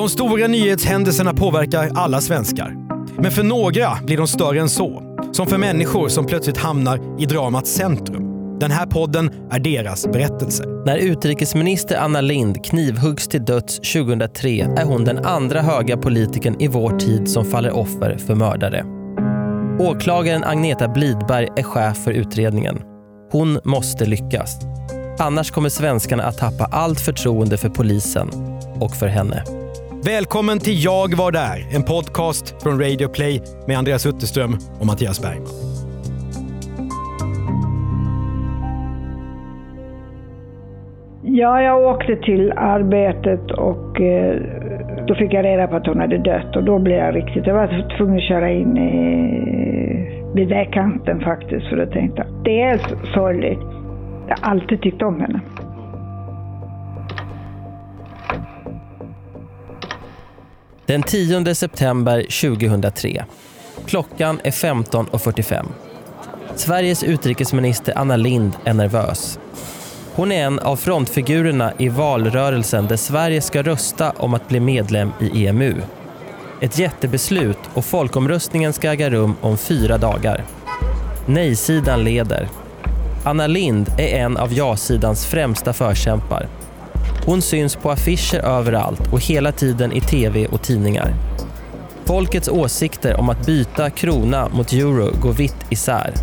De 0.00 0.08
stora 0.08 0.46
nyhetshändelserna 0.46 1.34
påverkar 1.34 1.90
alla 1.94 2.20
svenskar. 2.20 2.76
Men 3.18 3.30
för 3.30 3.42
några 3.42 3.98
blir 4.04 4.16
de 4.16 4.26
större 4.28 4.60
än 4.60 4.68
så. 4.68 5.02
Som 5.32 5.46
för 5.46 5.58
människor 5.58 6.08
som 6.08 6.26
plötsligt 6.26 6.56
hamnar 6.56 7.00
i 7.22 7.26
dramats 7.26 7.70
centrum. 7.70 8.58
Den 8.60 8.70
här 8.70 8.86
podden 8.86 9.30
är 9.50 9.58
deras 9.58 10.06
berättelse. 10.06 10.64
När 10.86 10.96
utrikesminister 10.96 11.96
Anna 11.96 12.20
Lind 12.20 12.64
knivhuggs 12.64 13.28
till 13.28 13.44
döds 13.44 13.76
2003 13.76 14.48
är 14.76 14.84
hon 14.84 15.04
den 15.04 15.24
andra 15.26 15.62
höga 15.62 15.96
politikern 15.96 16.60
i 16.60 16.68
vår 16.68 16.98
tid 16.98 17.30
som 17.30 17.44
faller 17.44 17.70
offer 17.70 18.18
för 18.26 18.34
mördare. 18.34 18.84
Åklagaren 19.78 20.44
Agneta 20.44 20.88
Blidberg 20.88 21.48
är 21.56 21.62
chef 21.62 21.96
för 22.04 22.12
utredningen. 22.12 22.80
Hon 23.32 23.58
måste 23.64 24.06
lyckas. 24.06 24.56
Annars 25.18 25.50
kommer 25.50 25.68
svenskarna 25.68 26.22
att 26.22 26.38
tappa 26.38 26.64
allt 26.64 27.00
förtroende 27.00 27.56
för 27.56 27.68
polisen 27.68 28.30
och 28.80 28.94
för 28.94 29.06
henne. 29.06 29.59
Välkommen 30.04 30.58
till 30.58 30.84
Jag 30.84 31.14
var 31.16 31.32
där, 31.32 31.76
en 31.76 31.82
podcast 31.82 32.62
från 32.62 32.80
Radio 32.80 33.08
Play 33.08 33.42
med 33.66 33.78
Andreas 33.78 34.06
Utterström 34.06 34.52
och 34.80 34.86
Mattias 34.86 35.22
Bergman. 35.22 35.46
Ja, 41.22 41.62
jag 41.62 41.82
åkte 41.82 42.16
till 42.16 42.52
arbetet 42.52 43.50
och 43.50 44.00
eh, 44.00 44.40
då 45.06 45.14
fick 45.14 45.32
jag 45.32 45.44
reda 45.44 45.66
på 45.66 45.76
att 45.76 45.86
hon 45.86 46.00
hade 46.00 46.18
dött 46.18 46.56
och 46.56 46.64
då 46.64 46.78
blev 46.78 46.98
jag 46.98 47.16
riktigt, 47.16 47.46
jag 47.46 47.54
var 47.54 47.96
tvungen 47.96 48.16
att 48.16 48.28
köra 48.28 48.50
in 48.50 48.76
i... 48.76 50.32
vid 50.34 50.48
vägkanten 50.48 51.20
faktiskt 51.20 51.66
för 51.66 51.78
att 51.78 51.92
tänkte 51.92 52.26
det 52.44 52.62
är 52.62 52.78
sorgligt. 53.14 53.60
Jag 54.28 54.36
har 54.36 54.50
alltid 54.50 54.82
tyckt 54.82 55.02
om 55.02 55.20
henne. 55.20 55.40
Den 60.90 61.02
10 61.02 61.54
september 61.54 62.22
2003. 62.22 63.24
Klockan 63.86 64.40
är 64.44 64.50
15.45. 64.50 65.66
Sveriges 66.56 67.02
utrikesminister 67.02 67.98
Anna 67.98 68.16
Lind 68.16 68.52
är 68.64 68.74
nervös. 68.74 69.38
Hon 70.14 70.32
är 70.32 70.44
en 70.44 70.58
av 70.58 70.76
frontfigurerna 70.76 71.72
i 71.78 71.88
valrörelsen 71.88 72.86
där 72.86 72.96
Sverige 72.96 73.40
ska 73.40 73.62
rösta 73.62 74.10
om 74.10 74.34
att 74.34 74.48
bli 74.48 74.60
medlem 74.60 75.12
i 75.20 75.46
EMU. 75.46 75.74
Ett 76.60 76.78
jättebeslut 76.78 77.58
och 77.74 77.84
folkomröstningen 77.84 78.72
ska 78.72 78.90
äga 78.90 79.10
rum 79.10 79.34
om 79.40 79.58
fyra 79.58 79.98
dagar. 79.98 80.44
Nej-sidan 81.26 82.04
leder. 82.04 82.48
Anna 83.24 83.46
Lind 83.46 83.88
är 83.98 84.18
en 84.18 84.36
av 84.36 84.52
ja-sidans 84.52 85.26
främsta 85.26 85.72
förkämpar. 85.72 86.48
Hon 87.24 87.42
syns 87.42 87.76
på 87.76 87.90
affischer 87.90 88.38
överallt 88.38 89.12
och 89.12 89.20
hela 89.20 89.52
tiden 89.52 89.92
i 89.92 90.00
tv 90.00 90.46
och 90.46 90.62
tidningar. 90.62 91.14
Folkets 92.04 92.48
åsikter 92.48 93.20
om 93.20 93.28
att 93.28 93.46
byta 93.46 93.90
krona 93.90 94.48
mot 94.48 94.72
euro 94.72 95.10
går 95.22 95.32
vitt 95.32 95.66
isär. 95.70 96.14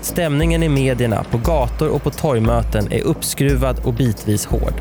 Stämningen 0.00 0.62
i 0.62 0.68
medierna, 0.68 1.24
på 1.30 1.38
gator 1.38 1.88
och 1.88 2.02
på 2.02 2.10
torgmöten 2.10 2.92
är 2.92 3.00
uppskruvad 3.00 3.80
och 3.84 3.94
bitvis 3.94 4.46
hård. 4.46 4.74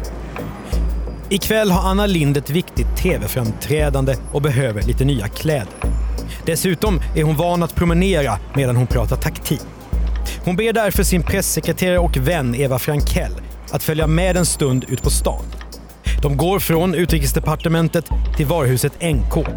Ikväll 1.29 1.71
har 1.71 1.89
Anna 1.89 2.05
Lind 2.05 2.37
ett 2.37 2.49
viktigt 2.49 2.97
tv-framträdande 2.97 4.15
och 4.31 4.41
behöver 4.41 4.81
lite 4.81 5.05
nya 5.05 5.27
kläder. 5.27 5.67
Dessutom 6.45 7.01
är 7.15 7.23
hon 7.23 7.37
van 7.37 7.63
att 7.63 7.75
promenera 7.75 8.39
medan 8.55 8.75
hon 8.75 8.87
pratar 8.87 9.15
taktik. 9.15 9.61
Hon 10.45 10.55
ber 10.55 10.73
därför 10.73 11.03
sin 11.03 11.23
pressekreterare 11.23 11.99
och 11.99 12.17
vän 12.17 12.55
Eva 12.55 12.79
Frankell 12.79 13.33
att 13.73 13.83
följa 13.83 14.07
med 14.07 14.37
en 14.37 14.45
stund 14.45 14.85
ut 14.89 15.01
på 15.03 15.09
stan. 15.09 15.43
De 16.21 16.37
går 16.37 16.59
från 16.59 16.95
utrikesdepartementet 16.95 18.05
till 18.37 18.45
varuhuset 18.45 18.93
NK. 19.01 19.47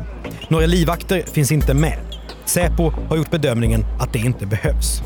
Några 0.48 0.66
livvakter 0.66 1.22
finns 1.32 1.52
inte 1.52 1.74
med. 1.74 1.98
Säpo 2.44 2.90
har 3.08 3.16
gjort 3.16 3.30
bedömningen 3.30 3.84
att 4.00 4.12
det 4.12 4.18
inte 4.18 4.46
behövs. 4.46 5.02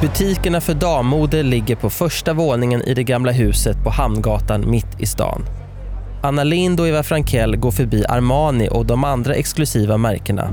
Butikerna 0.00 0.60
för 0.60 0.74
dammode 0.74 1.42
ligger 1.42 1.76
på 1.76 1.90
första 1.90 2.32
våningen 2.32 2.82
i 2.82 2.94
det 2.94 3.04
gamla 3.04 3.32
huset 3.32 3.84
på 3.84 3.90
Hamngatan 3.90 4.70
mitt 4.70 5.00
i 5.00 5.06
stan. 5.06 5.63
Anna 6.24 6.44
Lind 6.44 6.80
och 6.80 6.88
Eva 6.88 7.02
Frankell 7.02 7.56
går 7.56 7.70
förbi 7.70 8.04
Armani 8.08 8.68
och 8.70 8.86
de 8.86 9.04
andra 9.04 9.34
exklusiva 9.34 9.98
märkena. 9.98 10.50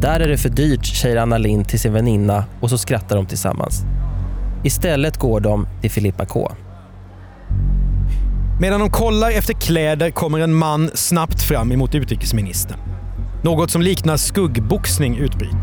Där 0.00 0.20
är 0.20 0.28
det 0.28 0.38
för 0.38 0.48
dyrt, 0.48 0.86
säger 0.86 1.16
Anna 1.16 1.38
Lind 1.38 1.68
till 1.68 1.80
sin 1.80 1.92
väninna 1.92 2.44
och 2.60 2.70
så 2.70 2.78
skrattar 2.78 3.16
de 3.16 3.26
tillsammans. 3.26 3.82
Istället 4.64 5.16
går 5.16 5.40
de 5.40 5.66
till 5.80 5.90
Filippa 5.90 6.26
K. 6.26 6.52
Medan 8.60 8.80
de 8.80 8.90
kollar 8.90 9.30
efter 9.30 9.54
kläder 9.54 10.10
kommer 10.10 10.40
en 10.40 10.54
man 10.54 10.90
snabbt 10.94 11.42
fram 11.42 11.72
emot 11.72 11.94
utrikesministern. 11.94 12.78
Något 13.42 13.70
som 13.70 13.82
liknar 13.82 14.16
skuggboxning 14.16 15.16
utbryter. 15.16 15.58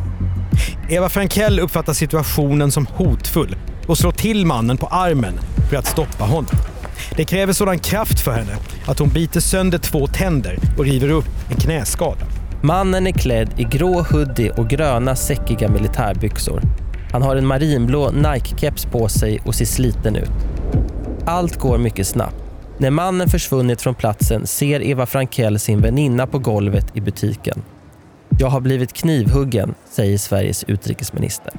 Eva 0.90 1.10
Frankell 1.10 1.60
uppfattar 1.60 1.94
situationen 1.94 2.72
som 2.72 2.86
hotfull 2.86 3.56
och 3.88 3.98
slår 3.98 4.12
till 4.12 4.46
mannen 4.46 4.78
på 4.78 4.88
armen 4.88 5.34
för 5.70 5.78
att 5.78 5.86
stoppa 5.86 6.24
honom. 6.24 6.71
Det 7.18 7.26
kräver 7.26 7.54
sådan 7.54 7.80
kraft 7.80 8.20
för 8.20 8.32
henne 8.32 8.58
att 8.86 9.00
hon 9.00 9.10
biter 9.10 9.40
sönder 9.40 9.78
två 9.78 10.08
tänder 10.08 10.58
och 10.78 10.86
river 10.86 11.10
upp 11.10 11.28
en 11.50 11.58
knäskada. 11.58 12.26
Mannen 12.64 13.08
är 13.08 13.12
klädd 13.12 13.50
i 13.58 13.64
grå 13.64 14.02
hoodie 14.02 14.50
och 14.50 14.70
gröna 14.70 15.16
säckiga 15.16 15.70
militärbyxor. 15.70 16.62
Han 17.12 17.22
har 17.22 17.36
en 17.36 17.48
marinblå 17.48 18.12
Nike-keps 18.12 18.92
på 18.92 19.08
sig 19.08 19.42
och 19.46 19.56
ser 19.56 19.66
sliten 19.66 20.16
ut. 20.16 20.32
Allt 21.26 21.58
går 21.58 21.78
mycket 21.78 22.08
snabbt. 22.08 22.36
När 22.78 22.90
mannen 22.92 23.30
försvunnit 23.30 23.82
från 23.82 23.96
platsen 23.96 24.48
ser 24.48 24.82
Eva 24.82 25.06
Frankell 25.06 25.60
sin 25.60 25.82
väninna 25.82 26.28
på 26.28 26.40
golvet 26.40 26.86
i 26.94 27.02
butiken. 27.02 27.62
Jag 28.40 28.48
har 28.48 28.60
blivit 28.60 28.94
knivhuggen, 28.94 29.74
säger 29.92 30.18
Sveriges 30.18 30.64
utrikesminister. 30.64 31.54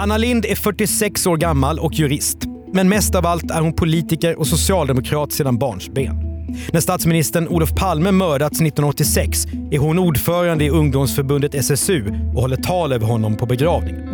Anna 0.00 0.16
Lind 0.16 0.44
är 0.44 0.54
46 0.54 1.26
år 1.26 1.36
gammal 1.36 1.78
och 1.78 1.94
jurist. 1.94 2.38
Men 2.72 2.88
mest 2.88 3.14
av 3.14 3.26
allt 3.26 3.50
är 3.50 3.60
hon 3.60 3.72
politiker 3.72 4.38
och 4.38 4.46
socialdemokrat 4.46 5.32
sedan 5.32 5.58
barnsben. 5.58 6.16
När 6.72 6.80
statsministern 6.80 7.48
Olof 7.48 7.70
Palme 7.70 8.12
mördats 8.12 8.60
1986 8.60 9.46
är 9.70 9.78
hon 9.78 9.98
ordförande 9.98 10.64
i 10.64 10.70
ungdomsförbundet 10.70 11.54
SSU 11.54 12.04
och 12.34 12.40
håller 12.40 12.56
tal 12.56 12.92
över 12.92 13.06
honom 13.06 13.36
på 13.36 13.46
begravningen. 13.46 14.08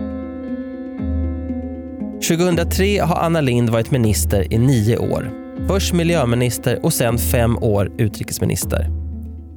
2003 2.29 2.99
har 2.99 3.17
Anna 3.17 3.41
Lind 3.41 3.71
varit 3.71 3.91
minister 3.91 4.53
i 4.53 4.59
nio 4.59 4.99
år. 4.99 5.31
Först 5.67 5.93
miljöminister 5.93 6.85
och 6.85 6.93
sen 6.93 7.19
fem 7.19 7.59
år 7.59 7.93
utrikesminister. 7.99 8.91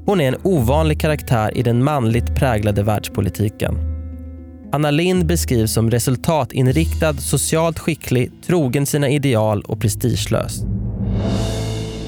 Hon 0.06 0.22
är 0.22 0.28
en 0.28 0.38
ovanlig 0.44 1.02
karaktär 1.02 1.58
i 1.58 1.64
den 1.64 1.84
manligt 1.84 2.36
präglade 2.36 2.84
världspolitiken. 2.84 3.97
Anna 4.72 4.92
Lind 4.92 5.26
beskrivs 5.26 5.74
som 5.74 5.92
resultatinriktad, 5.92 7.14
socialt 7.14 7.80
skicklig, 7.80 8.32
trogen 8.46 8.86
sina 8.86 9.10
ideal 9.10 9.62
och 9.62 9.80
prestigelös. 9.80 10.64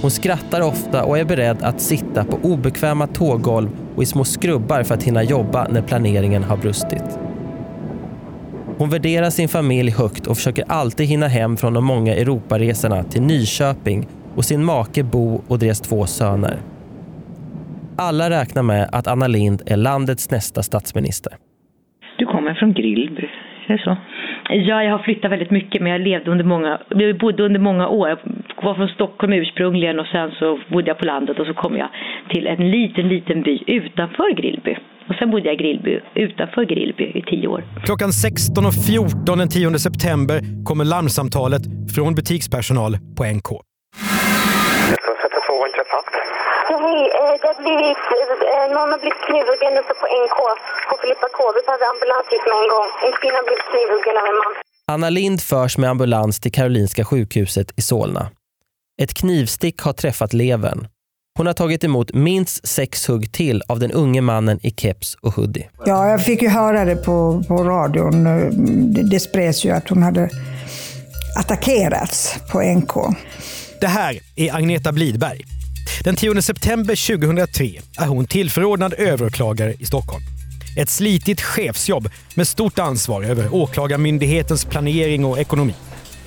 Hon 0.02 0.12
skrattar 0.12 0.62
ofta 0.62 1.04
och 1.04 1.18
är 1.18 1.26
beredd 1.26 1.64
att 1.64 1.82
sitta 1.82 2.24
på 2.24 2.38
obekväma 2.44 3.08
tåggolv 3.08 3.70
och 3.96 4.04
i 4.04 4.06
små 4.06 4.24
skrubbar 4.24 4.84
för 4.84 4.96
att 4.96 5.04
hinna 5.04 5.24
jobba 5.24 5.68
när 5.70 5.82
planeringen 5.82 6.44
har 6.44 6.58
brustit. 6.58 7.20
Hon 8.78 8.90
värderar 8.90 9.30
sin 9.30 9.50
familj 9.50 9.92
högt 9.92 10.28
och 10.28 10.38
försöker 10.38 10.66
alltid 10.68 11.08
hinna 11.08 11.28
hem 11.28 11.58
från 11.58 11.74
de 11.74 11.86
många 11.86 12.16
Europaresorna 12.16 13.04
till 13.04 13.22
Nyköping 13.22 14.08
och 14.36 14.46
sin 14.46 14.64
make 14.64 15.04
Bo 15.04 15.42
och 15.48 15.60
deras 15.60 15.82
två 15.82 16.06
söner. 16.06 16.62
Alla 17.96 18.30
räknar 18.30 18.64
med 18.64 18.90
att 18.92 19.08
Anna 19.08 19.28
Lind 19.28 19.62
är 19.66 19.78
landets 19.78 20.30
nästa 20.30 20.64
statsminister. 20.64 21.34
Kommer 22.50 22.60
från 22.60 22.74
Grillby, 22.74 23.30
är 23.68 23.78
det 23.78 23.84
så? 23.84 23.98
Ja, 24.50 24.84
jag 24.84 24.92
har 24.92 25.04
flyttat 25.04 25.32
väldigt 25.32 25.52
mycket 25.52 25.82
men 25.82 25.92
jag 25.92 26.02
levde 26.02 26.32
under 26.32 26.46
många, 26.46 26.80
jag 26.90 27.18
bodde 27.18 27.44
under 27.44 27.60
många 27.60 27.88
år. 27.88 28.10
Jag 28.10 28.18
var 28.64 28.76
från 28.76 28.88
Stockholm 28.88 29.34
ursprungligen 29.34 30.00
och 30.00 30.06
sen 30.06 30.32
så 30.40 30.60
bodde 30.68 30.88
jag 30.88 30.98
på 30.98 31.06
landet 31.06 31.40
och 31.40 31.46
så 31.46 31.54
kom 31.54 31.78
jag 31.78 31.90
till 32.30 32.48
en 32.48 32.72
liten, 32.72 33.10
liten 33.10 33.42
by 33.42 33.64
utanför 33.68 34.34
Grillby. 34.34 34.78
Och 35.10 35.16
sen 35.16 35.32
bodde 35.32 35.46
jag 35.46 35.54
i 35.54 35.58
Grillby, 35.58 36.00
utanför 36.14 36.64
Grillby 36.64 37.04
i 37.04 37.22
tio 37.22 37.48
år. 37.48 37.64
Klockan 37.84 38.10
16.14 38.10 39.38
den 39.38 39.50
10 39.50 39.80
september 39.80 40.66
kommer 40.66 40.86
larmsamtalet 40.86 41.62
från 41.96 42.16
butikspersonal 42.16 42.94
på 43.18 43.24
NK. 43.24 43.69
Eh, 46.74 47.34
det 47.42 47.48
har 47.52 47.58
blivit, 47.66 48.04
eh, 48.54 48.66
någon 48.76 48.90
har 48.94 49.00
blivit 49.04 49.22
knivhuggen 49.28 49.74
uppe 49.82 49.94
på 50.02 50.06
NK, 50.26 50.40
på 50.90 50.96
Filippa 51.02 51.28
K. 51.38 51.40
Vi 51.58 51.62
behöver 51.68 51.86
ambulans 51.94 52.26
hit 52.34 52.44
med 52.50 52.58
en 52.64 52.70
gång. 52.76 52.88
En 53.06 53.14
kvinna 53.20 53.38
har 53.42 53.46
blivit 53.50 53.68
knivhuggen 53.72 54.16
av 54.22 54.26
en 54.32 54.38
man. 54.44 54.54
Anna 54.94 55.10
Lind 55.10 55.40
förs 55.42 55.78
med 55.78 55.90
ambulans 55.90 56.40
till 56.40 56.52
Karolinska 56.52 57.06
sjukhuset 57.06 57.68
i 57.80 57.82
Solna. 57.82 58.24
Ett 59.02 59.14
knivstick 59.14 59.82
har 59.82 59.94
träffat 59.94 60.34
levern. 60.34 60.88
Hon 61.38 61.48
har 61.48 61.54
tagit 61.54 61.84
emot 61.84 62.14
minst 62.14 62.68
sex 62.68 63.08
hugg 63.08 63.32
till 63.32 63.62
av 63.68 63.80
den 63.80 63.92
unge 63.92 64.22
mannen 64.22 64.60
i 64.64 64.72
keps 64.72 65.16
och 65.16 65.34
hoodie. 65.34 65.70
Ja, 65.86 66.10
jag 66.10 66.26
fick 66.26 66.42
ju 66.42 66.50
höra 66.50 66.86
det 66.86 66.96
på, 66.96 67.44
på 67.48 67.64
radion. 67.64 68.24
Det, 68.94 69.10
det 69.12 69.20
spreds 69.20 69.66
ju 69.66 69.70
att 69.72 69.90
hon 69.90 70.04
hade 70.04 70.30
attackerats 71.40 72.36
på 72.52 72.62
NK. 72.62 72.94
Det 73.82 73.88
här 73.88 74.20
är 74.36 74.56
Agneta 74.56 74.92
Blidberg. 74.92 75.59
Den 76.04 76.16
10 76.16 76.42
september 76.42 77.18
2003 77.18 77.72
är 77.98 78.08
hon 78.08 78.26
tillförordnad 78.26 78.94
överåklagare 78.94 79.74
i 79.80 79.86
Stockholm. 79.86 80.24
Ett 80.78 80.90
slitigt 80.90 81.42
chefsjobb 81.42 82.10
med 82.36 82.48
stort 82.48 82.80
ansvar 82.80 83.24
över 83.24 83.54
åklagarmyndighetens 83.54 84.66
planering 84.66 85.26
och 85.26 85.40
ekonomi. 85.40 85.74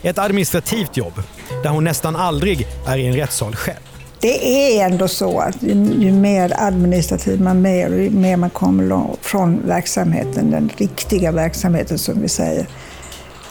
Ett 0.03 0.19
administrativt 0.19 0.97
jobb 0.97 1.23
där 1.63 1.71
hon 1.71 1.85
nästan 1.85 2.17
aldrig 2.17 2.67
är 2.87 2.97
i 2.97 3.07
en 3.07 3.17
rättssal 3.17 3.57
själv. 3.57 3.77
Det 4.21 4.79
är 4.79 4.87
ändå 4.87 5.09
så 5.09 5.39
att 5.39 5.63
ju, 5.63 5.73
ju 5.99 6.13
mer 6.13 6.53
administrativ 6.57 7.41
man 7.41 7.67
är 7.67 7.93
och 7.93 8.03
ju 8.03 8.11
mer 8.11 8.37
man 8.37 8.51
kommer 8.51 9.17
från 9.21 9.67
verksamheten, 9.67 10.51
den 10.51 10.71
riktiga 10.77 11.33
verksamheten 11.33 11.99
som 11.99 12.23
vi 12.23 12.29
säger, 12.29 12.67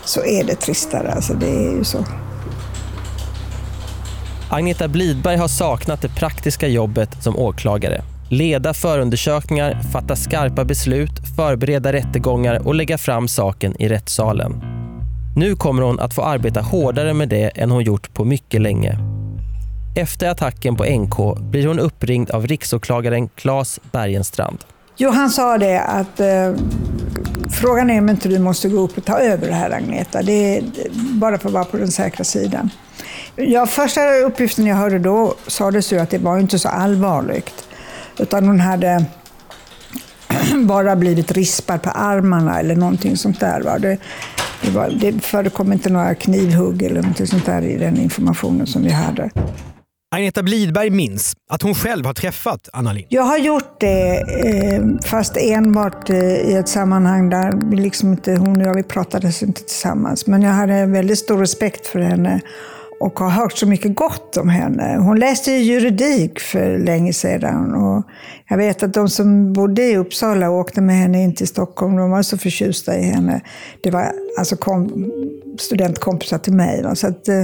så 0.06 0.26
är 0.26 0.44
det 0.44 0.56
tristare. 0.56 1.12
Alltså 1.12 1.34
det 1.34 1.50
är 1.50 1.78
ju 1.78 1.84
så. 1.84 2.06
Agneta 4.54 4.88
Blidberg 4.88 5.38
har 5.38 5.48
saknat 5.48 6.02
det 6.02 6.10
praktiska 6.10 6.68
jobbet 6.68 7.24
som 7.24 7.38
åklagare. 7.38 8.02
Leda 8.30 8.74
förundersökningar, 8.74 9.82
fatta 9.92 10.16
skarpa 10.16 10.66
beslut, 10.66 11.12
förbereda 11.38 11.94
rättegångar 11.94 12.68
och 12.68 12.76
lägga 12.76 12.98
fram 12.98 13.28
saken 13.28 13.82
i 13.82 13.90
rättssalen. 13.90 14.62
Nu 15.36 15.56
kommer 15.56 15.84
hon 15.84 16.00
att 16.00 16.14
få 16.14 16.22
arbeta 16.22 16.62
hårdare 16.62 17.14
med 17.14 17.30
det 17.30 17.48
än 17.48 17.72
hon 17.72 17.84
gjort 17.84 18.14
på 18.14 18.26
mycket 18.26 18.62
länge. 18.62 18.98
Efter 19.96 20.30
attacken 20.30 20.76
på 20.76 20.84
NK 20.84 21.40
blir 21.40 21.68
hon 21.68 21.80
uppringd 21.80 22.32
av 22.32 22.48
riksåklagaren 22.48 23.30
Claes 23.30 23.80
Bergenstrand. 23.92 24.58
Jo, 24.98 25.12
han 25.12 25.30
sa 25.30 25.58
det 25.58 25.82
att 25.82 26.20
eh, 26.20 26.54
frågan 27.50 27.90
är 27.90 28.00
om 28.00 28.10
inte 28.10 28.30
du 28.30 28.40
måste 28.40 28.70
gå 28.70 28.80
upp 28.80 28.98
och 28.98 29.06
ta 29.06 29.20
över 29.20 29.48
det 29.48 29.54
här 29.54 29.72
Agneta. 29.72 30.22
Det 30.22 30.58
är 30.58 30.64
bara 30.94 31.38
för 31.38 31.48
att 31.48 31.54
vara 31.54 31.66
på 31.66 31.78
den 31.78 31.92
säkra 31.92 32.24
sidan. 32.24 32.70
Ja, 33.36 33.66
första 33.66 34.16
uppgiften 34.16 34.66
jag 34.66 34.76
hörde 34.76 35.00
då 35.00 35.36
sades 35.48 35.94
ju 35.94 36.00
att 36.00 36.10
det 36.10 36.18
var 36.18 36.40
inte 36.40 36.60
så 36.60 36.70
allvarligt. 36.70 37.68
Utan 38.20 38.48
hon 38.48 38.60
hade 38.60 39.06
bara 40.66 40.96
blivit 40.96 41.32
rispad 41.32 41.82
på 41.82 41.90
armarna 41.90 42.60
eller 42.60 42.76
någonting 42.76 43.18
sånt 43.18 43.40
där. 43.40 43.62
Va? 43.62 43.80
Det, 43.80 43.98
det, 44.62 44.72
var, 44.72 44.90
det 44.90 45.20
förekom 45.20 45.74
inte 45.74 45.90
några 45.90 46.16
knivhugg 46.16 46.84
eller 46.84 47.02
någonting 47.02 47.28
sånt 47.28 47.46
där 47.46 47.62
i 47.62 47.78
den 47.78 47.98
informationen 47.98 48.68
som 48.68 48.84
vi 48.84 48.92
hade. 48.92 49.30
Agneta 50.16 50.44
Blidberg 50.44 50.90
minns 50.90 51.34
att 51.52 51.62
hon 51.62 51.76
själv 51.76 52.06
har 52.06 52.14
träffat 52.14 52.70
Anna 52.74 52.94
Lindh. 52.94 53.08
Jag 53.10 53.24
har 53.24 53.38
gjort 53.38 53.80
det, 53.80 54.18
eh, 54.18 54.84
fast 55.06 55.38
enbart 55.38 56.10
eh, 56.10 56.18
i 56.18 56.54
ett 56.54 56.68
sammanhang 56.68 57.30
där 57.30 57.76
liksom 57.76 58.12
inte, 58.12 58.32
hon 58.32 58.62
och 58.62 58.68
jag 58.68 58.76
vi 58.76 58.84
pratades 58.84 59.44
inte 59.44 59.62
tillsammans. 59.62 60.28
Men 60.28 60.42
jag 60.42 60.52
hade 60.52 60.86
väldigt 60.86 61.20
stor 61.20 61.38
respekt 61.38 61.88
för 61.88 62.00
henne 62.00 62.42
och 63.02 63.20
har 63.20 63.30
hört 63.30 63.58
så 63.58 63.68
mycket 63.68 63.96
gott 63.96 64.38
om 64.38 64.50
henne. 64.50 64.98
Hon 64.98 65.20
läste 65.20 65.52
juridik 65.52 66.40
för 66.40 66.78
länge 66.78 67.14
sedan 67.14 67.74
och 67.76 68.04
jag 68.50 68.58
vet 68.58 68.84
att 68.84 68.94
de 68.94 69.10
som 69.10 69.54
bodde 69.54 69.84
i 69.84 69.98
Uppsala 69.98 70.50
och 70.50 70.58
åkte 70.58 70.82
med 70.82 70.96
henne 70.96 71.24
in 71.24 71.36
till 71.36 71.48
Stockholm, 71.48 71.96
de 71.96 72.12
var 72.12 72.22
så 72.22 72.38
förtjusta 72.38 72.98
i 72.98 73.04
henne. 73.04 73.42
Det 73.84 73.92
var 73.92 74.12
alltså 74.40 74.56
kom, 74.56 75.12
studentkompisar 75.60 76.38
till 76.38 76.54
mig. 76.54 76.96
Så 76.96 77.08
att, 77.08 77.28
eh, 77.28 77.44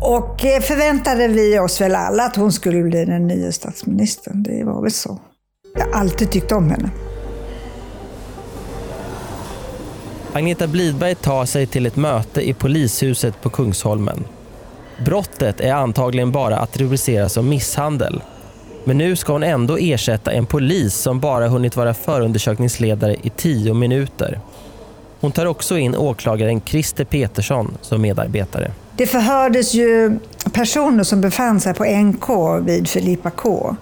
och 0.00 0.44
eh, 0.44 0.60
förväntade 0.60 1.28
vi 1.28 1.58
oss 1.58 1.80
väl 1.80 1.94
alla 1.94 2.24
att 2.24 2.36
hon 2.36 2.52
skulle 2.52 2.82
bli 2.82 3.04
den 3.04 3.26
nya 3.26 3.52
statsministern. 3.52 4.42
Det 4.42 4.64
var 4.64 4.82
väl 4.82 4.90
så. 4.90 5.20
Jag 5.74 5.84
har 5.84 6.00
alltid 6.00 6.30
tyckt 6.30 6.52
om 6.52 6.70
henne. 6.70 6.90
Agneta 10.32 10.66
Blidberg 10.66 11.14
tar 11.14 11.44
sig 11.44 11.66
till 11.66 11.86
ett 11.86 11.96
möte 11.96 12.48
i 12.48 12.54
polishuset 12.54 13.40
på 13.42 13.50
Kungsholmen. 13.50 14.24
Brottet 15.04 15.60
är 15.60 15.72
antagligen 15.72 16.32
bara 16.32 16.58
att 16.58 16.76
rubricera 16.76 17.28
som 17.28 17.48
misshandel. 17.48 18.22
Men 18.84 18.98
nu 18.98 19.16
ska 19.16 19.32
hon 19.32 19.42
ändå 19.42 19.78
ersätta 19.78 20.32
en 20.32 20.46
polis 20.46 20.94
som 20.94 21.20
bara 21.20 21.48
hunnit 21.48 21.76
vara 21.76 21.94
förundersökningsledare 21.94 23.16
i 23.22 23.30
tio 23.30 23.74
minuter. 23.74 24.40
Hon 25.20 25.32
tar 25.32 25.46
också 25.46 25.78
in 25.78 25.96
åklagaren 25.96 26.60
Christer 26.60 27.04
Petersson 27.04 27.76
som 27.80 28.02
medarbetare. 28.02 28.70
Det 28.96 29.06
förhördes 29.06 29.74
ju 29.74 30.18
personer 30.52 31.04
som 31.04 31.20
befann 31.20 31.60
sig 31.60 31.74
på 31.74 31.84
NK 31.84 32.28
vid 32.66 32.88
Filippa 32.88 33.30
K. 33.30 33.76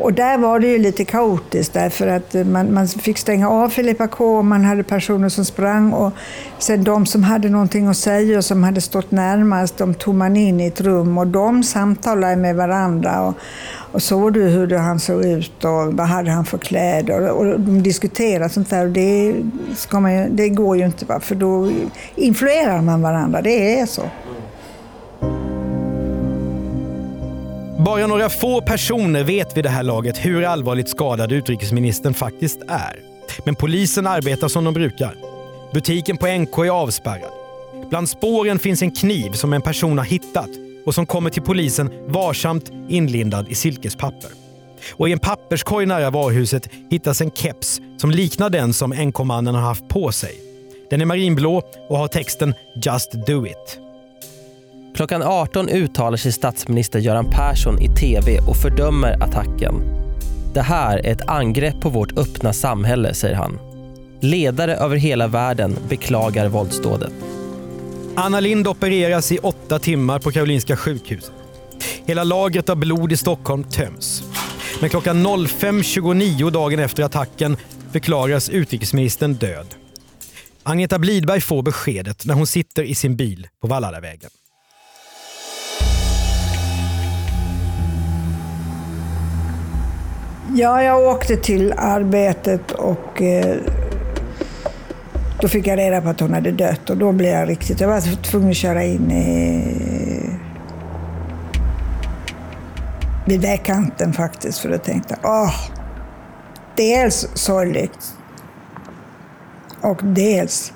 Och 0.00 0.12
där 0.12 0.38
var 0.38 0.60
det 0.60 0.66
ju 0.66 0.78
lite 0.78 1.04
kaotiskt 1.04 1.72
därför 1.72 2.06
att 2.06 2.34
eh, 2.34 2.44
man, 2.44 2.74
man 2.74 2.88
fick 2.88 3.18
stänga 3.18 3.48
av 3.48 3.68
Filippa 3.68 4.08
K 4.08 4.36
och 4.36 4.44
man 4.44 4.64
hade 4.64 4.82
personer 4.82 5.28
som 5.28 5.44
sprang 5.44 5.92
och 5.92 6.12
sen 6.58 6.84
de 6.84 7.06
som 7.06 7.22
hade 7.22 7.48
någonting 7.48 7.86
att 7.86 7.96
säga 7.96 8.38
och 8.38 8.44
som 8.44 8.62
hade 8.62 8.80
stått 8.80 9.10
närmast, 9.10 9.78
de 9.78 9.94
tog 9.94 10.14
man 10.14 10.36
in 10.36 10.60
i 10.60 10.66
ett 10.66 10.80
rum 10.80 11.18
och 11.18 11.26
de 11.26 11.62
samtalade 11.62 12.36
med 12.36 12.56
varandra. 12.56 13.22
Och, 13.22 13.34
och 13.92 14.02
såg 14.02 14.32
du 14.32 14.42
hur 14.42 14.76
han 14.76 15.00
såg 15.00 15.24
ut 15.24 15.64
och 15.64 15.94
vad 15.94 16.06
hade 16.06 16.30
han 16.30 16.44
för 16.44 16.58
kläder? 16.58 17.30
Och, 17.30 17.38
och 17.38 17.60
de 17.60 17.82
diskuterade 17.82 18.48
sånt 18.48 18.70
där 18.70 18.86
och 18.86 18.92
det, 18.92 19.34
ska 19.76 20.00
man, 20.00 20.36
det 20.36 20.48
går 20.48 20.76
ju 20.76 20.84
inte 20.84 21.20
för 21.20 21.34
då 21.34 21.72
influerar 22.14 22.82
man 22.82 23.02
varandra, 23.02 23.42
det 23.42 23.80
är 23.80 23.86
så. 23.86 24.02
Bara 27.84 28.06
några 28.06 28.28
få 28.28 28.60
personer 28.60 29.24
vet 29.24 29.56
vid 29.56 29.64
det 29.64 29.70
här 29.70 29.82
laget 29.82 30.18
hur 30.18 30.44
allvarligt 30.44 30.88
skadad 30.88 31.32
utrikesministern 31.32 32.14
faktiskt 32.14 32.60
är. 32.68 33.00
Men 33.44 33.54
polisen 33.54 34.06
arbetar 34.06 34.48
som 34.48 34.64
de 34.64 34.74
brukar. 34.74 35.14
Butiken 35.72 36.16
på 36.16 36.26
NK 36.26 36.58
är 36.58 36.70
avspärrad. 36.70 37.30
Bland 37.90 38.08
spåren 38.08 38.58
finns 38.58 38.82
en 38.82 38.90
kniv 38.90 39.32
som 39.32 39.52
en 39.52 39.62
person 39.62 39.98
har 39.98 40.04
hittat 40.04 40.48
och 40.86 40.94
som 40.94 41.06
kommer 41.06 41.30
till 41.30 41.42
polisen 41.42 41.90
varsamt 42.06 42.70
inlindad 42.88 43.48
i 43.48 43.54
silkespapper. 43.54 44.30
Och 44.92 45.08
i 45.08 45.12
en 45.12 45.18
papperskorg 45.18 45.86
nära 45.86 46.10
varuhuset 46.10 46.68
hittas 46.90 47.20
en 47.20 47.30
keps 47.30 47.80
som 47.96 48.10
liknar 48.10 48.50
den 48.50 48.72
som 48.72 48.90
NK-mannen 48.90 49.54
har 49.54 49.62
haft 49.62 49.88
på 49.88 50.12
sig. 50.12 50.34
Den 50.90 51.00
är 51.00 51.06
marinblå 51.06 51.62
och 51.88 51.98
har 51.98 52.08
texten 52.08 52.54
“Just 52.84 53.12
do 53.12 53.46
it”. 53.46 53.80
Klockan 55.00 55.22
18 55.22 55.68
uttalar 55.68 56.16
sig 56.16 56.32
statsminister 56.32 56.98
Göran 56.98 57.30
Persson 57.30 57.82
i 57.82 57.88
tv 57.88 58.38
och 58.38 58.56
fördömer 58.56 59.22
attacken. 59.22 59.74
Det 60.54 60.60
här 60.60 60.98
är 60.98 61.12
ett 61.12 61.28
angrepp 61.28 61.80
på 61.80 61.88
vårt 61.88 62.18
öppna 62.18 62.52
samhälle, 62.52 63.14
säger 63.14 63.34
han. 63.34 63.58
Ledare 64.20 64.76
över 64.76 64.96
hela 64.96 65.26
världen 65.26 65.76
beklagar 65.88 66.48
våldsdådet. 66.48 67.12
Anna 68.14 68.40
Lind 68.40 68.68
opereras 68.68 69.32
i 69.32 69.38
åtta 69.38 69.78
timmar 69.78 70.18
på 70.18 70.30
Karolinska 70.30 70.76
sjukhuset. 70.76 71.32
Hela 72.06 72.24
lagret 72.24 72.68
av 72.68 72.76
blod 72.76 73.12
i 73.12 73.16
Stockholm 73.16 73.64
töms. 73.64 74.22
Men 74.80 74.90
klockan 74.90 75.26
05.29 75.26 76.50
dagen 76.50 76.78
efter 76.78 77.02
attacken 77.02 77.56
förklaras 77.92 78.48
utrikesministern 78.48 79.34
död. 79.34 79.66
Agneta 80.62 80.98
Blidberg 80.98 81.40
får 81.40 81.62
beskedet 81.62 82.26
när 82.26 82.34
hon 82.34 82.46
sitter 82.46 82.82
i 82.82 82.94
sin 82.94 83.16
bil 83.16 83.48
på 83.60 83.66
Valladavägen. 83.66 84.30
Ja, 90.54 90.82
jag 90.82 91.02
åkte 91.02 91.36
till 91.36 91.72
arbetet 91.76 92.72
och 92.72 93.22
eh, 93.22 93.56
då 95.40 95.48
fick 95.48 95.66
jag 95.66 95.78
reda 95.78 96.00
på 96.00 96.08
att 96.08 96.20
hon 96.20 96.34
hade 96.34 96.50
dött 96.50 96.90
och 96.90 96.96
då 96.96 97.12
blev 97.12 97.32
jag 97.32 97.48
riktigt... 97.48 97.80
Jag 97.80 97.88
var 97.88 98.22
tvungen 98.22 98.50
att 98.50 98.56
köra 98.56 98.84
in 98.84 99.10
i, 99.10 99.64
vid 103.26 103.40
vägkanten 103.40 104.12
faktiskt 104.12 104.58
för 104.58 104.68
då 104.68 104.78
tänkte, 104.78 105.16
åh, 105.22 105.54
dels 106.76 107.28
sorgligt 107.34 108.14
och 109.80 110.00
dels, 110.02 110.72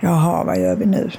jaha, 0.00 0.44
vad 0.44 0.60
gör 0.60 0.76
vi 0.76 0.86
nu? 0.86 1.10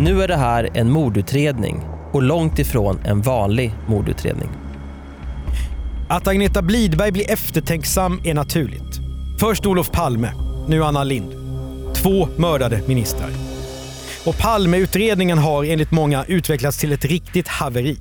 Nu 0.00 0.22
är 0.22 0.28
det 0.28 0.36
här 0.36 0.68
en 0.74 0.90
mordutredning 0.90 1.80
och 2.12 2.22
långt 2.22 2.58
ifrån 2.58 3.00
en 3.04 3.20
vanlig 3.20 3.74
mordutredning. 3.86 4.61
Att 6.12 6.26
Agneta 6.26 6.62
Blidberg 6.62 7.12
blir 7.12 7.30
eftertänksam 7.30 8.20
är 8.24 8.34
naturligt. 8.34 9.00
Först 9.40 9.66
Olof 9.66 9.90
Palme, 9.90 10.32
nu 10.68 10.84
Anna 10.84 11.04
Lind. 11.04 11.32
Två 11.94 12.28
mördade 12.36 12.80
ministrar. 12.86 13.30
Och 14.26 14.38
Palmeutredningen 14.38 15.38
har 15.38 15.64
enligt 15.64 15.90
många 15.90 16.24
utvecklats 16.24 16.78
till 16.78 16.92
ett 16.92 17.04
riktigt 17.04 17.48
haveri. 17.48 17.96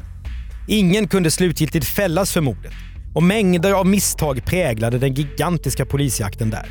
Ingen 0.67 1.07
kunde 1.07 1.31
slutgiltigt 1.31 1.85
fällas 1.85 2.33
för 2.33 2.41
mordet 2.41 2.71
och 3.15 3.23
mängder 3.23 3.71
av 3.71 3.87
misstag 3.87 4.45
präglade 4.45 4.97
den 4.97 5.13
gigantiska 5.13 5.85
polisjakten 5.85 6.49
där. 6.49 6.65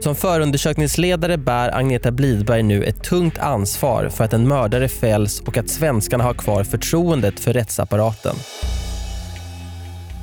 Som 0.00 0.14
förundersökningsledare 0.14 1.38
bär 1.38 1.76
Agneta 1.76 2.10
Blidberg 2.10 2.62
nu 2.62 2.84
ett 2.84 3.04
tungt 3.04 3.38
ansvar 3.38 4.08
för 4.08 4.24
att 4.24 4.32
en 4.32 4.48
mördare 4.48 4.88
fälls 4.88 5.40
och 5.40 5.56
att 5.56 5.68
svenskarna 5.68 6.24
har 6.24 6.34
kvar 6.34 6.64
förtroendet 6.64 7.40
för 7.40 7.52
rättsapparaten. 7.52 8.34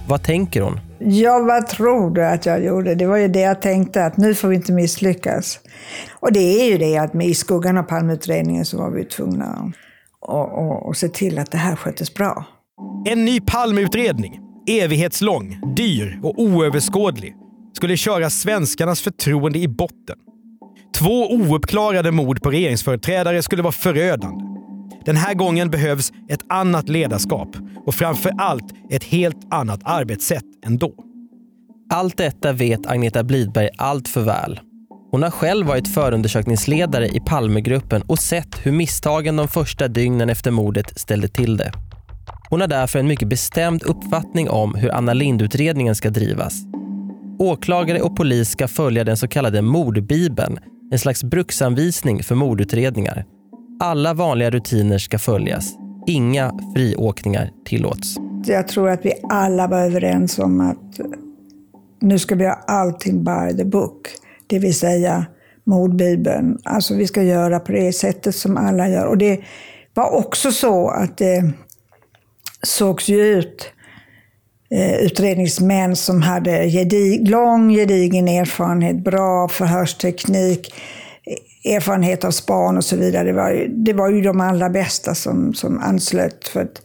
Vad 0.08 0.24
tänker 0.24 0.62
hon? 0.62 0.80
Ja, 1.00 1.40
vad 1.40 1.68
tror 1.68 2.10
du 2.10 2.26
att 2.26 2.46
jag 2.46 2.64
gjorde? 2.64 2.96
Det 2.96 3.06
var 3.06 3.18
ju 3.18 3.28
det 3.28 3.40
jag 3.40 3.62
tänkte, 3.62 4.06
att 4.06 4.18
nu 4.18 4.36
får 4.36 4.48
vi 4.48 4.56
inte 4.56 4.72
misslyckas. 4.72 5.60
Och 6.14 6.34
det 6.34 6.62
är 6.62 6.72
ju 6.72 6.78
det 6.78 6.98
att 6.98 7.16
i 7.16 7.36
skuggan 7.36 7.78
av 7.78 7.84
Palmeutredningen 7.84 8.66
så 8.66 8.78
var 8.78 8.90
vi 8.90 9.06
tvungna 9.06 9.46
att, 10.22 10.34
att, 10.34 10.90
att 10.90 10.98
se 10.98 11.10
till 11.10 11.40
att 11.40 11.52
det 11.52 11.58
här 11.58 11.76
sköttes 11.76 12.14
bra. 12.14 12.46
En 13.06 13.26
ny 13.26 13.42
Palmeutredning, 13.42 14.40
evighetslång, 14.68 15.60
dyr 15.76 16.20
och 16.24 16.40
oöverskådlig, 16.40 17.36
skulle 17.74 17.98
köra 17.98 18.30
svenskarnas 18.30 19.02
förtroende 19.02 19.60
i 19.60 19.68
botten. 19.68 20.16
Två 20.96 21.32
ouppklarade 21.32 22.12
mord 22.12 22.42
på 22.42 22.52
regeringsföreträdare 22.52 23.42
skulle 23.42 23.62
vara 23.62 23.72
förödande. 23.72 24.55
Den 25.06 25.16
här 25.16 25.34
gången 25.34 25.70
behövs 25.70 26.12
ett 26.30 26.42
annat 26.50 26.90
ledarskap 26.90 27.50
och 27.86 27.96
framför 27.96 28.32
allt 28.38 28.74
ett 28.90 29.04
helt 29.04 29.54
annat 29.54 29.80
arbetssätt 29.84 30.44
än 30.66 30.78
då. 30.78 30.94
Allt 31.94 32.18
detta 32.18 32.54
vet 32.54 32.88
Agneta 32.88 33.24
Blidberg 33.24 33.70
allt 33.78 34.08
för 34.08 34.22
väl. 34.22 34.60
Hon 35.12 35.24
har 35.24 35.32
själv 35.32 35.68
varit 35.68 35.88
förundersökningsledare 35.88 37.08
i 37.08 37.20
Palmegruppen 37.20 38.02
och 38.02 38.20
sett 38.20 38.66
hur 38.66 38.72
misstagen 38.72 39.36
de 39.36 39.48
första 39.48 39.88
dygnen 39.88 40.30
efter 40.30 40.52
mordet 40.52 41.00
ställde 41.00 41.28
till 41.28 41.58
det. 41.58 41.72
Hon 42.50 42.62
har 42.62 42.68
därför 42.68 43.00
en 43.00 43.08
mycket 43.08 43.28
bestämd 43.28 43.84
uppfattning 43.84 44.50
om 44.50 44.76
hur 44.76 44.92
Anna 44.92 45.14
Lindh-utredningen 45.14 45.96
ska 45.96 46.10
drivas. 46.10 46.62
Åklagare 47.40 48.02
och 48.02 48.16
polis 48.16 48.50
ska 48.50 48.68
följa 48.68 49.04
den 49.04 49.18
så 49.18 49.28
kallade 49.28 49.62
mordbibeln, 49.62 50.60
en 50.92 51.00
slags 51.00 51.24
bruksanvisning 51.24 52.24
för 52.24 52.36
mordutredningar. 52.36 53.26
Alla 53.80 54.14
vanliga 54.14 54.50
rutiner 54.50 54.98
ska 54.98 55.20
följas. 55.20 55.74
Inga 56.08 56.60
friåkningar 56.76 57.52
tillåts. 57.66 58.16
Jag 58.46 58.68
tror 58.68 58.90
att 58.90 59.06
vi 59.06 59.14
alla 59.30 59.68
var 59.68 59.80
överens 59.80 60.40
om 60.40 60.62
att 60.62 61.00
nu 62.00 62.20
ska 62.20 62.36
vi 62.36 62.46
ha 62.46 62.54
allting 62.68 63.24
by 63.24 63.58
the 63.58 63.66
book. 63.66 64.08
Det 64.48 64.60
vill 64.60 64.76
säga 64.76 65.26
mordbibeln. 65.64 66.58
Alltså 66.64 66.96
vi 66.96 67.08
ska 67.08 67.24
göra 67.24 67.60
på 67.60 67.72
det 67.72 67.94
sättet 67.94 68.36
som 68.36 68.58
alla 68.58 68.90
gör. 68.90 69.06
Och 69.06 69.18
det 69.18 69.40
var 69.94 70.16
också 70.16 70.52
så 70.52 70.90
att 70.90 71.18
det 71.18 71.52
sågs 72.64 73.10
ju 73.10 73.22
ut 73.22 73.72
eh, 74.72 74.96
utredningsmän 74.96 75.96
som 75.96 76.22
hade 76.22 76.66
gedig, 76.66 77.30
lång 77.30 77.70
gedigen 77.70 78.28
erfarenhet, 78.28 79.04
bra 79.04 79.48
förhörsteknik, 79.48 80.74
erfarenhet 81.66 82.24
av 82.24 82.32
span 82.32 82.78
och 82.78 82.86
så 82.86 82.96
vidare. 82.96 83.24
Det 83.24 83.34
var, 83.34 83.68
det 83.70 83.94
var 83.94 84.10
ju 84.10 84.22
de 84.22 84.42
allra 84.42 84.70
bästa 84.70 85.16
som, 85.16 85.54
som 85.54 85.80
anslöt. 85.80 86.48
För 86.48 86.62
att, 86.62 86.82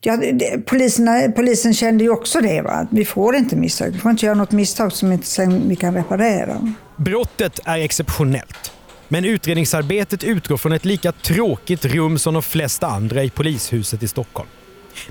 ja, 0.00 0.16
det, 0.16 0.66
poliserna, 0.66 1.32
polisen 1.36 1.74
kände 1.74 2.04
ju 2.04 2.10
också 2.10 2.40
det, 2.40 2.62
va? 2.62 2.70
att 2.70 2.88
vi 2.90 3.04
får 3.04 3.36
inte 3.36 3.56
misstag. 3.56 3.90
Vi 3.90 3.98
får 3.98 4.10
inte 4.10 4.26
göra 4.26 4.36
något 4.36 4.52
misstag 4.52 4.92
som 4.92 5.12
inte 5.12 5.26
sen 5.26 5.68
vi 5.68 5.76
kan 5.76 5.94
reparera. 5.94 6.74
Brottet 6.96 7.60
är 7.64 7.78
exceptionellt. 7.78 8.72
Men 9.08 9.24
utredningsarbetet 9.24 10.24
utgår 10.24 10.56
från 10.56 10.72
ett 10.72 10.84
lika 10.84 11.12
tråkigt 11.12 11.84
rum 11.84 12.18
som 12.18 12.34
de 12.34 12.42
flesta 12.42 12.86
andra 12.86 13.22
i 13.22 13.30
polishuset 13.30 14.02
i 14.02 14.08
Stockholm. 14.08 14.48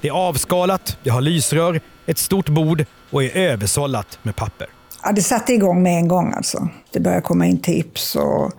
Det 0.02 0.08
är 0.08 0.12
avskalat, 0.12 0.98
det 1.04 1.10
har 1.10 1.22
lysrör, 1.22 1.82
ett 2.06 2.18
stort 2.18 2.50
bord 2.50 2.86
och 3.10 3.24
är 3.24 3.38
översållat 3.38 4.20
med 4.24 4.36
papper. 4.36 4.68
Ja, 5.04 5.12
det 5.12 5.22
satte 5.22 5.54
igång 5.54 5.84
med 5.84 5.98
en 5.98 6.08
gång 6.08 6.34
alltså. 6.34 6.70
Det 6.92 7.00
började 7.00 7.22
komma 7.22 7.46
in 7.46 7.62
tips 7.62 8.16
och 8.16 8.52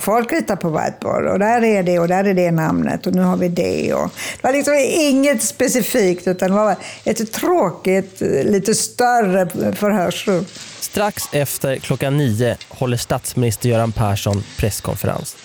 folk 0.00 0.32
ritar 0.32 0.56
på 0.56 0.70
whiteboard 0.70 1.26
och 1.26 1.38
där 1.38 1.64
är 1.64 1.82
det 1.82 1.98
och 1.98 2.08
där 2.08 2.24
är 2.24 2.34
det 2.34 2.50
namnet 2.50 3.06
och 3.06 3.14
nu 3.14 3.22
har 3.22 3.36
vi 3.36 3.48
det. 3.48 3.94
Och 3.94 4.10
det 4.36 4.42
var 4.42 4.52
liksom 4.52 4.74
inget 4.90 5.42
specifikt 5.42 6.28
utan 6.28 6.50
det 6.50 6.56
var 6.56 6.76
ett 7.04 7.32
tråkigt, 7.32 8.20
lite 8.44 8.74
större 8.74 9.72
förhörsrum. 9.72 10.46
Strax 10.80 11.22
efter 11.32 11.76
klockan 11.76 12.16
nio 12.16 12.56
håller 12.68 12.96
statsminister 12.96 13.68
Göran 13.68 13.92
Persson 13.92 14.44
presskonferens. 14.56 15.36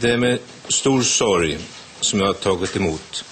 Det 0.00 0.10
är 0.10 0.16
med 0.16 0.38
stor 0.68 1.02
sorg 1.02 1.58
som 2.00 2.20
jag 2.20 2.26
har 2.26 2.34
tagit 2.34 2.76
emot 2.76 3.24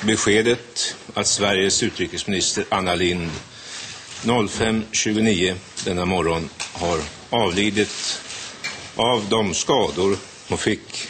beskedet 0.00 0.94
att 1.14 1.26
Sveriges 1.26 1.82
utrikesminister 1.82 2.64
Anna 2.68 2.94
Lindh 2.94 3.32
05.29 4.22 5.54
denna 5.84 6.04
morgon 6.04 6.48
har 6.72 6.98
avlidit 7.30 8.20
av 8.96 9.22
de 9.30 9.54
skador 9.54 10.16
hon 10.48 10.58
fick 10.58 11.08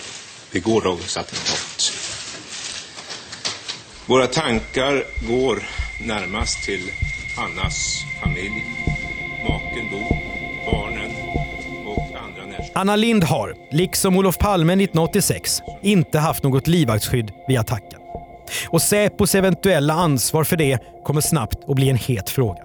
vid 0.51 0.63
gårdagens 0.63 1.17
attentat. 1.17 1.93
Våra 4.07 4.27
tankar 4.27 5.05
går 5.29 5.63
närmast 6.07 6.65
till 6.65 6.91
Annas 7.39 8.05
familj, 8.23 8.65
maken 9.49 9.91
Bo, 9.91 10.17
barnen 10.71 11.11
och 11.87 12.17
andra 12.25 12.43
närstående. 12.43 12.73
Anna 12.75 12.97
Lind 12.97 13.25
har, 13.25 13.55
liksom 13.71 14.17
Olof 14.17 14.39
Palme 14.39 14.73
1986, 14.73 15.61
inte 15.83 16.19
haft 16.19 16.43
något 16.43 16.67
livvaktsskydd 16.67 17.33
vid 17.49 17.59
attacken. 17.59 18.01
Och 18.69 18.83
Säpos 18.83 19.35
eventuella 19.35 19.95
ansvar 19.95 20.45
för 20.45 20.57
det 20.57 20.79
kommer 21.05 21.21
snabbt 21.21 21.69
att 21.69 21.77
bli 21.77 21.91
en 21.91 21.97
het 21.97 22.31
fråga. 22.31 22.64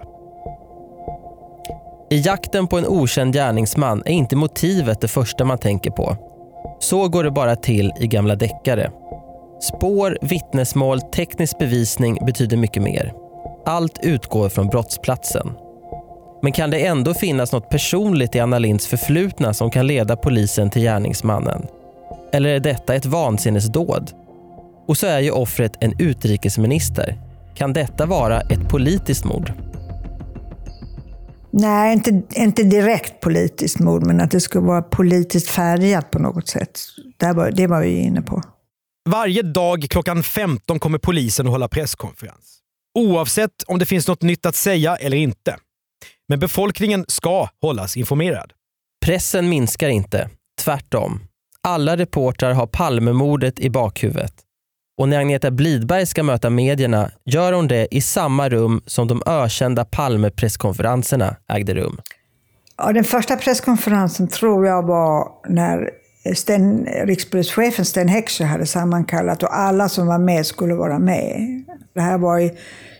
I 2.12 2.18
jakten 2.18 2.66
på 2.66 2.78
en 2.78 2.86
okänd 2.86 3.34
gärningsman 3.34 4.02
är 4.06 4.12
inte 4.12 4.36
motivet 4.36 5.00
det 5.00 5.08
första 5.08 5.44
man 5.44 5.58
tänker 5.58 5.90
på. 5.90 6.16
Så 6.80 7.08
går 7.08 7.24
det 7.24 7.30
bara 7.30 7.56
till 7.56 7.92
i 8.00 8.06
gamla 8.06 8.36
deckare. 8.36 8.90
Spår, 9.60 10.18
vittnesmål, 10.22 11.00
teknisk 11.00 11.58
bevisning 11.58 12.18
betyder 12.26 12.56
mycket 12.56 12.82
mer. 12.82 13.12
Allt 13.66 13.98
utgår 14.02 14.48
från 14.48 14.66
brottsplatsen. 14.66 15.52
Men 16.42 16.52
kan 16.52 16.70
det 16.70 16.86
ändå 16.86 17.14
finnas 17.14 17.52
något 17.52 17.68
personligt 17.68 18.34
i 18.34 18.40
Anna 18.40 18.58
Linds 18.58 18.86
förflutna 18.86 19.54
som 19.54 19.70
kan 19.70 19.86
leda 19.86 20.16
polisen 20.16 20.70
till 20.70 20.82
gärningsmannen? 20.82 21.66
Eller 22.32 22.50
är 22.50 22.60
detta 22.60 22.94
ett 22.94 23.06
vansinnesdåd? 23.06 24.10
Och 24.88 24.96
så 24.96 25.06
är 25.06 25.20
ju 25.20 25.30
offret 25.30 25.72
en 25.80 25.94
utrikesminister. 25.98 27.14
Kan 27.54 27.72
detta 27.72 28.06
vara 28.06 28.40
ett 28.40 28.68
politiskt 28.68 29.24
mord? 29.24 29.52
Nej, 31.52 31.92
inte, 31.92 32.22
inte 32.30 32.62
direkt 32.62 33.20
politiskt 33.20 33.78
mord, 33.78 34.06
men 34.06 34.20
att 34.20 34.30
det 34.30 34.40
skulle 34.40 34.66
vara 34.66 34.82
politiskt 34.82 35.50
färgat 35.50 36.10
på 36.10 36.18
något 36.18 36.48
sätt. 36.48 36.80
Det 37.16 37.32
var, 37.32 37.50
det 37.50 37.66
var 37.66 37.80
vi 37.80 37.98
inne 37.98 38.22
på. 38.22 38.42
Varje 39.10 39.42
dag 39.42 39.86
klockan 39.90 40.22
15 40.22 40.78
kommer 40.78 40.98
polisen 40.98 41.46
att 41.46 41.52
hålla 41.52 41.68
presskonferens. 41.68 42.58
Oavsett 42.98 43.62
om 43.66 43.78
det 43.78 43.86
finns 43.86 44.08
något 44.08 44.22
nytt 44.22 44.46
att 44.46 44.56
säga 44.56 44.96
eller 44.96 45.16
inte. 45.16 45.56
Men 46.28 46.38
befolkningen 46.38 47.04
ska 47.08 47.48
hållas 47.62 47.96
informerad. 47.96 48.52
Pressen 49.04 49.48
minskar 49.48 49.88
inte. 49.88 50.30
Tvärtom. 50.64 51.20
Alla 51.62 51.96
reportrar 51.96 52.52
har 52.52 52.66
Palmemordet 52.66 53.60
i 53.60 53.70
bakhuvudet. 53.70 54.34
Och 55.00 55.08
när 55.08 55.20
Agneta 55.20 55.50
Blidberg 55.50 56.06
ska 56.06 56.22
möta 56.22 56.50
medierna 56.50 57.10
gör 57.24 57.52
hon 57.52 57.68
det 57.68 57.88
i 57.90 58.00
samma 58.00 58.48
rum 58.48 58.82
som 58.86 59.08
de 59.08 59.22
ökända 59.26 59.84
Palme-presskonferenserna 59.84 61.36
ägde 61.48 61.74
rum. 61.74 62.00
Ja, 62.76 62.92
den 62.92 63.04
första 63.04 63.36
presskonferensen 63.36 64.28
tror 64.28 64.66
jag 64.66 64.86
var 64.86 65.28
när 65.48 65.90
Sten, 66.34 66.86
rikspolischefen 67.04 67.84
Sten 67.84 68.08
Heckscher 68.08 68.44
hade 68.44 68.66
sammankallat 68.66 69.42
och 69.42 69.56
alla 69.56 69.88
som 69.88 70.06
var 70.06 70.18
med 70.18 70.46
skulle 70.46 70.74
vara 70.74 70.98
med. 70.98 71.64
Det 71.94 72.00
här 72.00 72.18
var 72.18 72.38
i 72.38 72.52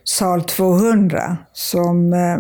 sal 0.04 0.42
200 0.42 1.36
som 1.52 2.12
eh, 2.12 2.38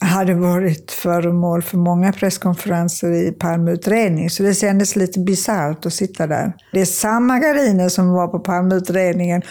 hade 0.00 0.34
varit 0.34 0.92
föremål 0.92 1.62
för 1.62 1.78
många 1.78 2.12
presskonferenser 2.12 3.12
i 3.12 3.32
Palmeutredningen, 3.32 4.30
så 4.30 4.42
det 4.42 4.54
kändes 4.54 4.96
lite 4.96 5.20
bisarrt 5.20 5.86
att 5.86 5.92
sitta 5.92 6.26
där. 6.26 6.52
Det 6.72 6.80
är 6.80 6.84
samma 6.84 7.38
gardiner 7.38 7.88
som 7.88 8.08
var 8.08 8.28
på 8.28 8.38
Palmeutredningen 8.38 9.42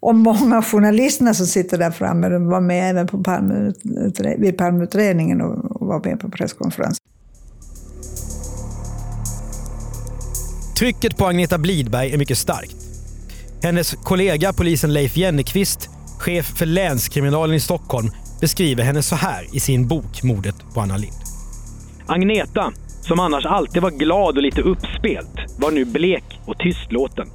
och 0.00 0.14
många 0.14 0.56
av 0.56 0.64
journalisterna 0.64 1.34
som 1.34 1.46
sitter 1.46 1.78
där 1.78 1.90
framme 1.90 2.28
de 2.28 2.46
var 2.46 2.60
med 2.60 2.90
även 2.90 3.06
på 3.06 3.22
Palme, 3.22 3.72
vid 4.38 4.58
Palmeutredningen 4.58 5.40
och 5.40 5.86
var 5.86 6.04
med 6.04 6.20
på 6.20 6.28
presskonferensen. 6.28 7.02
Trycket 10.78 11.16
på 11.16 11.26
Agneta 11.26 11.58
Blidberg 11.58 12.12
är 12.12 12.18
mycket 12.18 12.38
starkt. 12.38 12.76
Hennes 13.62 13.92
kollega 13.92 14.52
polisen 14.52 14.92
Leif 14.92 15.16
Jennekvist, 15.16 15.88
chef 16.18 16.46
för 16.46 16.66
länskriminalen 16.66 17.56
i 17.56 17.60
Stockholm, 17.60 18.10
beskriver 18.40 18.84
henne 18.84 19.02
så 19.02 19.16
här 19.16 19.56
i 19.56 19.60
sin 19.60 19.88
bok 19.88 20.22
Mordet 20.22 20.54
på 20.74 20.80
Anna 20.80 20.96
Lind. 20.96 21.14
Agneta, 22.06 22.72
som 23.00 23.20
annars 23.20 23.46
alltid 23.46 23.82
var 23.82 23.90
glad 23.90 24.36
och 24.36 24.42
lite 24.42 24.60
uppspelt, 24.60 25.58
var 25.58 25.70
nu 25.70 25.84
blek 25.84 26.40
och 26.46 26.58
tystlåten. 26.58 27.26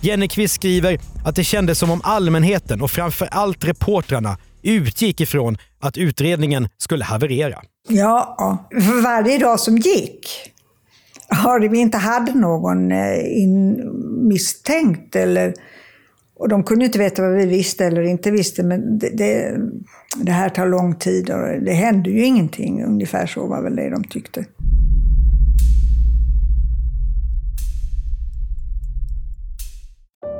Jennekvist 0.00 0.54
skriver 0.54 0.98
att 1.24 1.36
det 1.36 1.44
kändes 1.44 1.78
som 1.78 1.90
om 1.90 2.00
allmänheten 2.04 2.82
och 2.82 2.90
framför 2.90 3.28
allt 3.30 3.64
reportrarna 3.64 4.36
utgick 4.62 5.20
ifrån 5.20 5.56
att 5.80 5.98
utredningen 5.98 6.68
skulle 6.78 7.04
haverera. 7.04 7.62
Ja, 7.88 8.68
för 8.70 9.02
varje 9.02 9.38
dag 9.38 9.60
som 9.60 9.76
gick 9.78 10.26
har 11.28 11.60
vi 11.60 11.78
inte 11.78 11.98
hade 11.98 12.34
någon 12.34 12.92
in, 13.22 13.80
misstänkt 14.28 15.16
eller 15.16 15.54
och 16.42 16.48
de 16.48 16.64
kunde 16.64 16.84
inte 16.84 16.98
veta 16.98 17.22
vad 17.22 17.32
vi 17.32 17.46
visste 17.46 17.84
eller 17.84 18.02
inte 18.02 18.30
visste, 18.30 18.62
men 18.62 18.98
det, 18.98 19.08
det, 19.08 19.58
det 20.16 20.32
här 20.32 20.48
tar 20.48 20.66
lång 20.66 20.94
tid 20.94 21.30
och 21.30 21.62
det 21.62 21.72
händer 21.72 22.10
ju 22.10 22.24
ingenting. 22.24 22.84
Ungefär 22.84 23.26
så 23.26 23.46
var 23.46 23.62
väl 23.62 23.76
det 23.76 23.90
de 23.90 24.04
tyckte. 24.04 24.44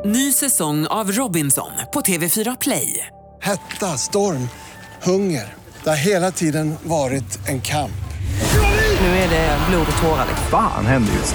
Ny 0.05 0.33
säsong 0.33 0.87
av 0.87 1.13
Robinson 1.13 1.71
på 1.95 2.01
TV4 2.01 2.57
Play. 2.61 3.07
Hetta, 3.41 3.87
storm, 3.87 4.49
hunger. 5.03 5.55
Det 5.85 5.91
har 5.91 5.97
hela 5.97 6.31
tiden 6.31 6.75
varit 6.85 7.49
en 7.49 7.61
kamp. 7.61 7.93
Nu 9.01 9.07
är 9.07 9.31
det 9.31 9.59
blod 9.71 9.87
och 9.95 10.03
tårar. 10.03 10.27
Fan 10.51 10.87
händer 10.87 11.13
just 11.13 11.35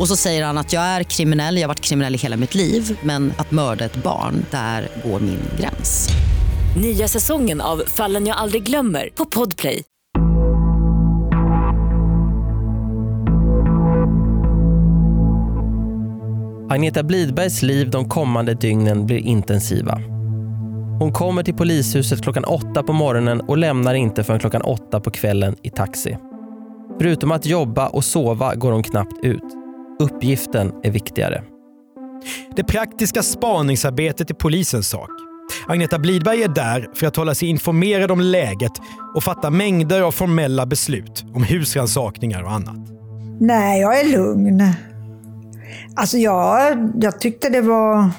Och 0.00 0.08
så 0.08 0.16
säger 0.16 0.44
han 0.44 0.58
att 0.58 0.72
jag 0.72 0.82
är 0.82 1.02
kriminell, 1.02 1.56
jag 1.56 1.62
har 1.62 1.68
varit 1.68 1.80
kriminell 1.80 2.14
i 2.14 2.18
hela 2.18 2.36
mitt 2.36 2.54
liv 2.54 2.98
men 3.02 3.32
att 3.36 3.50
mörda 3.50 3.84
ett 3.84 4.02
barn, 4.02 4.46
där 4.50 4.88
går 5.04 5.20
min 5.20 5.40
gräns. 5.58 6.08
Nya 6.76 7.08
säsongen 7.08 7.60
av 7.60 7.82
Fallen 7.86 8.26
jag 8.26 8.36
aldrig 8.36 8.62
glömmer 8.62 9.08
på 9.14 9.24
Podplay. 9.24 9.82
Agneta 16.70 17.02
Blidbergs 17.02 17.62
liv 17.62 17.90
de 17.90 18.08
kommande 18.08 18.54
dygnen 18.54 19.06
blir 19.06 19.18
intensiva. 19.18 19.94
Hon 21.00 21.12
kommer 21.12 21.42
till 21.42 21.54
polishuset 21.54 22.22
klockan 22.22 22.44
åtta 22.44 22.82
på 22.82 22.92
morgonen 22.92 23.40
och 23.40 23.58
lämnar 23.58 23.94
inte 23.94 24.24
förrän 24.24 24.40
klockan 24.40 24.62
åtta 24.62 25.00
på 25.00 25.10
kvällen 25.10 25.56
i 25.62 25.70
taxi. 25.70 26.16
Förutom 26.98 27.32
att 27.32 27.46
jobba 27.46 27.88
och 27.88 28.04
sova 28.04 28.54
går 28.54 28.72
hon 28.72 28.82
knappt 28.82 29.24
ut. 29.24 29.59
Uppgiften 30.00 30.72
är 30.82 30.90
viktigare. 30.90 31.42
Det 32.56 32.64
praktiska 32.64 33.22
spaningsarbetet 33.22 34.30
är 34.30 34.34
polisens 34.34 34.88
sak. 34.88 35.10
Agneta 35.66 35.98
Blidberg 35.98 36.42
är 36.42 36.48
där 36.48 36.88
för 36.94 37.06
att 37.06 37.16
hålla 37.16 37.34
sig 37.34 37.48
informerad 37.48 38.10
om 38.10 38.20
läget 38.20 38.72
och 39.14 39.24
fatta 39.24 39.50
mängder 39.50 40.00
av 40.00 40.12
formella 40.12 40.66
beslut 40.66 41.24
om 41.34 41.42
husrannsakningar 41.42 42.42
och 42.42 42.52
annat. 42.52 42.76
Nej, 43.40 43.80
jag 43.80 44.00
är 44.00 44.04
lugn. 44.04 44.62
Alltså 45.96 46.18
jag, 46.18 46.90
jag 47.00 47.20
tyckte 47.20 47.48
det 47.48 47.60
var, 47.60 48.10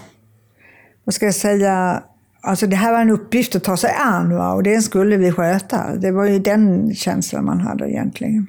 vad 1.04 1.14
ska 1.14 1.26
jag 1.26 1.36
säga, 1.36 2.04
alltså 2.42 2.68
det 2.68 2.76
här 2.76 2.92
var 2.92 3.02
en 3.02 3.10
uppgift 3.10 3.56
att 3.56 3.64
ta 3.64 3.78
sig 3.78 3.92
an 4.00 4.36
va? 4.36 4.54
och 4.54 4.64
det 4.64 4.82
skulle 4.82 5.18
vi 5.18 5.32
sköta. 5.32 5.96
Det 5.96 6.12
var 6.12 6.26
ju 6.26 6.40
den 6.40 6.96
känslan 6.96 7.46
man 7.46 7.60
hade 7.60 7.92
egentligen. 7.92 8.48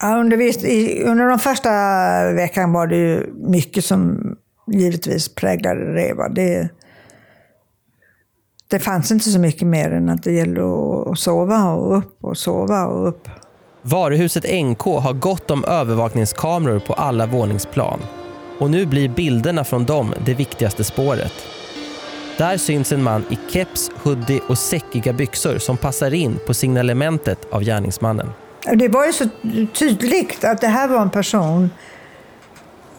Ja, 0.00 0.16
under, 0.20 0.36
under 1.04 1.28
de 1.28 1.38
första 1.38 1.70
veckan 2.32 2.72
var 2.72 2.86
det 2.86 2.96
ju 2.96 3.32
mycket 3.34 3.84
som 3.84 4.20
givetvis 4.66 5.34
präglade 5.34 5.92
det. 5.92 6.14
Va? 6.14 6.28
det 6.28 6.70
det 8.68 8.80
fanns 8.80 9.10
inte 9.10 9.30
så 9.30 9.38
mycket 9.38 9.68
mer 9.68 9.90
än 9.90 10.08
att 10.08 10.22
det 10.22 10.32
gällde 10.32 10.60
att 10.62 11.18
sova 11.18 11.72
och 11.72 11.98
upp 11.98 12.24
och 12.24 12.38
sova 12.38 12.86
och 12.86 13.08
upp. 13.08 13.28
Varuhuset 13.82 14.64
NK 14.64 14.82
har 14.82 15.12
gott 15.12 15.50
om 15.50 15.64
övervakningskameror 15.64 16.78
på 16.78 16.92
alla 16.92 17.26
våningsplan. 17.26 18.00
Och 18.58 18.70
nu 18.70 18.86
blir 18.86 19.08
bilderna 19.08 19.64
från 19.64 19.84
dem 19.84 20.14
det 20.26 20.34
viktigaste 20.34 20.84
spåret. 20.84 21.32
Där 22.38 22.56
syns 22.56 22.92
en 22.92 23.02
man 23.02 23.24
i 23.30 23.38
keps, 23.52 23.90
hoodie 24.02 24.40
och 24.48 24.58
säckiga 24.58 25.12
byxor 25.12 25.58
som 25.58 25.76
passar 25.76 26.14
in 26.14 26.38
på 26.46 26.54
signalementet 26.54 27.38
av 27.50 27.62
gärningsmannen. 27.62 28.30
Det 28.64 28.88
var 28.88 29.06
ju 29.06 29.12
så 29.12 29.28
tydligt 29.72 30.44
att 30.44 30.60
det 30.60 30.66
här 30.66 30.88
var 30.88 31.02
en 31.02 31.10
person, 31.10 31.70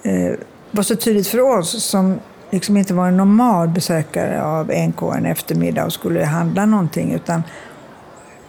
eh, 0.03 0.31
var 0.71 0.83
så 0.83 0.95
tydligt 0.95 1.27
för 1.27 1.39
oss 1.39 1.83
som 1.83 2.19
liksom 2.51 2.77
inte 2.77 2.93
var 2.93 3.07
en 3.07 3.17
normal 3.17 3.67
besökare 3.67 4.43
av 4.43 4.71
NK 4.71 5.01
en 5.01 5.25
eftermiddag 5.25 5.85
och 5.85 5.93
skulle 5.93 6.25
handla 6.25 6.65
någonting. 6.65 7.13
Utan 7.13 7.43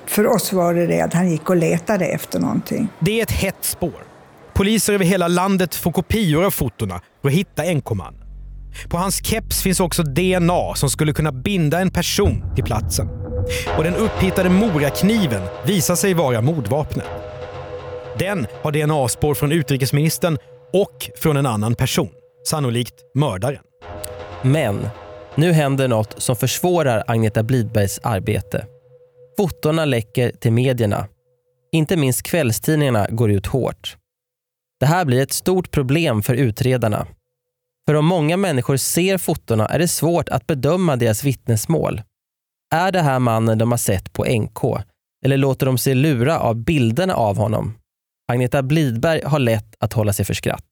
för 0.07 0.27
oss 0.27 0.53
var 0.53 0.75
det 0.75 0.87
det 0.87 1.01
att 1.01 1.15
han 1.15 1.31
gick 1.31 1.51
och 1.51 1.57
letade 1.57 2.07
efter 2.07 2.41
någonting. 2.41 2.89
Det 2.99 3.19
är 3.19 3.23
ett 3.23 3.31
hett 3.31 3.65
spår. 3.65 4.05
Poliser 4.53 4.93
över 4.93 5.05
hela 5.05 5.29
landet 5.29 5.75
får 5.75 5.93
kopior 5.93 6.45
av 6.45 6.51
fotona 6.51 7.01
för 7.23 7.29
att 7.29 7.35
hitta 7.35 7.63
NK-mannen. 7.63 8.26
På 8.89 8.97
hans 8.97 9.25
keps 9.27 9.63
finns 9.63 9.81
också 9.81 10.03
DNA 10.03 10.75
som 10.75 10.91
skulle 10.91 11.13
kunna 11.13 11.33
binda 11.33 11.81
en 11.81 11.91
person 11.91 12.55
till 12.55 12.65
platsen. 12.65 13.09
Och 13.79 13.85
den 13.85 13.95
upphittade 13.95 14.49
morakniven 14.49 15.43
visar 15.67 15.95
sig 15.95 16.15
vara 16.15 16.41
mordvapnet. 16.41 17.07
Den 18.19 18.47
har 18.63 18.73
DNA-spår 18.73 19.35
från 19.35 19.53
utrikesministern 19.53 20.39
och 20.73 21.11
från 21.17 21.37
en 21.37 21.47
annan 21.47 21.75
person. 21.75 22.09
Sannolikt 22.49 22.95
mördaren. 23.15 23.63
Men 24.43 24.89
nu 25.35 25.53
händer 25.53 25.89
något 25.89 26.23
som 26.23 26.37
försvårar 26.37 27.05
Agneta 27.07 27.43
Blidbergs 27.43 28.01
arbete. 28.03 28.67
Fotona 29.37 29.85
läcker 29.85 30.33
till 30.41 30.53
medierna. 30.53 31.07
Inte 31.73 31.97
minst 31.97 32.23
kvällstidningarna 32.23 33.07
går 33.11 33.31
ut 33.31 33.47
hårt. 33.47 33.97
Det 34.81 34.87
här 34.87 35.05
blir 35.05 35.23
ett 35.23 35.33
stort 35.33 35.71
problem 35.71 36.23
för 36.23 36.35
utredarna. 36.35 37.07
För 37.87 37.95
om 37.95 38.07
många 38.07 38.37
människor 38.37 38.77
ser 38.77 39.19
fotona 39.19 39.67
är 39.67 39.79
det 39.79 39.89
svårt 39.89 40.29
att 40.29 40.47
bedöma 40.47 40.97
deras 40.97 41.25
vittnesmål. 41.25 42.03
Är 42.75 42.93
det 42.93 43.03
här 43.03 43.19
mannen 43.19 43.59
de 43.59 43.71
har 43.71 43.79
sett 43.79 44.13
på 44.13 44.25
NK? 44.25 44.83
Eller 45.25 45.37
låter 45.37 45.67
de 45.67 45.79
sig 45.79 45.95
lura 45.95 46.39
av 46.39 46.57
bilderna 46.57 47.15
av 47.15 47.37
honom? 47.37 47.75
Agneta 48.33 48.63
Blidberg 48.63 49.23
har 49.25 49.39
lätt 49.39 49.75
att 49.79 49.93
hålla 49.93 50.13
sig 50.13 50.25
för 50.25 50.35
skratt. 50.35 50.65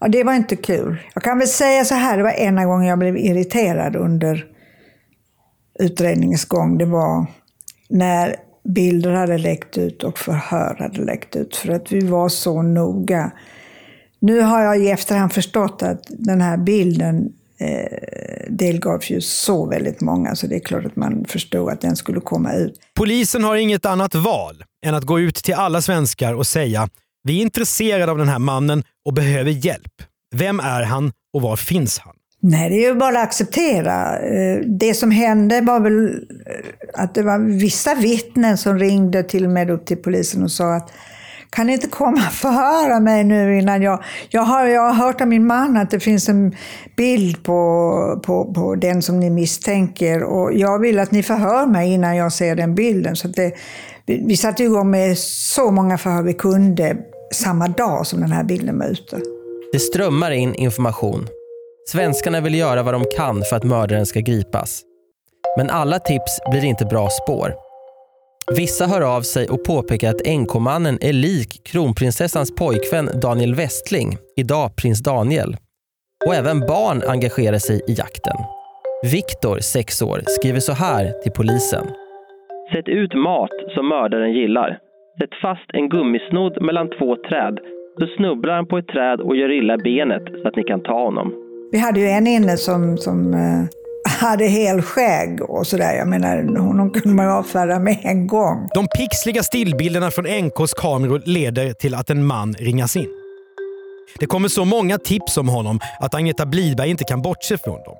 Ja, 0.00 0.08
det 0.08 0.24
var 0.24 0.34
inte 0.34 0.56
kul. 0.56 0.96
Jag 1.14 1.22
kan 1.22 1.38
väl 1.38 1.48
säga 1.48 1.84
så 1.84 1.94
här, 1.94 2.16
det 2.16 2.22
var 2.22 2.30
ena 2.30 2.64
gången 2.64 2.86
jag 2.86 2.98
blev 2.98 3.16
irriterad 3.16 3.96
under 3.96 4.46
utredningens 5.78 6.44
gång. 6.44 6.78
Det 6.78 6.84
var 6.84 7.26
när 7.88 8.36
bilder 8.68 9.12
hade 9.12 9.38
läckt 9.38 9.78
ut 9.78 10.02
och 10.02 10.18
förhör 10.18 10.76
hade 10.78 11.04
läckt 11.04 11.36
ut. 11.36 11.56
För 11.56 11.68
att 11.68 11.92
vi 11.92 12.00
var 12.00 12.28
så 12.28 12.62
noga. 12.62 13.32
Nu 14.20 14.40
har 14.40 14.62
jag 14.62 14.80
i 14.80 14.90
efterhand 14.90 15.32
förstått 15.32 15.82
att 15.82 16.02
den 16.08 16.40
här 16.40 16.56
bilden 16.56 17.32
eh, 17.58 18.50
delgavs 18.50 19.10
ju 19.10 19.20
så 19.20 19.66
väldigt 19.66 20.00
många, 20.00 20.34
så 20.34 20.46
det 20.46 20.54
är 20.54 20.60
klart 20.60 20.84
att 20.84 20.96
man 20.96 21.24
förstod 21.28 21.70
att 21.70 21.80
den 21.80 21.96
skulle 21.96 22.20
komma 22.20 22.52
ut. 22.52 22.80
Polisen 22.94 23.44
har 23.44 23.56
inget 23.56 23.86
annat 23.86 24.14
val 24.14 24.64
än 24.86 24.94
att 24.94 25.04
gå 25.04 25.20
ut 25.20 25.34
till 25.34 25.54
alla 25.54 25.82
svenskar 25.82 26.34
och 26.34 26.46
säga 26.46 26.88
vi 27.22 27.38
är 27.38 27.42
intresserade 27.42 28.12
av 28.12 28.18
den 28.18 28.28
här 28.28 28.38
mannen 28.38 28.84
och 29.06 29.12
behöver 29.12 29.50
hjälp. 29.50 29.92
Vem 30.34 30.60
är 30.60 30.82
han 30.82 31.12
och 31.34 31.42
var 31.42 31.56
finns 31.56 31.98
han? 31.98 32.14
Nej, 32.40 32.70
det 32.70 32.76
är 32.76 32.88
ju 32.88 32.94
bara 32.94 33.18
att 33.18 33.28
acceptera. 33.28 34.18
Eh, 34.18 34.60
det 34.66 34.94
som 34.94 35.10
hände 35.10 35.60
var 35.60 35.80
väl 35.80 36.06
eh, 36.06 37.02
att 37.02 37.14
det 37.14 37.22
var 37.22 37.38
vissa 37.38 37.94
vittnen 37.94 38.58
som 38.58 38.78
ringde 38.78 39.22
till 39.22 39.44
och 39.44 39.50
med 39.50 39.70
upp 39.70 39.86
till 39.86 39.96
polisen 39.96 40.42
och 40.42 40.50
sa 40.50 40.74
att 40.74 40.92
kan 41.50 41.66
ni 41.66 41.72
inte 41.72 41.86
komma 41.86 42.20
och 42.26 42.32
förhöra 42.32 43.00
mig 43.00 43.24
nu 43.24 43.58
innan 43.58 43.82
jag... 43.82 44.02
Jag 44.30 44.42
har, 44.42 44.66
jag 44.66 44.82
har 44.82 44.92
hört 44.92 45.20
av 45.20 45.28
min 45.28 45.46
man 45.46 45.76
att 45.76 45.90
det 45.90 46.00
finns 46.00 46.28
en 46.28 46.56
bild 46.96 47.44
på, 47.44 48.20
på, 48.24 48.52
på 48.54 48.74
den 48.74 49.02
som 49.02 49.20
ni 49.20 49.30
misstänker 49.30 50.22
och 50.22 50.52
jag 50.52 50.78
vill 50.78 50.98
att 50.98 51.10
ni 51.10 51.22
förhör 51.22 51.66
mig 51.66 51.92
innan 51.92 52.16
jag 52.16 52.32
ser 52.32 52.56
den 52.56 52.74
bilden. 52.74 53.16
Så 53.16 53.28
det, 53.28 53.54
vi, 54.06 54.24
vi 54.26 54.36
satte 54.36 54.64
igång 54.64 54.90
med 54.90 55.18
så 55.18 55.70
många 55.70 55.98
förhör 55.98 56.22
vi 56.22 56.34
kunde 56.34 56.96
samma 57.32 57.68
dag 57.68 58.06
som 58.06 58.20
den 58.20 58.32
här 58.32 58.44
bilden 58.44 58.78
var 58.78 58.86
ute. 58.86 59.20
Det 59.72 59.78
strömmar 59.78 60.30
in 60.30 60.54
information. 60.54 61.28
Svenskarna 61.88 62.40
vill 62.40 62.54
göra 62.54 62.82
vad 62.82 62.94
de 62.94 63.04
kan 63.16 63.42
för 63.50 63.56
att 63.56 63.64
mördaren 63.64 64.06
ska 64.06 64.20
gripas. 64.20 64.82
Men 65.56 65.70
alla 65.70 65.98
tips 65.98 66.40
blir 66.50 66.64
inte 66.64 66.84
bra 66.84 67.08
spår. 67.10 67.65
Vissa 68.54 68.84
hör 68.86 69.16
av 69.16 69.20
sig 69.20 69.48
och 69.48 69.64
påpekar 69.64 70.10
att 70.10 70.26
NK-mannen 70.26 70.98
är 71.00 71.12
lik 71.12 71.64
kronprinsessans 71.64 72.54
pojkvän 72.54 73.08
Daniel 73.22 73.54
Westling, 73.54 74.16
idag 74.36 74.76
prins 74.76 75.02
Daniel. 75.02 75.56
Och 76.26 76.34
även 76.34 76.60
barn 76.60 77.02
engagerar 77.08 77.58
sig 77.58 77.76
i 77.88 77.92
jakten. 77.92 78.38
Viktor, 79.12 79.58
6 79.58 80.02
år, 80.02 80.18
skriver 80.26 80.60
så 80.60 80.72
här 80.72 81.22
till 81.22 81.32
polisen. 81.32 81.86
Sätt 82.72 82.88
ut 82.88 83.14
mat 83.14 83.56
som 83.74 83.88
mördaren 83.88 84.32
gillar. 84.32 84.78
Sätt 85.20 85.34
fast 85.42 85.70
en 85.72 85.88
gummisnodd 85.88 86.62
mellan 86.62 86.88
två 86.98 87.16
träd. 87.16 87.58
Så 87.98 88.06
snubblar 88.16 88.54
han 88.54 88.66
på 88.66 88.78
ett 88.78 88.88
träd 88.88 89.20
och 89.20 89.36
gör 89.36 89.52
illa 89.58 89.76
benet 89.78 90.22
så 90.42 90.48
att 90.48 90.56
ni 90.56 90.62
kan 90.62 90.82
ta 90.82 91.04
honom. 91.04 91.28
Vi 91.72 91.78
hade 91.78 92.00
ju 92.00 92.06
en 92.06 92.26
inne 92.26 92.56
som, 92.56 92.96
som 92.96 93.34
eh, 93.34 93.64
hade 94.16 94.46
helskägg 94.46 95.42
och 95.42 95.66
sådär. 95.66 95.94
Jag 95.94 96.08
menar, 96.08 96.58
honom 96.58 96.90
kunde 96.90 97.08
man 97.08 97.28
avfärda 97.28 97.78
med 97.78 97.98
en 98.02 98.26
gång. 98.26 98.68
De 98.74 98.88
pixliga 98.88 99.42
stillbilderna 99.42 100.10
från 100.10 100.24
NKs 100.24 100.74
kameror 100.74 101.22
leder 101.24 101.72
till 101.72 101.94
att 101.94 102.10
en 102.10 102.26
man 102.26 102.54
ringas 102.54 102.96
in. 102.96 103.08
Det 104.20 104.26
kommer 104.26 104.48
så 104.48 104.64
många 104.64 104.98
tips 104.98 105.36
om 105.36 105.48
honom 105.48 105.80
att 106.00 106.14
Agneta 106.14 106.46
Blidberg 106.46 106.90
inte 106.90 107.04
kan 107.04 107.22
bortse 107.22 107.58
från 107.58 107.82
dem. 107.82 107.96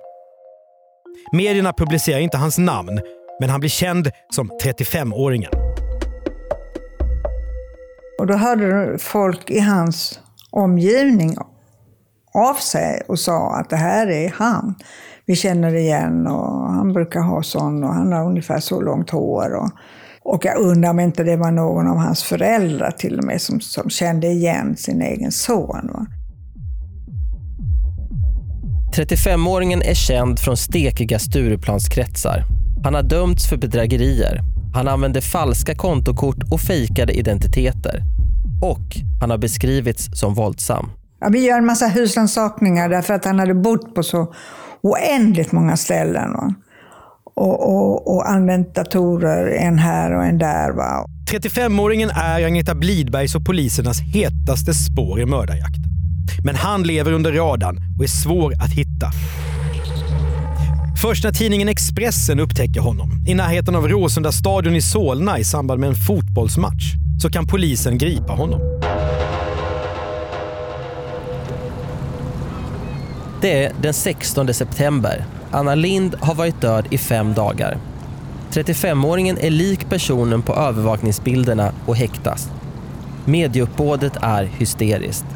Medierna 1.33 1.73
publicerar 1.73 2.21
inte 2.21 2.37
hans 2.37 2.59
namn, 2.59 3.01
men 3.41 3.51
han 3.51 3.61
blir 3.61 3.71
känd 3.71 4.11
som 4.31 4.51
35-åringen. 4.65 5.51
Och 8.19 8.27
då 8.27 8.35
hörde 8.35 8.99
folk 8.99 9.51
i 9.51 9.61
hans 9.61 10.21
omgivning 10.51 11.37
av 12.37 12.55
sig 12.55 13.03
och 13.09 13.19
sa 13.19 13.57
att 13.57 13.71
det 13.71 13.77
här 13.77 14.07
är 14.07 14.31
han. 14.31 14.75
Vi 15.27 15.37
känner 15.37 15.75
igen 15.75 16.27
och 16.27 16.73
han 16.73 16.93
brukar 16.93 17.21
ha 17.21 17.43
sån 17.43 17.85
och 17.85 17.95
han 17.95 18.13
har 18.13 18.27
ungefär 18.27 18.61
så 18.61 18.81
långt 18.81 19.11
hår. 19.11 19.55
Och, 19.55 19.71
och 20.23 20.45
jag 20.45 20.59
undrar 20.59 20.91
om 20.91 21.01
inte 21.01 21.25
det 21.25 21.37
var 21.37 21.51
någon 21.51 21.89
av 21.89 21.97
hans 21.97 22.23
föräldrar 22.23 22.91
till 22.91 23.19
och 23.19 23.25
med 23.25 23.43
som, 23.43 23.61
som 23.61 23.91
kände 23.91 24.27
igen 24.27 24.77
sin 24.77 25.03
egen 25.03 25.33
son. 25.33 25.91
Va? 25.93 26.07
35-åringen 28.97 29.83
är 29.83 29.95
känd 29.95 30.39
från 30.39 30.57
stekiga 30.57 31.19
Stureplanskretsar. 31.19 32.45
Han 32.85 32.95
har 32.95 33.03
dömts 33.03 33.49
för 33.49 33.57
bedrägerier. 33.57 34.41
Han 34.75 34.89
använde 34.89 35.21
falska 35.21 35.75
kontokort 35.75 36.53
och 36.53 36.61
fejkade 36.61 37.13
identiteter. 37.13 38.03
Och 38.63 38.97
han 39.21 39.31
har 39.31 39.39
beskrivits 39.39 40.09
som 40.13 40.35
våldsam. 40.35 40.91
Ja, 41.27 41.31
vi 41.31 41.47
gör 41.47 41.59
en 41.59 41.67
massa 41.67 41.87
husrannsakningar 41.87 42.89
därför 42.89 43.15
att 43.15 43.25
han 43.25 43.39
hade 43.39 43.55
bott 43.55 43.95
på 43.95 44.03
så 44.03 44.35
oändligt 44.83 45.53
många 45.53 45.77
ställen. 45.77 46.33
Va? 46.33 46.55
Och, 47.37 47.69
och, 47.69 48.15
och 48.15 48.31
använt 48.31 48.75
datorer, 48.75 49.47
en 49.47 49.79
här 49.79 50.17
och 50.17 50.25
en 50.25 50.39
där. 50.39 50.73
Va? 50.73 51.07
35-åringen 51.31 52.11
är 52.15 52.45
Agneta 52.45 52.75
Blidbergs 52.75 53.35
och 53.35 53.45
polisernas 53.45 54.01
hetaste 54.01 54.75
spår 54.75 55.21
i 55.21 55.27
mördarjakten. 55.27 55.85
Men 56.45 56.55
han 56.55 56.83
lever 56.83 57.13
under 57.13 57.33
radarn 57.33 57.79
och 57.99 58.05
är 58.05 58.09
svår 58.09 58.53
att 58.53 58.73
hitta. 58.73 59.11
Först 61.03 61.25
när 61.25 61.33
tidningen 61.33 61.69
Expressen 61.69 62.41
upptäcker 62.41 62.81
honom 62.81 63.11
i 63.27 63.35
närheten 63.35 63.75
av 63.77 63.89
Råsunda 63.89 64.33
stadion 64.33 64.75
i 64.75 64.83
Solna 64.83 65.39
i 65.39 65.45
samband 65.45 65.81
med 65.81 65.89
en 65.89 65.97
fotbollsmatch 65.97 66.95
så 67.23 67.31
kan 67.31 67.47
polisen 67.47 67.99
gripa 67.99 68.33
honom. 68.33 68.61
Det 73.41 73.65
är 73.65 73.73
den 73.83 73.95
16 73.95 74.55
september. 74.55 75.25
Anna 75.51 75.75
Lind 75.75 76.15
har 76.21 76.35
varit 76.35 76.61
död 76.61 76.87
i 76.91 76.99
fem 76.99 77.35
dagar. 77.35 77.79
35-åringen 78.51 79.39
är 79.41 79.51
lik 79.51 79.89
personen 79.89 80.43
på 80.43 80.55
övervakningsbilderna 80.55 81.73
och 81.87 81.97
häktas. 81.97 82.51
Medieuppbådet 83.25 84.13
är 84.23 84.45
hysteriskt. 84.45 85.27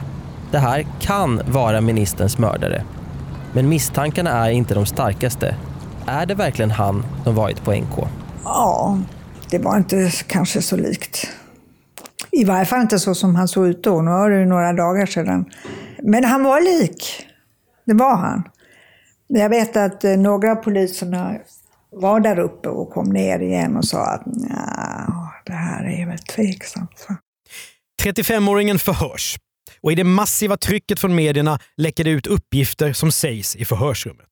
Det 0.51 0.59
här 0.59 0.87
kan 1.01 1.41
vara 1.47 1.81
ministerns 1.81 2.39
mördare. 2.39 2.85
Men 3.53 3.69
misstankarna 3.69 4.31
är 4.31 4.51
inte 4.51 4.75
de 4.75 4.87
starkaste. 4.87 5.55
Är 6.07 6.27
det 6.27 6.35
verkligen 6.35 6.71
han 6.71 7.05
som 7.25 7.35
varit 7.35 7.65
på 7.65 7.73
NK? 7.73 8.09
Ja, 8.45 8.99
det 9.51 9.59
var 9.59 9.77
inte 9.77 10.11
kanske 10.27 10.63
så 10.63 10.77
likt. 10.77 11.27
I 12.31 12.45
varje 12.45 12.65
fall 12.65 12.81
inte 12.81 12.99
så 12.99 13.15
som 13.15 13.37
han 13.37 13.49
såg 13.49 13.67
ut 13.67 13.85
då. 13.85 14.03
Nu 14.03 14.11
var 14.11 14.31
det 14.31 14.39
ju 14.39 14.47
några 14.47 14.73
dagar 14.73 15.07
sedan. 15.07 15.45
Men 16.03 16.25
han 16.25 16.45
var 16.45 16.61
lik. 16.61 17.27
Det 17.91 17.95
var 17.95 18.17
han. 18.17 18.43
Jag 19.27 19.49
vet 19.49 19.77
att 19.77 20.05
eh, 20.05 20.17
några 20.17 20.53
av 20.53 20.57
poliserna 20.57 21.37
var 21.91 22.21
där 22.21 22.39
uppe 22.39 22.69
och 22.69 22.91
kom 22.91 23.09
ner 23.09 23.41
igen 23.41 23.77
och 23.77 23.85
sa 23.85 24.07
att 24.07 24.25
det 25.47 25.53
här 25.53 25.85
är 25.85 26.07
väl 26.07 26.19
tveksamt. 26.19 27.07
35-åringen 28.03 28.79
förhörs 28.79 29.39
och 29.83 29.93
i 29.93 29.95
det 29.95 30.05
massiva 30.05 30.57
trycket 30.57 31.01
från 31.01 31.15
medierna 31.15 31.59
läcker 31.77 32.05
det 32.05 32.11
ut 32.11 32.27
uppgifter 32.27 32.93
som 32.93 33.13
sägs 33.13 33.57
i 33.57 33.65
förhörsrummet. 33.65 34.29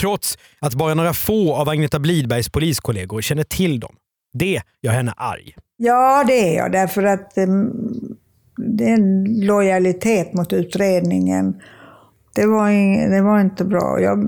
Trots 0.00 0.38
att 0.60 0.74
bara 0.74 0.94
några 0.94 1.14
få 1.14 1.54
av 1.54 1.68
Agneta 1.68 1.98
Blidbergs 1.98 2.48
poliskollegor 2.48 3.20
känner 3.20 3.44
till 3.44 3.80
dem. 3.80 3.94
Det 4.32 4.62
gör 4.82 4.92
henne 4.92 5.14
arg. 5.16 5.54
Ja, 5.76 6.24
det 6.26 6.54
är 6.54 6.56
jag. 6.56 6.72
Därför 6.72 7.02
att 7.02 7.32
um, 7.36 8.16
det 8.56 8.84
är 8.84 8.94
en 8.94 9.24
lojalitet 9.46 10.34
mot 10.34 10.52
utredningen. 10.52 11.54
Det 12.34 12.46
var, 12.46 12.68
in, 12.68 13.10
det 13.10 13.22
var 13.22 13.40
inte 13.40 13.64
bra. 13.64 14.00
Jag, 14.00 14.24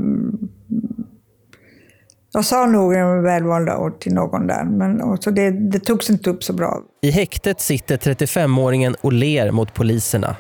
jag 2.33 2.45
sa 2.45 2.67
nog 2.67 2.95
en 2.95 3.23
välvalda 3.23 3.79
ord 3.79 4.01
till 4.01 4.15
någon 4.15 4.47
där, 4.47 4.65
men 4.65 5.19
så 5.21 5.31
det, 5.31 5.51
det 5.51 5.79
togs 5.79 6.11
inte 6.11 6.31
upp 6.31 6.45
så 6.45 6.53
bra. 6.53 6.81
I 7.03 7.11
häktet 7.11 7.61
sitter 7.61 7.97
35-åringen 7.97 8.95
och 9.01 9.13
ler 9.13 9.51
mot 9.51 9.75
poliserna. 9.75 10.37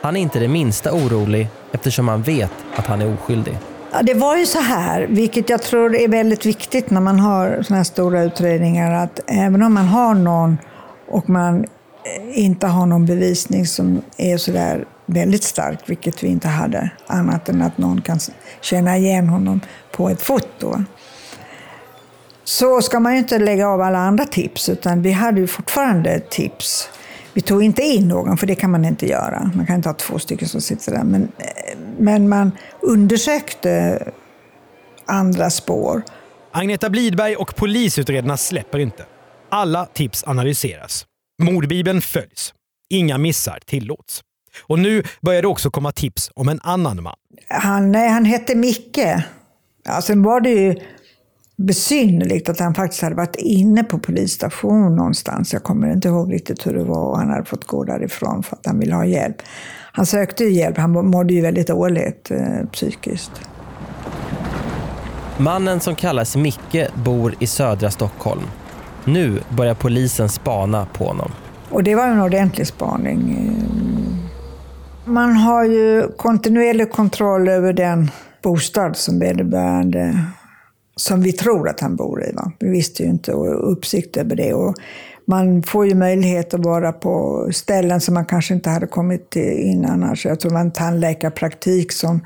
Han 0.00 0.16
är 0.16 0.20
inte 0.20 0.38
det 0.38 0.48
minsta 0.48 0.92
orolig 0.92 1.48
eftersom 1.72 2.08
han 2.08 2.22
vet 2.22 2.52
att 2.76 2.86
han 2.86 3.02
är 3.02 3.14
oskyldig. 3.14 3.58
Ja, 3.92 4.02
det 4.02 4.14
var 4.14 4.36
ju 4.36 4.46
så 4.46 4.58
här, 4.58 5.06
vilket 5.10 5.50
jag 5.50 5.62
tror 5.62 5.94
är 5.94 6.08
väldigt 6.08 6.46
viktigt 6.46 6.90
när 6.90 7.00
man 7.00 7.20
har 7.20 7.62
sådana 7.62 7.76
här 7.76 7.84
stora 7.84 8.22
utredningar, 8.22 9.04
att 9.04 9.20
även 9.26 9.62
om 9.62 9.74
man 9.74 9.84
har 9.84 10.14
någon 10.14 10.58
och 11.08 11.28
man 11.28 11.66
inte 12.34 12.66
har 12.66 12.86
någon 12.86 13.06
bevisning 13.06 13.66
som 13.66 14.02
är 14.16 14.36
sådär 14.36 14.84
väldigt 15.06 15.44
stark, 15.44 15.78
vilket 15.86 16.22
vi 16.22 16.28
inte 16.28 16.48
hade, 16.48 16.90
annat 17.06 17.48
än 17.48 17.62
att 17.62 17.78
någon 17.78 18.02
kan 18.02 18.18
känna 18.60 18.96
igen 18.96 19.28
honom 19.28 19.60
på 19.92 20.08
ett 20.08 20.22
foto. 20.22 20.84
Så 22.44 22.82
ska 22.82 23.00
man 23.00 23.12
ju 23.12 23.18
inte 23.18 23.38
lägga 23.38 23.68
av 23.68 23.80
alla 23.80 23.98
andra 23.98 24.24
tips, 24.24 24.68
utan 24.68 25.02
vi 25.02 25.12
hade 25.12 25.40
ju 25.40 25.46
fortfarande 25.46 26.20
tips. 26.20 26.88
Vi 27.32 27.40
tog 27.40 27.62
inte 27.62 27.82
in 27.82 28.08
någon, 28.08 28.36
för 28.36 28.46
det 28.46 28.54
kan 28.54 28.70
man 28.70 28.84
inte 28.84 29.06
göra. 29.06 29.50
Man 29.54 29.66
kan 29.66 29.76
inte 29.76 29.88
ha 29.88 29.94
två 29.94 30.18
stycken 30.18 30.48
som 30.48 30.60
sitter 30.60 30.92
där. 30.92 31.04
Men, 31.04 31.32
men 31.98 32.28
man 32.28 32.52
undersökte 32.80 34.02
andra 35.06 35.50
spår. 35.50 36.02
Agneta 36.52 36.90
Blidberg 36.90 37.36
och 37.36 37.56
polisutredarna 37.56 38.36
släpper 38.36 38.78
inte. 38.78 39.04
Alla 39.48 39.86
tips 39.86 40.24
analyseras. 40.26 41.06
Mordbibeln 41.42 42.02
följs. 42.02 42.54
Inga 42.90 43.18
missar 43.18 43.58
tillåts. 43.66 44.22
Och 44.62 44.78
nu 44.78 45.02
börjar 45.20 45.42
det 45.42 45.48
också 45.48 45.70
komma 45.70 45.92
tips 45.92 46.30
om 46.34 46.48
en 46.48 46.60
annan 46.62 47.02
man. 47.02 47.14
Han, 47.48 47.92
nej, 47.92 48.08
han 48.08 48.24
hette 48.24 48.54
Micke. 48.54 48.98
Ja, 49.84 50.02
sen 50.02 50.22
var 50.22 50.40
det 50.40 50.50
ju 50.50 50.74
besynnerligt 51.56 52.48
att 52.48 52.60
han 52.60 52.74
faktiskt 52.74 53.02
hade 53.02 53.14
varit 53.14 53.36
inne 53.36 53.84
på 53.84 53.98
polisstation 53.98 54.96
någonstans. 54.96 55.52
Jag 55.52 55.62
kommer 55.62 55.92
inte 55.92 56.08
ihåg 56.08 56.32
riktigt 56.32 56.66
hur 56.66 56.74
det 56.74 56.84
var 56.84 57.10
och 57.10 57.18
han 57.18 57.30
hade 57.30 57.44
fått 57.44 57.64
gå 57.64 57.84
därifrån 57.84 58.42
för 58.42 58.56
att 58.56 58.66
han 58.66 58.78
ville 58.78 58.94
ha 58.94 59.04
hjälp. 59.04 59.36
Han 59.92 60.06
sökte 60.06 60.44
ju 60.44 60.50
hjälp, 60.50 60.78
han 60.78 61.10
mådde 61.10 61.34
ju 61.34 61.40
väldigt 61.40 61.66
dåligt 61.66 62.30
eh, 62.30 62.66
psykiskt. 62.72 63.30
Mannen 65.38 65.80
som 65.80 65.94
kallas 65.94 66.36
Micke 66.36 66.94
bor 66.94 67.34
i 67.38 67.46
södra 67.46 67.90
Stockholm. 67.90 68.42
Nu 69.04 69.40
börjar 69.48 69.74
polisen 69.74 70.28
spana 70.28 70.86
på 70.86 71.04
honom. 71.04 71.32
Och 71.70 71.82
det 71.82 71.94
var 71.94 72.06
en 72.06 72.20
ordentlig 72.20 72.66
spaning. 72.66 73.48
Man 75.06 75.36
har 75.36 75.64
ju 75.64 76.08
kontinuerlig 76.16 76.90
kontroll 76.90 77.48
över 77.48 77.72
den 77.72 78.10
bostad 78.42 78.96
som 78.96 79.18
vederbörande 79.18 80.24
som 80.96 81.22
vi 81.22 81.32
tror 81.32 81.68
att 81.68 81.80
han 81.80 81.96
bor 81.96 82.24
i. 82.24 82.32
Va? 82.32 82.52
Vi 82.60 82.68
visste 82.68 83.02
ju 83.02 83.08
inte 83.08 83.32
och 83.32 83.72
uppsikt 83.72 84.16
över 84.16 84.36
det. 84.36 84.54
Och 84.54 84.74
man 85.26 85.62
får 85.62 85.86
ju 85.86 85.94
möjlighet 85.94 86.54
att 86.54 86.64
vara 86.64 86.92
på 86.92 87.48
ställen 87.52 88.00
som 88.00 88.14
man 88.14 88.26
kanske 88.26 88.54
inte 88.54 88.70
hade 88.70 88.86
kommit 88.86 89.36
in 89.36 89.84
annars. 89.84 90.10
Alltså, 90.10 90.28
jag 90.28 90.40
tror 90.40 90.50
det 90.50 90.54
var 90.54 90.60
en 90.60 90.72
tandläkarpraktik 90.72 91.92
som 91.92 92.20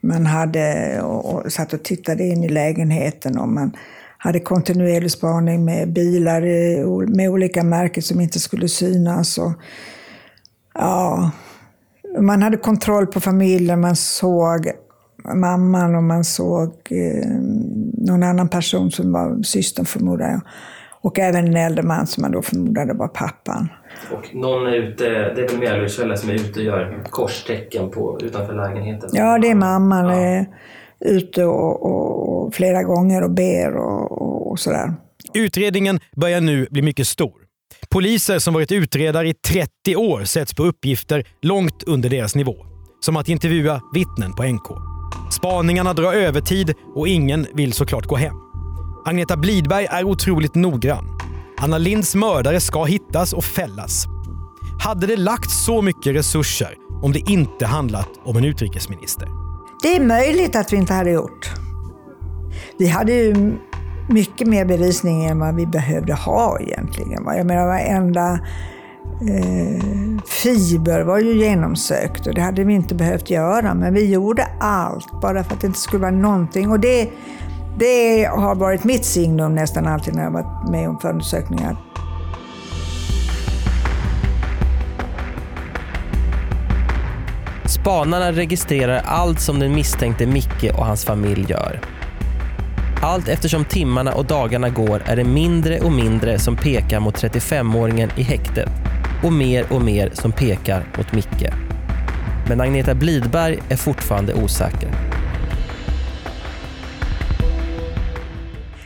man 0.00 0.26
hade 0.26 1.00
och, 1.02 1.34
och 1.34 1.52
satt 1.52 1.72
och 1.72 1.82
tittade 1.82 2.24
in 2.24 2.44
i 2.44 2.48
lägenheten. 2.48 3.38
Och 3.38 3.48
man 3.48 3.76
hade 4.18 4.40
kontinuerlig 4.40 5.10
spaning 5.10 5.64
med 5.64 5.92
bilar 5.92 6.40
med 7.06 7.30
olika 7.30 7.62
märken 7.62 8.02
som 8.02 8.20
inte 8.20 8.40
skulle 8.40 8.68
synas. 8.68 9.38
Och, 9.38 9.52
ja, 10.74 11.30
man 12.20 12.42
hade 12.42 12.56
kontroll 12.56 13.06
på 13.06 13.20
familjen, 13.20 13.80
man 13.80 13.96
såg 13.96 14.70
mamman 15.34 15.94
och 15.94 16.02
man 16.02 16.24
såg 16.24 16.72
eh, 16.90 17.30
någon 17.92 18.22
annan 18.22 18.48
person 18.48 18.90
som 18.90 19.12
var 19.12 19.42
systern 19.42 19.86
förmodar 19.86 20.30
jag. 20.30 20.40
Och 21.00 21.18
även 21.18 21.46
en 21.46 21.56
äldre 21.56 21.82
man 21.82 22.06
som 22.06 22.22
man 22.22 22.32
då 22.32 22.42
förmodade 22.42 22.94
var 22.94 23.08
pappan. 23.08 23.68
Och 24.12 24.34
någon 24.34 24.66
är 24.66 24.72
ute, 24.72 25.04
det 25.04 25.42
är 25.42 25.48
väl 25.48 25.58
Mjällbyfälla 25.58 26.16
som 26.16 26.30
är 26.30 26.34
ute 26.34 26.60
och 26.60 26.66
gör 26.66 27.04
korstecken 27.10 27.90
på, 27.90 28.18
utanför 28.22 28.54
lägenheten? 28.54 29.10
Ja, 29.12 29.38
det 29.38 29.50
är 29.50 29.54
mamman. 29.54 30.10
Är 30.10 30.46
ute 31.00 31.44
och, 31.44 31.82
och, 31.82 32.46
och 32.46 32.54
flera 32.54 32.82
gånger 32.82 33.22
och 33.22 33.30
ber 33.30 33.76
och, 33.76 34.50
och 34.50 34.58
sådär. 34.58 34.94
Utredningen 35.34 36.00
börjar 36.16 36.40
nu 36.40 36.66
bli 36.70 36.82
mycket 36.82 37.06
stor. 37.06 37.45
Poliser 37.90 38.38
som 38.38 38.54
varit 38.54 38.72
utredare 38.72 39.28
i 39.28 39.34
30 39.34 39.96
år 39.96 40.24
sätts 40.24 40.54
på 40.54 40.64
uppgifter 40.64 41.24
långt 41.42 41.82
under 41.82 42.10
deras 42.10 42.34
nivå. 42.34 42.56
Som 43.00 43.16
att 43.16 43.28
intervjua 43.28 43.80
vittnen 43.94 44.34
på 44.34 44.42
NK. 44.42 44.66
Spaningarna 45.30 45.92
drar 45.92 46.12
övertid 46.12 46.74
och 46.94 47.08
ingen 47.08 47.46
vill 47.54 47.72
såklart 47.72 48.06
gå 48.06 48.16
hem. 48.16 48.36
Agneta 49.04 49.36
Blidberg 49.36 49.86
är 49.90 50.04
otroligt 50.04 50.54
noggrann. 50.54 51.18
Anna 51.58 51.78
Linds 51.78 52.14
mördare 52.14 52.60
ska 52.60 52.84
hittas 52.84 53.32
och 53.32 53.44
fällas. 53.44 54.06
Hade 54.80 55.06
det 55.06 55.16
lagts 55.16 55.64
så 55.64 55.82
mycket 55.82 56.14
resurser 56.14 56.74
om 57.02 57.12
det 57.12 57.30
inte 57.30 57.66
handlat 57.66 58.08
om 58.24 58.36
en 58.36 58.44
utrikesminister? 58.44 59.28
Det 59.82 59.96
är 59.96 60.00
möjligt 60.00 60.56
att 60.56 60.72
vi 60.72 60.76
inte 60.76 60.92
hade 60.92 61.10
gjort. 61.10 61.50
Vi 62.78 62.86
hade 62.88 63.12
ju 63.12 63.56
mycket 64.08 64.48
mer 64.48 64.64
bevisning 64.64 65.24
än 65.24 65.38
vad 65.38 65.54
vi 65.54 65.66
behövde 65.66 66.14
ha 66.14 66.60
egentligen. 66.60 67.24
Jag 67.26 67.46
menar 67.46 67.66
varenda 67.66 68.40
eh, 69.20 70.22
fiber 70.26 71.00
var 71.00 71.18
ju 71.18 71.38
genomsökt 71.38 72.26
och 72.26 72.34
det 72.34 72.40
hade 72.40 72.64
vi 72.64 72.74
inte 72.74 72.94
behövt 72.94 73.30
göra. 73.30 73.74
Men 73.74 73.94
vi 73.94 74.12
gjorde 74.12 74.48
allt 74.60 75.20
bara 75.22 75.44
för 75.44 75.54
att 75.54 75.60
det 75.60 75.66
inte 75.66 75.78
skulle 75.78 76.02
vara 76.02 76.10
någonting. 76.10 76.70
Och 76.70 76.80
det, 76.80 77.10
det 77.78 78.24
har 78.24 78.54
varit 78.54 78.84
mitt 78.84 79.04
signum 79.04 79.54
nästan 79.54 79.86
alltid 79.86 80.14
när 80.14 80.24
jag 80.24 80.30
varit 80.30 80.70
med 80.70 80.88
om 80.88 80.98
förundersökningar. 80.98 81.76
Spanarna 87.68 88.32
registrerar 88.32 89.02
allt 89.04 89.40
som 89.40 89.58
den 89.58 89.74
misstänkte 89.74 90.26
Micke 90.26 90.72
och 90.78 90.86
hans 90.86 91.04
familj 91.04 91.46
gör. 91.48 91.95
Allt 93.06 93.28
eftersom 93.28 93.64
timmarna 93.64 94.14
och 94.14 94.24
dagarna 94.24 94.70
går 94.70 95.02
är 95.06 95.16
det 95.16 95.24
mindre 95.24 95.80
och 95.80 95.92
mindre 95.92 96.38
som 96.38 96.56
pekar 96.56 97.00
mot 97.00 97.22
35-åringen 97.22 98.10
i 98.16 98.22
häktet 98.22 98.68
och 99.24 99.32
mer 99.32 99.72
och 99.72 99.82
mer 99.82 100.10
som 100.12 100.32
pekar 100.32 100.84
mot 100.96 101.12
Micke. 101.12 101.50
Men 102.48 102.60
Agneta 102.60 102.94
Blidberg 102.94 103.58
är 103.68 103.76
fortfarande 103.76 104.34
osäker. 104.34 104.90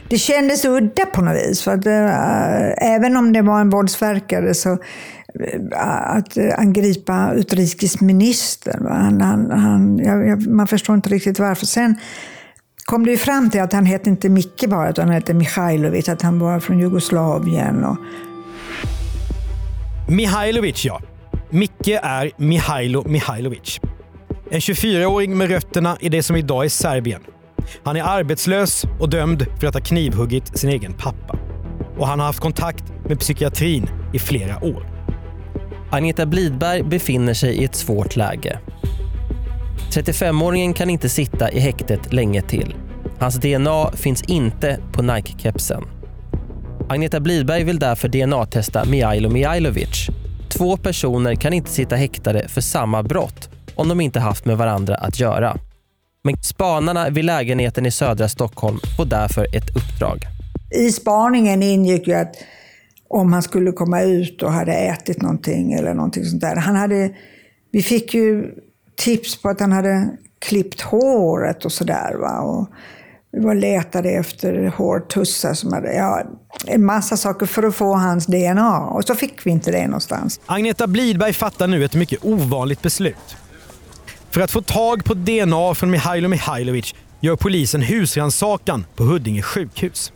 Det 0.09 0.18
kändes 0.18 0.64
udda 0.64 1.06
på 1.06 1.22
något 1.22 1.37
vis. 1.37 1.62
För 1.62 1.74
att, 1.74 1.87
äh, 1.87 2.94
även 2.94 3.16
om 3.16 3.33
det 3.33 3.42
var 3.42 3.61
en 3.61 3.70
våldsverkare 3.70 4.54
så 4.54 4.72
äh, 5.72 6.16
att 6.16 6.37
eh, 6.37 6.59
angripa 6.59 7.33
utrikesministern. 7.35 8.87
Han, 8.87 9.20
han, 9.20 9.50
han, 9.50 9.98
jag, 9.98 10.46
man 10.46 10.66
förstår 10.66 10.94
inte 10.94 11.09
riktigt 11.09 11.38
varför. 11.38 11.66
Sen 11.66 11.96
kom 12.90 13.05
det 13.05 13.11
ju 13.11 13.16
fram 13.16 13.50
till 13.50 13.61
att 13.61 13.72
han 13.72 13.87
hette 13.87 14.11
inte 14.11 14.29
Micke 14.29 14.64
bara, 14.68 14.90
utan 14.90 15.05
han 15.05 15.14
hette 15.14 15.35
Mihailovic, 15.35 16.09
att 16.09 16.22
han 16.22 16.38
var 16.38 16.61
från 16.61 16.79
Jugoslavien. 16.79 17.85
Och... 17.85 17.96
Mihailovic, 20.09 20.85
ja. 20.85 21.00
Micke 21.50 21.88
är 22.03 22.31
Mihailo 22.37 23.09
Mihailovic. 23.09 23.81
En 24.50 24.61
24-åring 24.61 25.38
med 25.38 25.48
rötterna 25.48 25.96
i 26.00 26.09
det 26.09 26.22
som 26.22 26.37
idag 26.37 26.64
är 26.64 26.68
Serbien. 26.68 27.20
Han 27.85 27.96
är 27.96 28.03
arbetslös 28.03 28.85
och 29.00 29.11
dömd 29.11 29.46
för 29.61 29.66
att 29.66 29.74
ha 29.74 29.81
knivhuggit 29.81 30.59
sin 30.59 30.70
egen 30.70 30.92
pappa. 30.92 31.38
Och 31.98 32.07
han 32.07 32.18
har 32.18 32.26
haft 32.26 32.40
kontakt 32.40 32.85
med 33.09 33.20
psykiatrin 33.20 33.90
i 34.12 34.18
flera 34.18 34.64
år. 34.64 34.87
Agneta 35.90 36.26
Blidberg 36.26 36.83
befinner 36.83 37.35
sig 37.35 37.55
i 37.55 37.64
ett 37.64 37.74
svårt 37.74 38.16
läge. 38.16 38.59
35-åringen 39.93 40.75
kan 40.75 40.90
inte 40.90 41.09
sitta 41.09 41.51
i 41.51 41.61
häktet 41.61 42.12
länge 42.12 42.43
till. 42.43 42.75
Hans 43.19 43.35
DNA 43.35 43.93
finns 43.93 44.23
inte 44.23 44.79
på 44.93 45.03
Nike-kepsen. 45.03 45.85
Agneta 46.88 47.21
Blidberg 47.21 47.64
vill 47.64 47.79
därför 47.79 48.09
DNA-testa 48.09 48.85
Mijailo 48.85 49.31
Mijailovic. 49.31 50.07
Två 50.49 50.77
personer 50.77 51.35
kan 51.35 51.53
inte 51.53 51.71
sitta 51.71 51.97
häktade 51.97 52.49
för 52.49 52.61
samma 52.61 53.03
brott 53.03 53.51
om 53.75 53.88
de 53.88 54.01
inte 54.01 54.21
haft 54.21 54.45
med 54.45 54.59
varandra 54.59 54.95
att 54.95 55.21
göra. 55.21 55.57
Men 56.23 56.37
spanarna 56.37 57.11
vid 57.11 57.25
lägenheten 57.25 57.87
i 57.87 57.90
södra 57.90 58.29
Stockholm 58.29 58.79
får 58.97 59.05
därför 59.05 59.57
ett 59.57 59.77
uppdrag. 59.77 60.19
I 60.71 60.93
spaningen 60.93 61.62
ingick 61.62 62.07
ju 62.07 62.14
att 62.14 62.35
om 63.09 63.33
han 63.33 63.43
skulle 63.43 63.73
komma 63.73 64.03
ut 64.03 64.43
och 64.43 64.53
hade 64.53 64.73
ätit 64.73 65.23
någonting 65.23 65.73
eller 65.73 65.95
någonting 65.95 66.25
sånt 66.25 66.40
där. 66.40 66.57
Han 66.57 66.77
hade, 66.77 67.11
vi 67.73 67.83
fick 67.83 68.14
ju 68.14 68.55
tips 69.00 69.42
på 69.42 69.48
att 69.48 69.60
han 69.60 69.72
hade 69.72 70.10
klippt 70.38 70.80
håret 70.80 71.64
och 71.64 71.72
sådär. 71.72 72.14
Vi 73.32 73.44
var 73.44 73.54
letade 73.54 74.10
efter 74.10 74.72
hårtussar 74.76 75.54
som 75.54 75.72
hade, 75.72 75.94
ja, 75.94 76.22
en 76.66 76.84
massa 76.84 77.16
saker 77.16 77.46
för 77.46 77.62
att 77.62 77.74
få 77.74 77.94
hans 77.94 78.26
DNA. 78.26 78.80
Och 78.80 79.04
så 79.04 79.14
fick 79.14 79.46
vi 79.46 79.50
inte 79.50 79.70
det 79.70 79.86
någonstans. 79.86 80.40
Agneta 80.46 80.86
Blidberg 80.86 81.32
fattar 81.32 81.66
nu 81.66 81.84
ett 81.84 81.94
mycket 81.94 82.24
ovanligt 82.24 82.82
beslut. 82.82 83.36
För 84.30 84.40
att 84.40 84.50
få 84.50 84.62
tag 84.62 85.04
på 85.04 85.14
DNA 85.14 85.74
från 85.74 85.90
Mihailo 85.90 86.28
Mihailovic 86.28 86.94
gör 87.20 87.36
polisen 87.36 87.82
husrannsakan 87.82 88.86
på 88.96 89.04
Huddinge 89.04 89.42
sjukhus. 89.42 90.12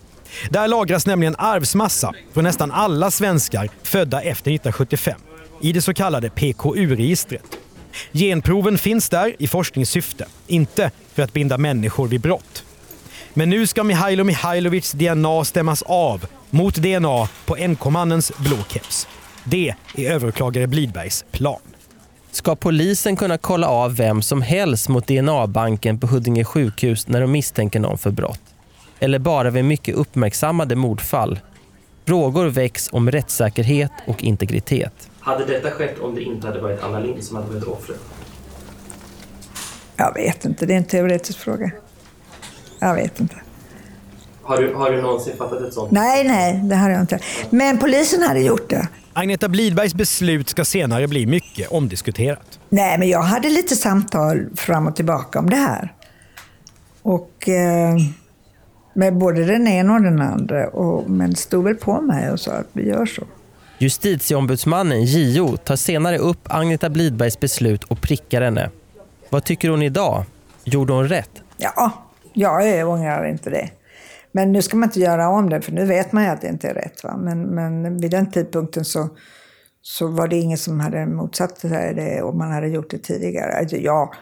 Där 0.51 0.69
lagras 0.69 1.07
nämligen 1.07 1.35
arvsmassa 1.39 2.13
från 2.33 2.45
nästan 2.45 2.73
alla 2.73 3.11
svenskar 3.11 3.69
födda 3.83 4.21
efter 4.21 4.51
1975 4.51 5.21
i 5.61 5.73
det 5.73 5.83
så 5.83 5.95
kallade 5.95 6.31
PKU-registret. 6.31 7.59
Genproven 8.13 8.79
finns 8.79 9.09
där 9.09 9.37
i 9.39 9.47
forskningssyfte, 9.47 10.27
inte 10.47 10.91
för 11.15 11.23
att 11.23 11.33
binda 11.33 11.59
människor 11.59 12.09
vid 12.09 12.21
brott. 12.21 12.65
Men 13.35 13.51
nu 13.51 13.67
ska 13.67 13.85
Mihailo 13.85 14.25
Mihailovics 14.25 14.93
DNA 14.93 15.45
stämmas 15.45 15.83
av 15.83 16.27
mot 16.51 16.75
DNA 16.75 17.29
på 17.45 17.57
NK-mannens 17.57 18.33
blå 18.39 18.57
keps. 18.69 19.09
Det 19.45 19.75
är 19.97 20.11
överåklagare 20.11 20.67
Blidbergs 20.67 21.25
plan. 21.31 21.61
Ska 22.31 22.57
polisen 22.57 23.17
kunna 23.17 23.39
kolla 23.39 23.69
av 23.69 23.97
vem 23.97 24.23
som 24.23 24.43
helst 24.43 24.89
mot 24.89 25.07
DNA-banken 25.07 26.01
på 26.01 26.07
Huddinge 26.07 26.45
sjukhus 26.45 27.09
när 27.09 27.21
de 27.21 27.33
misstänker 27.33 27.81
någon 27.81 27.99
för 27.99 28.11
brott? 28.11 28.41
Eller 29.01 29.19
bara 29.19 29.51
vid 29.51 29.65
mycket 29.65 29.95
uppmärksammade 29.95 30.77
mordfall? 30.77 31.39
Frågor 32.07 32.47
väcks 32.47 32.89
om 32.93 33.11
rättssäkerhet 33.11 33.93
och 34.07 34.25
integritet. 34.25 35.11
Hade 35.21 35.45
detta 35.45 35.71
skett 35.71 35.99
om 35.99 36.15
det 36.15 36.23
inte 36.23 36.47
hade 36.47 36.61
varit 36.61 36.83
Anna 36.83 36.99
Lindh 36.99 37.21
som 37.21 37.37
hade 37.37 37.49
varit 37.49 37.65
offret? 37.65 38.01
Jag 39.97 40.15
vet 40.15 40.45
inte, 40.45 40.67
det 40.67 40.73
är 40.73 40.77
en 40.77 40.85
teoretisk 40.85 41.39
fråga. 41.39 41.71
Jag 42.81 42.95
vet 42.95 43.21
inte. 43.21 43.37
Har 44.43 44.57
du, 44.59 44.75
har 44.75 44.91
du 44.91 45.03
någonsin 45.03 45.37
fattat 45.37 45.63
ett 45.63 45.75
sånt? 45.75 45.91
Nej, 45.91 46.29
nej, 46.29 46.61
det 46.65 46.77
har 46.77 46.91
jag 46.91 47.01
inte. 47.01 47.19
Men 47.51 47.79
polisen 47.79 48.23
hade 48.23 48.41
gjort 48.41 48.71
det. 48.71 48.89
Agneta 49.13 49.49
Blidbergs 49.49 49.95
beslut 49.95 50.49
ska 50.49 50.65
senare 50.65 51.09
bli 51.09 51.27
mycket 51.27 51.69
omdiskuterat. 51.69 52.59
Nej, 52.69 52.99
men 52.99 53.09
jag 53.09 53.23
hade 53.23 53.49
lite 53.49 53.77
samtal 53.77 54.47
fram 54.57 54.87
och 54.87 54.97
tillbaka 54.97 55.39
om 55.39 55.51
det 55.51 55.57
här. 55.57 55.93
Och 57.03 57.49
eh, 57.49 57.97
med 58.95 59.17
både 59.17 59.45
den 59.45 59.69
ena 59.69 59.95
och 59.95 60.03
den 60.03 60.21
andra. 60.21 60.69
Och, 60.69 61.11
men 61.11 61.37
stod 61.37 61.65
väl 61.65 61.75
på 61.75 62.01
mig 62.01 62.31
och 62.31 62.41
sa 62.41 62.53
att 62.53 62.69
vi 62.73 62.89
gör 62.89 63.07
så. 63.07 63.23
Justitieombudsmannen, 63.79 65.05
JO, 65.05 65.57
tar 65.57 65.77
senare 65.77 66.19
upp 66.19 66.41
Agneta 66.45 66.91
Blidbergs 66.91 67.41
beslut 67.41 67.85
och 67.85 68.01
prickar 68.01 68.43
henne. 68.43 68.71
Vad 69.31 69.45
tycker 69.45 69.69
hon 69.69 69.83
idag? 69.83 70.25
Gjorde 70.65 70.93
hon 70.93 71.09
rätt? 71.09 71.31
Ja, 71.57 71.93
jag 72.35 72.89
ångrar 72.89 73.25
inte 73.25 73.51
det. 73.51 73.71
Men 74.33 74.53
nu 74.53 74.63
ska 74.63 74.77
man 74.77 74.89
inte 74.89 75.01
göra 75.01 75.29
om 75.29 75.51
det, 75.51 75.61
för 75.61 75.73
nu 75.73 75.85
vet 75.85 76.13
man 76.13 76.25
ju 76.25 76.29
att 76.29 76.41
det 76.41 76.49
inte 76.49 76.69
är 76.69 76.75
rätt. 76.75 77.05
Va? 77.05 77.17
Men, 77.17 77.43
men 77.43 78.01
vid 78.01 78.11
den 78.11 78.31
tidpunkten 78.31 78.85
så, 78.85 79.09
så 79.83 80.07
var 80.07 80.29
det 80.29 80.37
ingen 80.37 80.59
som 80.59 80.81
hade 80.81 81.07
motsatt 81.07 81.59
sig 81.59 81.95
det 81.95 82.23
om 82.23 82.39
man 82.39 82.53
hade 82.53 82.69
gjort 82.69 82.91
det 82.91 82.99
tidigare. 82.99 83.53
Alltså, 83.53 83.77
ja, 83.77 84.13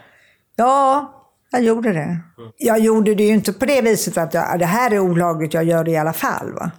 ja, 0.56 1.21
jag 1.52 1.62
gjorde 1.62 1.92
det. 1.92 2.20
Jag 2.58 2.78
gjorde 2.78 3.14
det 3.14 3.24
ju 3.24 3.32
inte 3.32 3.52
på 3.52 3.66
det 3.66 3.82
viset 3.82 4.18
att 4.18 4.34
jag, 4.34 4.58
det 4.58 4.66
här 4.66 4.90
är 4.90 4.98
olagligt, 4.98 5.54
jag 5.54 5.64
gör 5.64 5.84
det 5.84 5.90
i 5.90 5.96
alla 5.96 6.12
fall. 6.12 6.52
Va? 6.52 6.70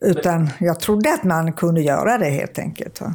Utan 0.00 0.50
jag 0.60 0.80
trodde 0.80 1.14
att 1.14 1.24
man 1.24 1.52
kunde 1.52 1.82
göra 1.82 2.18
det 2.18 2.30
helt 2.30 2.58
enkelt. 2.58 3.00
Va? 3.00 3.14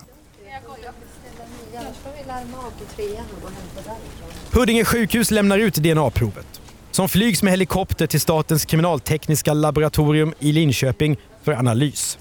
Huddinge 4.53 4.85
sjukhus 4.85 5.31
lämnar 5.31 5.57
ut 5.57 5.75
DNA-provet 5.75 6.61
som 6.91 7.09
flygs 7.09 7.43
med 7.43 7.53
helikopter 7.53 8.07
till 8.07 8.21
Statens 8.21 8.65
kriminaltekniska 8.65 9.53
laboratorium 9.53 10.33
i 10.39 10.51
Linköping 10.51 11.17
för 11.43 11.51
analys. 11.51 12.17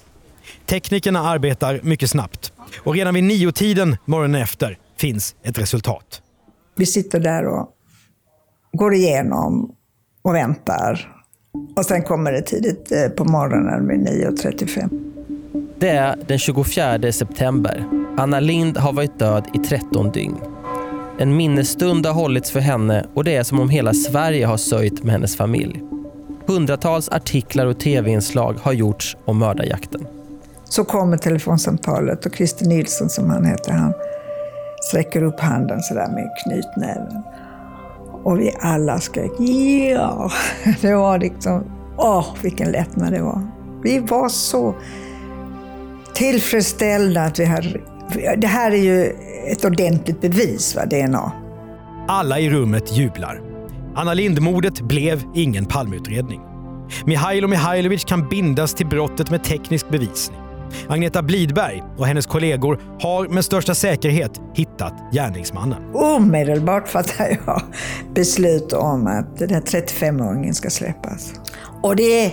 Teknikerna 0.65 1.19
arbetar 1.19 1.79
mycket 1.83 2.09
snabbt 2.09 2.53
och 2.77 2.93
redan 2.93 3.13
vid 3.13 3.23
niotiden 3.23 3.97
morgonen 4.05 4.41
efter 4.41 4.77
finns 4.97 5.35
ett 5.43 5.59
resultat. 5.59 6.21
Vi 6.75 6.85
sitter 6.85 7.19
där 7.19 7.45
och 7.45 7.69
går 8.71 8.93
igenom 8.93 9.75
och 10.21 10.35
väntar. 10.35 11.15
Och 11.75 11.85
sen 11.85 12.03
kommer 12.03 12.31
det 12.31 12.41
tidigt 12.41 12.91
eh, 12.91 13.09
på 13.09 13.25
morgonen 13.25 13.87
vid 13.87 13.99
9.35. 14.07 15.05
Det 15.79 15.89
är 15.89 16.15
den 16.27 16.39
24 16.39 17.11
september. 17.11 17.85
Anna 18.17 18.39
Lind 18.39 18.77
har 18.77 18.93
varit 18.93 19.19
död 19.19 19.43
i 19.53 19.57
13 19.57 20.11
dygn. 20.11 20.37
En 21.19 21.35
minnesstund 21.35 22.05
har 22.05 22.13
hållits 22.13 22.51
för 22.51 22.59
henne 22.59 23.05
och 23.13 23.23
det 23.23 23.35
är 23.35 23.43
som 23.43 23.59
om 23.59 23.69
hela 23.69 23.93
Sverige 23.93 24.45
har 24.45 24.57
sörjt 24.57 25.03
med 25.03 25.11
hennes 25.11 25.35
familj. 25.35 25.83
Hundratals 26.45 27.09
artiklar 27.09 27.65
och 27.65 27.79
tv-inslag 27.79 28.55
har 28.61 28.73
gjorts 28.73 29.17
om 29.25 29.37
mördarjakten. 29.37 30.07
Så 30.63 30.83
kommer 30.83 31.17
telefonsamtalet 31.17 32.25
och 32.25 32.35
Christer 32.35 32.65
Nilsson, 32.65 33.09
som 33.09 33.29
han 33.29 33.45
heter, 33.45 33.71
han 33.71 33.93
sträcker 34.89 35.23
upp 35.23 35.39
handen 35.39 35.81
sådär 35.81 36.07
med 36.07 36.29
knytnäven. 36.43 37.23
Och 38.23 38.39
vi 38.39 38.53
alla 38.59 38.99
skrek 38.99 39.31
ja. 39.91 40.31
Det 40.81 40.95
var 40.95 41.19
liksom, 41.19 41.63
åh 41.97 42.25
vilken 42.41 42.71
lättnad 42.71 43.13
det 43.13 43.21
var. 43.21 43.41
Vi 43.83 43.99
var 43.99 44.29
så 44.29 44.75
tillfredsställda 46.13 47.21
att 47.21 47.39
vi 47.39 47.45
hade... 47.45 47.79
Det 48.37 48.47
här 48.47 48.71
är 48.71 48.77
ju 48.77 49.05
ett 49.51 49.65
ordentligt 49.65 50.21
bevis, 50.21 50.75
va, 50.75 50.85
DNA. 50.85 51.31
Alla 52.07 52.39
i 52.39 52.49
rummet 52.49 52.97
jublar. 52.97 53.41
Anna 53.95 54.13
Lindh-mordet 54.13 54.81
blev 54.81 55.23
ingen 55.35 55.65
palmutredning. 55.65 56.41
Mihailo 57.05 57.47
Mihailovic 57.47 58.03
kan 58.05 58.29
bindas 58.29 58.73
till 58.73 58.87
brottet 58.87 59.29
med 59.29 59.43
teknisk 59.43 59.89
bevisning. 59.89 60.39
Agneta 60.87 61.21
Blidberg 61.21 61.83
och 61.97 62.07
hennes 62.07 62.25
kollegor 62.25 62.79
har 63.01 63.27
med 63.27 63.45
största 63.45 63.75
säkerhet 63.75 64.41
hittat 64.53 64.93
gärningsmannen. 65.13 65.77
Omedelbart 65.93 66.87
fattade 66.87 67.37
jag 67.45 67.61
beslut 68.15 68.73
om 68.73 69.07
att 69.07 69.37
den 69.37 69.49
här 69.49 69.61
35-åringen 69.61 70.53
ska 70.53 70.69
släppas. 70.69 71.33
Och 71.83 71.95
det 71.95 72.31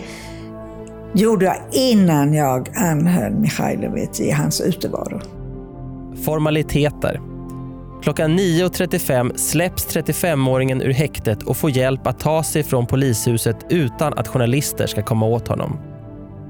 gjorde 1.14 1.44
jag 1.44 1.56
innan 1.72 2.34
jag 2.34 2.68
anhöll 2.74 3.32
Mihailovic 3.32 4.20
i 4.20 4.30
hans 4.30 4.60
utevaro. 4.60 5.20
Formaliteter. 6.24 7.20
Klockan 8.02 8.38
9.35 8.38 9.36
släpps 9.36 9.96
35-åringen 9.96 10.82
ur 10.82 10.92
häktet 10.92 11.42
och 11.42 11.56
får 11.56 11.70
hjälp 11.70 12.06
att 12.06 12.20
ta 12.20 12.42
sig 12.42 12.62
från 12.62 12.86
polishuset 12.86 13.56
utan 13.70 14.12
att 14.12 14.28
journalister 14.28 14.86
ska 14.86 15.02
komma 15.02 15.26
åt 15.26 15.48
honom. 15.48 15.78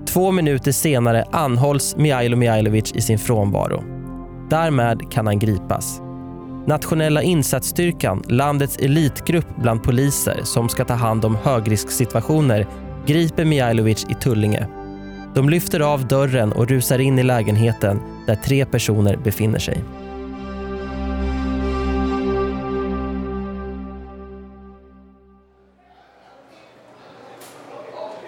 Två 0.06 0.32
minuter 0.32 0.72
senare 0.72 1.24
anhålls 1.32 1.96
Mijailo 1.96 2.36
Mijailovic 2.36 2.92
i 2.92 3.00
sin 3.00 3.18
frånvaro. 3.18 3.84
Därmed 4.50 5.10
kan 5.10 5.26
han 5.26 5.38
gripas. 5.38 6.00
Nationella 6.66 7.22
insatsstyrkan, 7.22 8.22
landets 8.28 8.76
elitgrupp 8.76 9.46
bland 9.56 9.82
poliser 9.82 10.40
som 10.44 10.68
ska 10.68 10.84
ta 10.84 10.94
hand 10.94 11.24
om 11.24 11.36
högrisksituationer, 11.42 12.66
griper 13.06 13.44
Mijailovic 13.44 14.06
i 14.10 14.14
Tullinge. 14.14 14.66
De 15.34 15.48
lyfter 15.48 15.80
av 15.80 16.06
dörren 16.06 16.52
och 16.52 16.68
rusar 16.68 16.98
in 16.98 17.18
i 17.18 17.22
lägenheten 17.22 18.00
där 18.26 18.34
tre 18.34 18.64
personer 18.64 19.16
befinner 19.16 19.58
sig. 19.58 19.84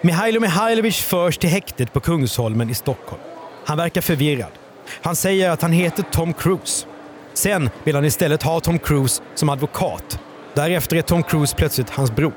Mihailo 0.01 0.39
Mihailovic 0.39 0.97
förs 0.97 1.37
till 1.37 1.49
häktet 1.49 1.93
på 1.93 1.99
Kungsholmen 1.99 2.69
i 2.69 2.73
Stockholm. 2.73 3.21
Han 3.65 3.77
verkar 3.77 4.01
förvirrad. 4.01 4.51
Han 5.01 5.15
säger 5.15 5.49
att 5.49 5.61
han 5.61 5.71
heter 5.71 6.03
Tom 6.11 6.33
Cruise. 6.33 6.87
Sen 7.33 7.69
vill 7.83 7.95
han 7.95 8.05
istället 8.05 8.43
ha 8.43 8.59
Tom 8.59 8.79
Cruise 8.79 9.23
som 9.35 9.49
advokat. 9.49 10.19
Därefter 10.53 10.95
är 10.95 11.01
Tom 11.01 11.23
Cruise 11.23 11.55
plötsligt 11.55 11.89
hans 11.89 12.11
bror. 12.11 12.33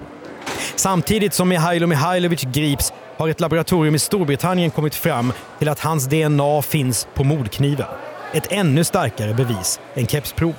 Samtidigt 0.77 1.35
som 1.35 1.49
Mihailo 1.49 1.87
Mihailovic 1.87 2.43
grips 2.43 2.93
har 3.17 3.29
ett 3.29 3.41
laboratorium 3.41 3.95
i 3.95 3.99
Storbritannien 3.99 4.71
kommit 4.71 4.95
fram 4.95 5.33
till 5.59 5.69
att 5.69 5.81
hans 5.81 6.07
DNA 6.07 6.63
finns 6.63 7.09
på 7.15 7.25
mordkniven. 7.25 7.87
Ett 8.33 8.53
ännu 8.53 8.85
starkare 8.85 9.35
bevis 9.35 9.81
än 9.95 10.07
kepsprov. 10.07 10.55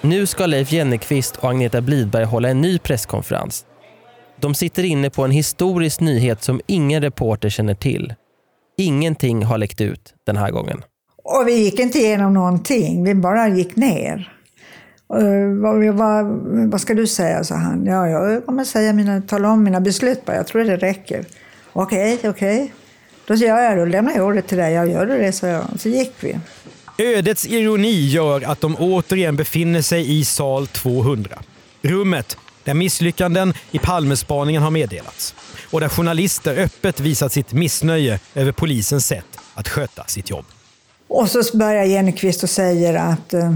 Nu 0.00 0.26
ska 0.26 0.46
Leif 0.46 0.72
Jennekvist 0.72 1.36
och 1.36 1.50
Agneta 1.50 1.80
Blidberg 1.80 2.24
hålla 2.24 2.48
en 2.48 2.60
ny 2.60 2.78
presskonferens. 2.78 3.64
De 4.40 4.54
sitter 4.54 4.84
inne 4.84 5.10
på 5.10 5.24
en 5.24 5.30
historisk 5.30 6.00
nyhet 6.00 6.42
som 6.42 6.60
ingen 6.66 7.02
reporter 7.02 7.48
känner 7.48 7.74
till. 7.74 8.14
Ingenting 8.78 9.44
har 9.44 9.58
läckt 9.58 9.80
ut 9.80 10.14
den 10.26 10.36
här 10.36 10.50
gången. 10.50 10.82
Och 11.24 11.48
vi 11.48 11.54
gick 11.64 11.78
inte 11.78 11.98
igenom 11.98 12.34
någonting, 12.34 13.04
vi 13.04 13.14
bara 13.14 13.48
gick 13.48 13.76
ner. 13.76 14.32
Uh, 15.14 15.60
vad, 15.62 15.94
vad, 15.94 16.26
vad, 16.70 16.80
ska 16.80 16.94
du 16.94 17.06
säga, 17.06 17.44
sa 17.44 17.54
han. 17.54 17.86
Ja, 17.86 18.08
jag 18.08 18.46
kommer 18.46 18.64
säga 18.64 18.92
mina, 18.92 19.20
tala 19.20 19.50
om 19.50 19.62
mina 19.62 19.80
beslut 19.80 20.24
bara. 20.24 20.36
Jag 20.36 20.46
tror 20.46 20.64
det 20.64 20.76
räcker. 20.76 21.24
Okej, 21.72 22.14
okay, 22.14 22.30
okej. 22.30 22.62
Okay. 22.62 22.70
Då 23.26 23.34
gör 23.34 23.62
jag 23.62 23.76
det. 23.76 23.80
Då 23.80 23.84
lämnar 23.84 24.12
jag 24.12 24.26
ordet 24.26 24.48
till 24.48 24.58
dig. 24.58 24.72
Jag 24.72 24.88
gör 24.90 25.06
det, 25.06 25.32
sa 25.32 25.46
jag. 25.46 25.64
Så 25.78 25.88
gick 25.88 26.12
vi. 26.20 26.38
Ödets 26.98 27.46
ironi 27.46 28.08
gör 28.08 28.50
att 28.50 28.60
de 28.60 28.76
återigen 28.76 29.36
befinner 29.36 29.82
sig 29.82 30.18
i 30.18 30.24
sal 30.24 30.66
200. 30.66 31.38
Rummet 31.82 32.36
där 32.66 32.74
misslyckanden 32.74 33.54
i 33.70 33.78
Palmespaningen 33.78 34.62
har 34.62 34.70
meddelats 34.70 35.34
och 35.70 35.80
där 35.80 35.88
journalister 35.88 36.56
öppet 36.56 37.00
visat 37.00 37.32
sitt 37.32 37.52
missnöje 37.52 38.20
över 38.34 38.52
polisens 38.52 39.06
sätt 39.06 39.26
att 39.54 39.68
sköta 39.68 40.04
sitt 40.04 40.30
jobb. 40.30 40.44
Och 41.08 41.30
så 41.30 41.56
börjar 41.56 41.84
Jennekvist 41.84 42.42
och 42.42 42.50
säger 42.50 42.94
att... 42.94 43.34
Uh... 43.34 43.54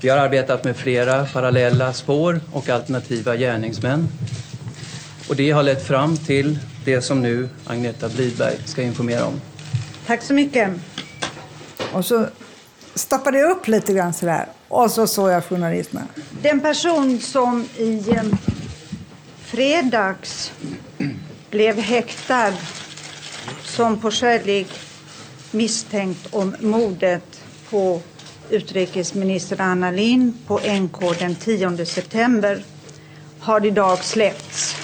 Vi 0.00 0.08
har 0.08 0.18
arbetat 0.18 0.64
med 0.64 0.76
flera 0.76 1.26
parallella 1.26 1.92
spår 1.92 2.40
och 2.52 2.68
alternativa 2.68 3.36
gärningsmän. 3.36 4.08
Och 5.28 5.36
det 5.36 5.50
har 5.50 5.62
lett 5.62 5.86
fram 5.86 6.16
till 6.16 6.58
det 6.84 7.02
som 7.02 7.22
nu 7.22 7.48
Agneta 7.66 8.08
Blidberg 8.08 8.54
ska 8.64 8.82
informera 8.82 9.26
om. 9.26 9.40
Tack 10.06 10.22
så 10.22 10.34
mycket. 10.34 10.70
Och 11.92 12.04
så 12.04 12.26
stoppade 13.00 13.38
jag 13.38 13.50
upp 13.50 13.68
lite 13.68 13.92
grann 13.92 14.14
sådär. 14.14 14.46
Och 14.68 14.90
så 14.90 15.06
såg 15.06 15.30
jag 15.30 15.44
journalisterna. 15.44 16.06
Den 16.42 16.60
person 16.60 17.20
som 17.20 17.68
i 17.76 18.10
eh, 18.10 18.22
fredags 19.44 20.52
blev 21.50 21.78
häktad 21.78 22.52
som 23.62 24.00
på 24.00 24.10
skälig 24.10 24.66
misstänkt 25.50 26.34
om 26.34 26.56
mordet 26.60 27.40
på 27.70 28.00
utrikesminister 28.50 29.60
Anna 29.60 29.90
Lindh 29.90 30.36
på 30.46 30.58
NK 30.58 31.18
den 31.18 31.34
10 31.34 31.86
september 31.86 32.64
har 33.40 33.66
idag 33.66 34.04
släppts. 34.04 34.76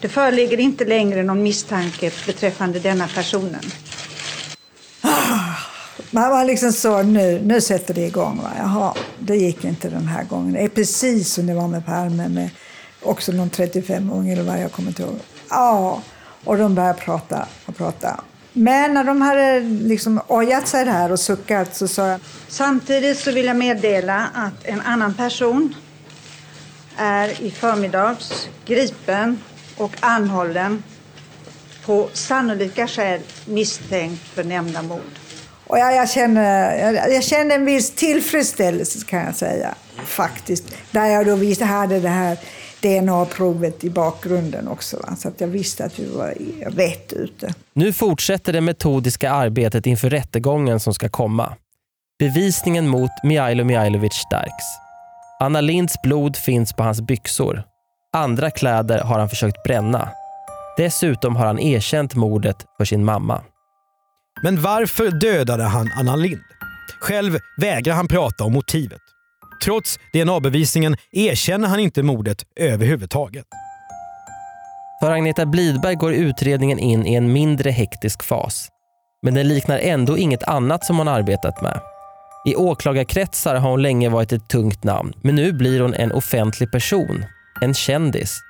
Det 0.00 0.08
föreligger 0.08 0.60
inte 0.60 0.84
längre 0.84 1.22
någon 1.22 1.42
misstanke 1.42 2.12
beträffande 2.26 2.78
denna 2.78 3.08
personen. 3.08 3.64
Man 6.14 6.30
var 6.30 6.44
liksom 6.44 6.72
så, 6.72 7.02
nu, 7.02 7.40
nu 7.44 7.60
sätter 7.60 7.94
det 7.94 8.06
igång. 8.06 8.40
Va? 8.42 8.50
Jaha, 8.58 8.94
det 9.18 9.36
gick 9.36 9.64
inte 9.64 9.88
den 9.88 10.06
här 10.06 10.24
gången. 10.24 10.52
Det 10.52 10.60
är 10.60 10.68
precis 10.68 11.32
som 11.32 11.46
det 11.46 11.54
var 11.54 11.68
med 11.68 11.86
Palme, 11.86 12.28
med 12.28 12.50
också 13.02 13.32
någon 13.32 13.50
35-åring 13.50 14.30
eller 14.30 14.42
vad 14.42 14.60
jag 14.60 14.72
kommer 14.72 14.88
inte 14.88 15.02
ihåg. 15.02 15.18
Ja, 15.50 16.02
och 16.44 16.56
de 16.56 16.74
började 16.74 16.98
prata 16.98 17.46
och 17.66 17.76
prata. 17.76 18.20
Men 18.52 18.94
när 18.94 19.04
de 19.04 19.22
hade 19.22 19.60
liksom 19.60 20.20
ojat 20.28 20.68
sig 20.68 20.84
här 20.84 21.12
och 21.12 21.20
suckat 21.20 21.76
så 21.76 21.88
sa 21.88 22.08
jag 22.08 22.20
Samtidigt 22.48 23.18
så 23.18 23.32
vill 23.32 23.46
jag 23.46 23.56
meddela 23.56 24.28
att 24.34 24.64
en 24.64 24.80
annan 24.80 25.14
person 25.14 25.74
är 26.96 27.42
i 27.42 27.50
förmiddags 27.50 28.48
gripen 28.64 29.38
och 29.76 29.92
anhållen 30.00 30.82
på 31.84 32.08
sannolika 32.12 32.88
skäl 32.88 33.20
misstänkt 33.46 34.22
för 34.22 34.44
nämnda 34.44 34.82
mord. 34.82 35.21
Och 35.72 35.78
jag, 35.78 35.94
jag, 35.94 36.10
känner, 36.10 36.76
jag, 36.78 37.12
jag 37.14 37.24
känner 37.24 37.54
en 37.54 37.64
viss 37.64 37.90
tillfredsställelse 37.90 39.06
kan 39.06 39.20
jag 39.24 39.34
säga, 39.34 39.74
faktiskt. 40.04 40.64
Där 40.90 41.06
jag 41.06 41.26
då 41.26 41.36
visste, 41.36 41.64
hade 41.64 42.00
det 42.00 42.08
här 42.08 42.38
DNA-provet 42.80 43.84
i 43.84 43.90
bakgrunden 43.90 44.68
också. 44.68 44.96
Va? 44.96 45.16
Så 45.16 45.28
att 45.28 45.40
jag 45.40 45.48
visste 45.48 45.84
att 45.84 45.98
vi 45.98 46.06
var 46.06 46.34
rätt 46.70 47.12
ute. 47.12 47.54
Nu 47.72 47.92
fortsätter 47.92 48.52
det 48.52 48.60
metodiska 48.60 49.30
arbetet 49.30 49.86
inför 49.86 50.10
rättegången 50.10 50.80
som 50.80 50.94
ska 50.94 51.08
komma. 51.08 51.56
Bevisningen 52.18 52.88
mot 52.88 53.10
Mijailo 53.22 53.64
Mijailovic 53.64 54.14
stärks. 54.14 54.64
Anna 55.40 55.60
Linds 55.60 56.02
blod 56.02 56.36
finns 56.36 56.72
på 56.72 56.82
hans 56.82 57.00
byxor. 57.00 57.62
Andra 58.12 58.50
kläder 58.50 58.98
har 58.98 59.18
han 59.18 59.28
försökt 59.28 59.62
bränna. 59.62 60.08
Dessutom 60.76 61.36
har 61.36 61.46
han 61.46 61.58
erkänt 61.58 62.14
mordet 62.14 62.56
för 62.78 62.84
sin 62.84 63.04
mamma. 63.04 63.42
Men 64.42 64.62
varför 64.62 65.10
dödade 65.10 65.64
han 65.64 65.90
Anna 65.94 66.16
Lind? 66.16 66.44
Själv 67.00 67.38
vägrar 67.56 67.94
han 67.94 68.08
prata 68.08 68.44
om 68.44 68.52
motivet. 68.52 69.00
Trots 69.64 69.98
DNA-bevisningen 70.12 70.96
erkänner 71.12 71.68
han 71.68 71.80
inte 71.80 72.02
mordet 72.02 72.46
överhuvudtaget. 72.56 73.46
För 75.02 75.10
Agneta 75.10 75.46
Blidberg 75.46 75.94
går 75.94 76.12
utredningen 76.12 76.78
in 76.78 77.06
i 77.06 77.14
en 77.14 77.32
mindre 77.32 77.70
hektisk 77.70 78.22
fas. 78.22 78.68
Men 79.22 79.34
den 79.34 79.48
liknar 79.48 79.78
ändå 79.78 80.18
inget 80.18 80.42
annat 80.42 80.84
som 80.84 80.98
hon 80.98 81.08
arbetat 81.08 81.62
med. 81.62 81.80
I 82.46 82.56
åklagarkretsar 82.56 83.54
har 83.54 83.70
hon 83.70 83.82
länge 83.82 84.08
varit 84.08 84.32
ett 84.32 84.48
tungt 84.48 84.84
namn, 84.84 85.12
men 85.22 85.34
nu 85.34 85.52
blir 85.52 85.80
hon 85.80 85.94
en 85.94 86.12
offentlig 86.12 86.72
person. 86.72 87.24
En 87.60 87.74
kändis. 87.74 88.40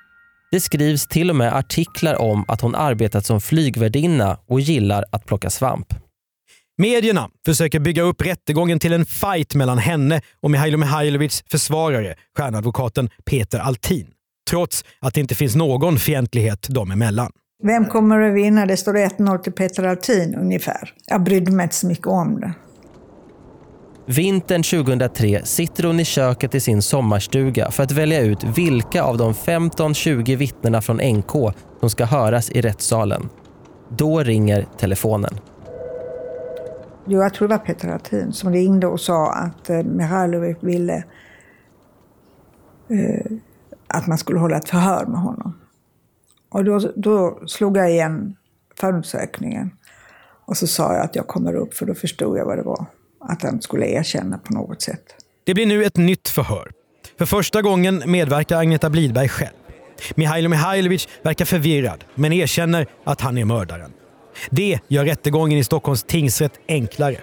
Det 0.52 0.60
skrivs 0.60 1.06
till 1.06 1.30
och 1.30 1.36
med 1.36 1.56
artiklar 1.56 2.20
om 2.20 2.44
att 2.48 2.60
hon 2.60 2.74
arbetat 2.74 3.26
som 3.26 3.40
flygvärdinna 3.40 4.38
och 4.46 4.60
gillar 4.60 5.04
att 5.12 5.26
plocka 5.26 5.50
svamp. 5.50 5.86
Medierna 6.78 7.28
försöker 7.44 7.80
bygga 7.80 8.02
upp 8.02 8.26
rättegången 8.26 8.78
till 8.78 8.92
en 8.92 9.06
fight 9.06 9.54
mellan 9.54 9.78
henne 9.78 10.20
och 10.42 10.50
Mihailo 10.50 10.78
Mihailovics 10.78 11.44
försvarare, 11.50 12.14
stjärnadvokaten 12.36 13.10
Peter 13.24 13.58
Altin. 13.58 14.06
Trots 14.50 14.84
att 15.00 15.14
det 15.14 15.20
inte 15.20 15.34
finns 15.34 15.56
någon 15.56 15.98
fientlighet 15.98 16.68
dem 16.68 16.90
emellan. 16.90 17.32
Vem 17.62 17.84
kommer 17.84 18.20
att 18.20 18.34
vinna? 18.34 18.66
Det 18.66 18.76
står 18.76 18.94
1-0 18.94 19.38
till 19.38 19.52
Peter 19.52 19.82
Altin 19.82 20.34
ungefär. 20.34 20.92
Jag 21.06 21.22
brydde 21.22 21.52
mig 21.52 21.64
inte 21.64 21.76
så 21.76 21.86
mycket 21.86 22.06
om 22.06 22.40
det. 22.40 22.54
Vintern 24.06 24.62
2003 24.62 25.44
sitter 25.44 25.84
hon 25.84 26.00
i 26.00 26.04
köket 26.04 26.54
i 26.54 26.60
sin 26.60 26.82
sommarstuga 26.82 27.70
för 27.70 27.82
att 27.82 27.92
välja 27.92 28.20
ut 28.20 28.44
vilka 28.44 29.02
av 29.02 29.16
de 29.16 29.32
15-20 29.32 30.36
vittnena 30.36 30.80
från 30.80 30.96
NK 30.96 31.54
som 31.80 31.90
ska 31.90 32.04
höras 32.04 32.50
i 32.50 32.60
rättssalen. 32.60 33.28
Då 33.88 34.22
ringer 34.22 34.66
telefonen. 34.78 35.34
Jo, 37.06 37.20
jag 37.20 37.34
tror 37.34 37.48
det 37.48 37.54
var 37.54 37.64
Peter 37.64 37.88
Latin 37.88 38.32
som 38.32 38.52
ringde 38.52 38.86
och 38.86 39.00
sa 39.00 39.32
att 39.32 39.70
eh, 39.70 39.82
Mihailovic 39.82 40.56
ville 40.60 41.04
eh, 42.88 43.32
att 43.86 44.06
man 44.06 44.18
skulle 44.18 44.38
hålla 44.38 44.56
ett 44.56 44.68
förhör 44.68 45.06
med 45.06 45.20
honom. 45.20 45.54
Och 46.48 46.64
då, 46.64 46.80
då 46.96 47.38
slog 47.46 47.76
jag 47.76 47.90
igen 47.90 48.36
förundersökningen. 48.80 49.70
Och 50.44 50.56
så 50.56 50.66
sa 50.66 50.94
jag 50.94 51.04
att 51.04 51.16
jag 51.16 51.26
kommer 51.26 51.54
upp, 51.54 51.74
för 51.74 51.86
då 51.86 51.94
förstod 51.94 52.38
jag 52.38 52.46
vad 52.46 52.58
det 52.58 52.62
var. 52.62 52.86
Att 53.28 53.42
han 53.42 53.62
skulle 53.62 53.86
erkänna 53.86 54.38
på 54.38 54.52
något 54.52 54.82
sätt. 54.82 55.02
Det 55.44 55.54
blir 55.54 55.66
nu 55.66 55.84
ett 55.84 55.96
nytt 55.96 56.28
förhör. 56.28 56.70
För 57.18 57.26
första 57.26 57.62
gången 57.62 58.02
medverkar 58.06 58.58
Agneta 58.58 58.90
Blidberg 58.90 59.28
själv. 59.28 59.54
Mihailo 60.14 60.48
Mihailovic 60.48 61.08
verkar 61.22 61.44
förvirrad, 61.44 62.04
men 62.14 62.32
erkänner 62.32 62.86
att 63.04 63.20
han 63.20 63.38
är 63.38 63.44
mördaren. 63.44 63.92
Det 64.50 64.78
gör 64.88 65.04
rättegången 65.04 65.58
i 65.58 65.64
Stockholms 65.64 66.02
tingsrätt 66.02 66.60
enklare. 66.68 67.16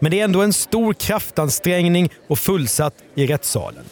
Men 0.00 0.10
det 0.10 0.20
är 0.20 0.24
ändå 0.24 0.42
en 0.42 0.52
stor 0.52 0.94
kraftansträngning 0.94 2.08
och 2.28 2.38
fullsatt 2.38 2.94
i 3.14 3.26
rättssalen. 3.26 3.84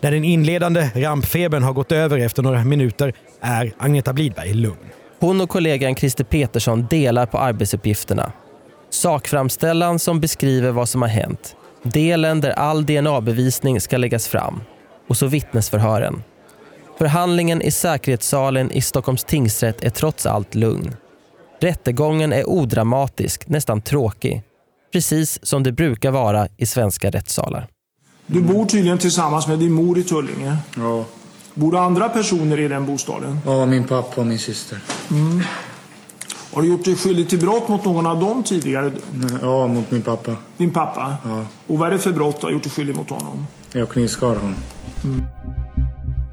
När 0.00 0.10
den 0.10 0.24
inledande 0.24 0.90
rampfebern 0.94 1.62
har 1.62 1.72
gått 1.72 1.92
över 1.92 2.18
efter 2.18 2.42
några 2.42 2.64
minuter 2.64 3.12
är 3.40 3.72
Agneta 3.78 4.12
Blidberg 4.12 4.54
lugn. 4.54 4.90
Hon 5.18 5.40
och 5.40 5.48
kollegan 5.48 5.94
Christer 5.94 6.24
Petersson 6.24 6.86
delar 6.90 7.26
på 7.26 7.38
arbetsuppgifterna. 7.38 8.32
Sakframställan 8.90 9.98
som 9.98 10.20
beskriver 10.20 10.70
vad 10.70 10.88
som 10.88 11.02
har 11.02 11.08
hänt. 11.08 11.56
Delen 11.82 12.40
där 12.40 12.50
all 12.50 12.86
DNA-bevisning 12.86 13.80
ska 13.80 13.96
läggas 13.96 14.28
fram. 14.28 14.60
Och 15.08 15.16
så 15.16 15.26
vittnesförhören. 15.26 16.22
Förhandlingen 16.98 17.62
i 17.62 17.70
säkerhetssalen 17.70 18.70
i 18.70 18.82
Stockholms 18.82 19.24
tingsrätt 19.24 19.84
är 19.84 19.90
trots 19.90 20.26
allt 20.26 20.54
lugn. 20.54 20.94
Rättegången 21.60 22.32
är 22.32 22.48
odramatisk, 22.48 23.48
nästan 23.48 23.80
tråkig. 23.80 24.42
Precis 24.92 25.46
som 25.46 25.62
det 25.62 25.72
brukar 25.72 26.10
vara 26.10 26.48
i 26.56 26.66
svenska 26.66 27.10
rättssalar. 27.10 27.68
Du 28.26 28.42
bor 28.42 28.66
tydligen 28.66 28.98
tillsammans 28.98 29.48
med 29.48 29.58
din 29.58 29.72
mor 29.72 29.98
i 29.98 30.02
Tullinge. 30.02 30.56
Ja. 30.76 31.04
Bor 31.54 31.72
det 31.72 31.80
andra 31.80 32.08
personer 32.08 32.60
i 32.60 32.68
den 32.68 32.86
bostaden? 32.86 33.38
Ja, 33.46 33.66
min 33.66 33.84
pappa 33.84 34.20
och 34.20 34.26
min 34.26 34.38
syster. 34.38 34.78
Mm. 35.10 35.42
Har 36.52 36.62
du 36.62 36.68
gjort 36.68 36.84
dig 36.84 36.96
skyldig 36.96 37.28
till 37.28 37.38
brott 37.38 37.68
mot 37.68 37.84
någon 37.84 38.06
av 38.06 38.20
dem 38.20 38.42
tidigare? 38.42 38.92
Ja, 39.42 39.66
mot 39.66 39.90
min 39.90 40.02
pappa. 40.02 40.36
Din 40.56 40.70
pappa? 40.70 41.16
Ja. 41.24 41.44
Och 41.66 41.78
vad 41.78 41.88
är 41.88 41.92
det 41.92 41.98
för 41.98 42.12
brott 42.12 42.40
du 42.40 42.46
har 42.46 42.52
gjort 42.52 42.62
dig 42.62 42.72
skyldig 42.72 42.96
mot 42.96 43.10
honom? 43.10 43.46
Jag 43.72 43.88
knivskar 43.88 44.26
honom. 44.26 44.54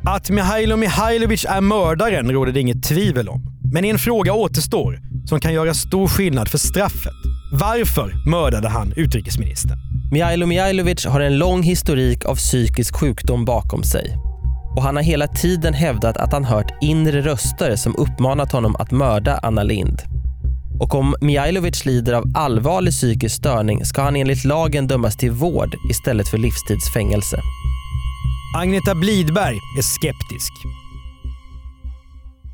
Att 0.06 0.30
Mihailo 0.30 0.78
Mihailovic 0.78 1.46
är 1.46 1.62
mördaren 1.62 2.32
råder 2.32 2.52
det 2.52 2.60
inget 2.60 2.84
tvivel 2.84 3.30
om. 3.30 3.42
Men 3.74 3.86
en 3.86 4.00
fråga 4.00 4.34
återstår 4.34 5.00
som 5.30 5.40
kan 5.40 5.54
göra 5.54 5.74
stor 5.74 6.08
skillnad 6.08 6.48
för 6.48 6.58
straffet. 6.58 7.14
Varför 7.52 8.30
mördade 8.30 8.70
han 8.70 8.94
utrikesministern? 8.96 9.78
Mihailo 10.12 10.46
Mihailovic 10.46 11.06
har 11.06 11.20
en 11.20 11.38
lång 11.38 11.64
historik 11.64 12.26
av 12.26 12.36
psykisk 12.36 12.96
sjukdom 12.96 13.46
bakom 13.46 13.84
sig. 13.84 14.27
Och 14.78 14.84
han 14.84 14.96
har 14.96 15.04
hela 15.04 15.28
tiden 15.28 15.74
hävdat 15.74 16.18
att 16.18 16.34
han 16.34 16.44
hört 16.44 16.74
inre 16.82 17.22
röster 17.22 17.76
som 17.76 17.96
uppmanat 17.96 18.52
honom 18.52 18.76
att 18.76 18.92
mörda 18.92 19.40
Anna 19.44 19.64
Lind. 19.64 20.02
Och 20.80 20.96
om 20.96 21.16
Mihailovic 21.22 21.86
lider 21.86 22.14
av 22.14 22.24
allvarlig 22.36 22.94
psykisk 22.94 23.36
störning 23.36 23.86
ska 23.86 24.02
han 24.02 24.16
enligt 24.16 24.46
lagen 24.46 24.88
dömas 24.88 25.18
till 25.18 25.32
vård 25.32 25.76
istället 25.90 26.28
för 26.28 26.38
livstidsfängelse. 26.38 27.38
Agneta 28.58 28.96
Blidberg 28.96 29.56
är 29.78 29.82
skeptisk. 29.82 30.54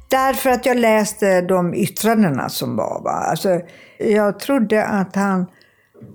Därför 0.09 0.49
att 0.49 0.65
jag 0.65 0.77
läste 0.77 1.41
de 1.41 1.73
yttrandena 1.73 2.49
som 2.49 2.75
var. 2.75 3.01
Va? 3.03 3.11
Alltså, 3.11 3.59
jag 3.97 4.39
trodde 4.39 4.85
att 4.85 5.15
han 5.15 5.45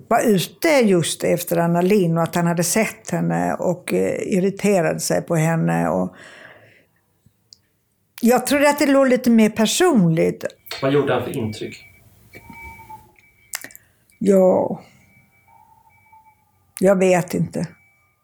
var 0.07 0.21
ute 0.21 0.67
just 0.67 1.23
efter 1.23 1.57
Anna 1.57 1.81
Lindh 1.81 2.17
och 2.17 2.23
att 2.23 2.35
han 2.35 2.47
hade 2.47 2.63
sett 2.63 3.09
henne 3.11 3.53
och 3.53 3.93
eh, 3.93 4.37
irriterade 4.37 4.99
sig 4.99 5.21
på 5.21 5.35
henne. 5.35 5.89
Och 5.89 6.15
jag 8.21 8.45
trodde 8.45 8.69
att 8.69 8.79
det 8.79 8.85
låg 8.85 9.09
lite 9.09 9.29
mer 9.29 9.49
personligt. 9.49 10.45
Vad 10.81 10.93
gjorde 10.93 11.13
han 11.13 11.23
för 11.23 11.37
intryck? 11.37 11.85
Ja... 14.19 14.81
Jag 16.81 16.99
vet 16.99 17.33
inte. 17.33 17.67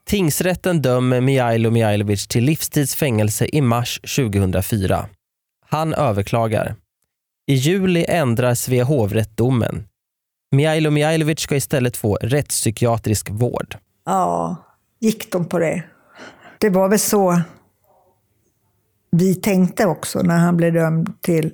Tingsrätten 0.05 0.82
dömer 0.82 1.22
Mihailo 1.22 1.72
Mihailovic 1.72 2.28
till 2.28 2.43
livstidsfängelse 2.43 3.47
i 3.51 3.61
mars 3.61 3.99
2004. 4.16 5.05
Han 5.70 5.93
överklagar. 5.93 6.76
I 7.47 7.53
juli 7.53 8.05
ändrar 8.07 8.53
Svea 8.53 8.84
hovrätt 8.84 9.38
domen. 9.38 9.88
Mihailo 10.56 10.91
Mihailovic 10.91 11.39
ska 11.39 11.56
istället 11.56 11.97
få 11.97 12.18
rättspsykiatrisk 12.22 13.30
vård. 13.30 13.78
Ja, 14.06 14.56
gick 14.99 15.32
de 15.32 15.49
på 15.49 15.60
det? 15.60 15.84
Det 16.60 16.70
var 16.70 16.89
väl 16.89 16.99
så 16.99 17.41
vi 19.18 19.36
tänkte 19.36 19.86
också 19.86 20.22
när 20.22 20.38
han 20.38 20.58
blev 20.58 20.74
dömd 20.74 21.22
till 21.22 21.51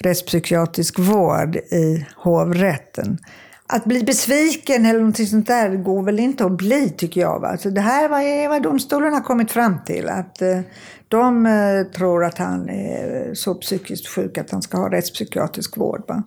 rättspsykiatrisk 0.00 0.98
vård 0.98 1.56
i 1.56 2.06
hovrätten. 2.16 3.18
Att 3.66 3.84
bli 3.84 4.02
besviken 4.02 4.86
eller 4.86 5.00
något 5.00 5.28
sånt 5.28 5.46
där 5.46 5.76
går 5.76 6.02
väl 6.02 6.20
inte 6.20 6.44
att 6.44 6.56
bli 6.56 6.90
tycker 6.90 7.20
jag. 7.20 7.40
Va? 7.40 7.48
Alltså 7.48 7.70
det 7.70 7.80
här 7.80 8.08
var 8.08 8.48
vad 8.48 8.62
domstolen 8.62 9.12
har 9.12 9.20
kommit 9.20 9.52
fram 9.52 9.84
till. 9.86 10.08
Att 10.08 10.42
eh, 10.42 10.60
de 11.08 11.46
eh, 11.46 11.82
tror 11.96 12.24
att 12.24 12.38
han 12.38 12.68
är 12.68 13.34
så 13.34 13.54
psykiskt 13.54 14.08
sjuk 14.08 14.38
att 14.38 14.50
han 14.50 14.62
ska 14.62 14.78
ha 14.78 14.90
rättspsykiatrisk 14.90 15.76
vård. 15.76 16.04
Va? 16.08 16.22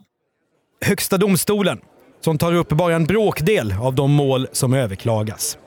Högsta 0.86 1.18
domstolen, 1.18 1.80
som 2.24 2.38
tar 2.38 2.54
upp 2.54 2.70
bara 2.70 2.96
en 2.96 3.06
bråkdel 3.06 3.76
av 3.82 3.96
de 3.96 4.12
mål 4.12 4.48
som 4.52 4.74
överklagas. 4.74 5.58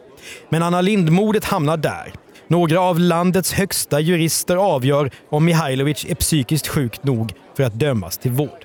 Men 0.49 0.63
Anna 0.63 0.81
Lindmordet 0.81 1.45
hamnar 1.45 1.77
där. 1.77 2.13
Några 2.49 2.81
av 2.81 2.99
landets 2.99 3.53
högsta 3.53 4.01
jurister 4.01 4.57
avgör 4.57 5.11
om 5.31 5.45
Mihailovic 5.45 6.05
är 6.09 6.15
psykiskt 6.15 6.69
sjuk 6.69 7.03
nog 7.03 7.33
för 7.57 7.63
att 7.63 7.73
dömas 7.73 8.19
till 8.19 8.31
vård. 8.31 8.65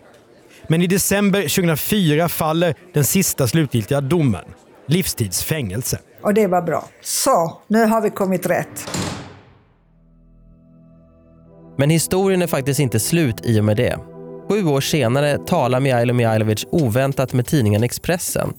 Men 0.68 0.82
i 0.82 0.88
december 0.88 1.42
2004 1.42 2.30
faller 2.30 2.76
den 2.94 3.04
sista 3.04 3.48
slutgiltiga 3.48 4.02
domen. 4.02 4.46
Livstidsfängelse. 4.88 6.00
Och 6.22 6.34
det 6.34 6.48
var 6.48 6.62
bra. 6.62 6.86
Så, 7.02 7.62
nu 7.68 7.86
har 7.86 8.02
vi 8.02 8.10
kommit 8.10 8.46
rätt. 8.46 8.90
Men 11.78 11.90
historien 11.90 12.42
är 12.42 12.48
faktiskt 12.48 12.80
inte 12.80 13.00
slut 13.00 13.46
i 13.46 13.60
och 13.60 13.66
med 13.66 13.78
det. 13.78 14.11
Sju 14.52 14.66
år 14.66 14.82
senare 14.82 15.38
talar 15.38 15.80
Mijailo 15.80 16.14
Mijailovic 16.14 16.66
oväntat 16.72 17.34
med 17.34 17.46
tidningen 17.46 17.84
Expressen. 17.84 18.50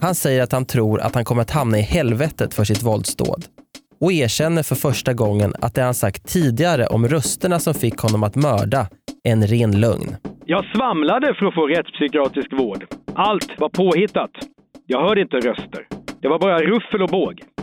Han 0.00 0.14
säger 0.14 0.42
att 0.42 0.52
han 0.52 0.66
tror 0.66 1.00
att 1.00 1.14
han 1.14 1.24
kommer 1.24 1.42
att 1.42 1.50
hamna 1.50 1.78
i 1.78 1.82
helvetet 1.82 2.54
för 2.54 2.64
sitt 2.64 2.82
våldsdåd 2.82 3.44
och 4.00 4.12
erkänner 4.12 4.62
för 4.62 4.74
första 4.74 5.12
gången 5.12 5.54
att 5.60 5.74
det 5.74 5.82
han 5.82 5.94
sagt 5.94 6.28
tidigare 6.28 6.86
om 6.86 7.08
rösterna 7.08 7.58
som 7.58 7.74
fick 7.74 7.98
honom 7.98 8.22
att 8.22 8.36
mörda 8.36 8.86
är 9.24 9.32
en 9.32 9.46
ren 9.46 9.80
lögn. 9.80 10.16
Jag 10.44 10.64
svamlade 10.74 11.34
för 11.34 11.46
att 11.46 11.54
få 11.54 11.66
rättspsykiatrisk 11.66 12.52
vård. 12.52 12.84
Allt 13.14 13.50
var 13.58 13.68
påhittat. 13.68 14.30
Jag 14.86 15.08
hörde 15.08 15.20
inte 15.20 15.36
röster. 15.36 15.86
Det 16.22 16.28
var 16.28 16.38
bara 16.38 16.58
ruffel 16.58 17.02
och 17.02 17.08
båg. 17.08 17.53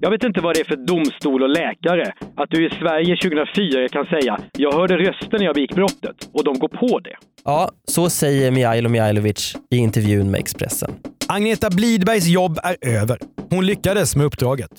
Jag 0.00 0.10
vet 0.10 0.24
inte 0.24 0.40
vad 0.40 0.54
det 0.54 0.60
är 0.60 0.64
för 0.64 0.76
domstol 0.76 1.42
och 1.42 1.48
läkare 1.48 2.12
att 2.36 2.50
du 2.50 2.66
i 2.66 2.70
Sverige 2.70 3.16
2004 3.16 3.88
kan 3.88 4.06
säga 4.06 4.38
“jag 4.58 4.72
hörde 4.72 4.96
röster 4.96 5.38
när 5.38 5.44
jag 5.44 5.54
begick 5.54 5.74
brottet” 5.74 6.28
och 6.32 6.44
de 6.44 6.58
går 6.58 6.68
på 6.68 6.98
det. 6.98 7.16
Ja, 7.44 7.70
så 7.84 8.10
säger 8.10 8.50
Mihailo 8.50 8.88
Mihailovic 8.88 9.56
i 9.70 9.76
intervjun 9.76 10.30
med 10.30 10.40
Expressen. 10.40 10.90
Agneta 11.28 11.70
Blidbergs 11.70 12.26
jobb 12.26 12.58
är 12.62 12.76
över. 12.80 13.18
Hon 13.50 13.66
lyckades 13.66 14.16
med 14.16 14.26
uppdraget. 14.26 14.70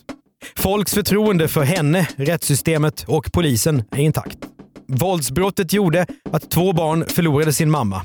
Folks 0.58 0.94
förtroende 0.94 1.48
för 1.48 1.64
henne, 1.64 2.08
rättssystemet 2.16 3.06
och 3.08 3.32
polisen 3.34 3.84
är 3.92 4.00
intakt. 4.02 4.38
Våldsbrottet 4.88 5.74
gjorde 5.74 6.06
att 6.32 6.52
två 6.52 6.74
barn 6.74 7.06
förlorade 7.08 7.54
sin 7.54 7.72
mamma. 7.72 8.02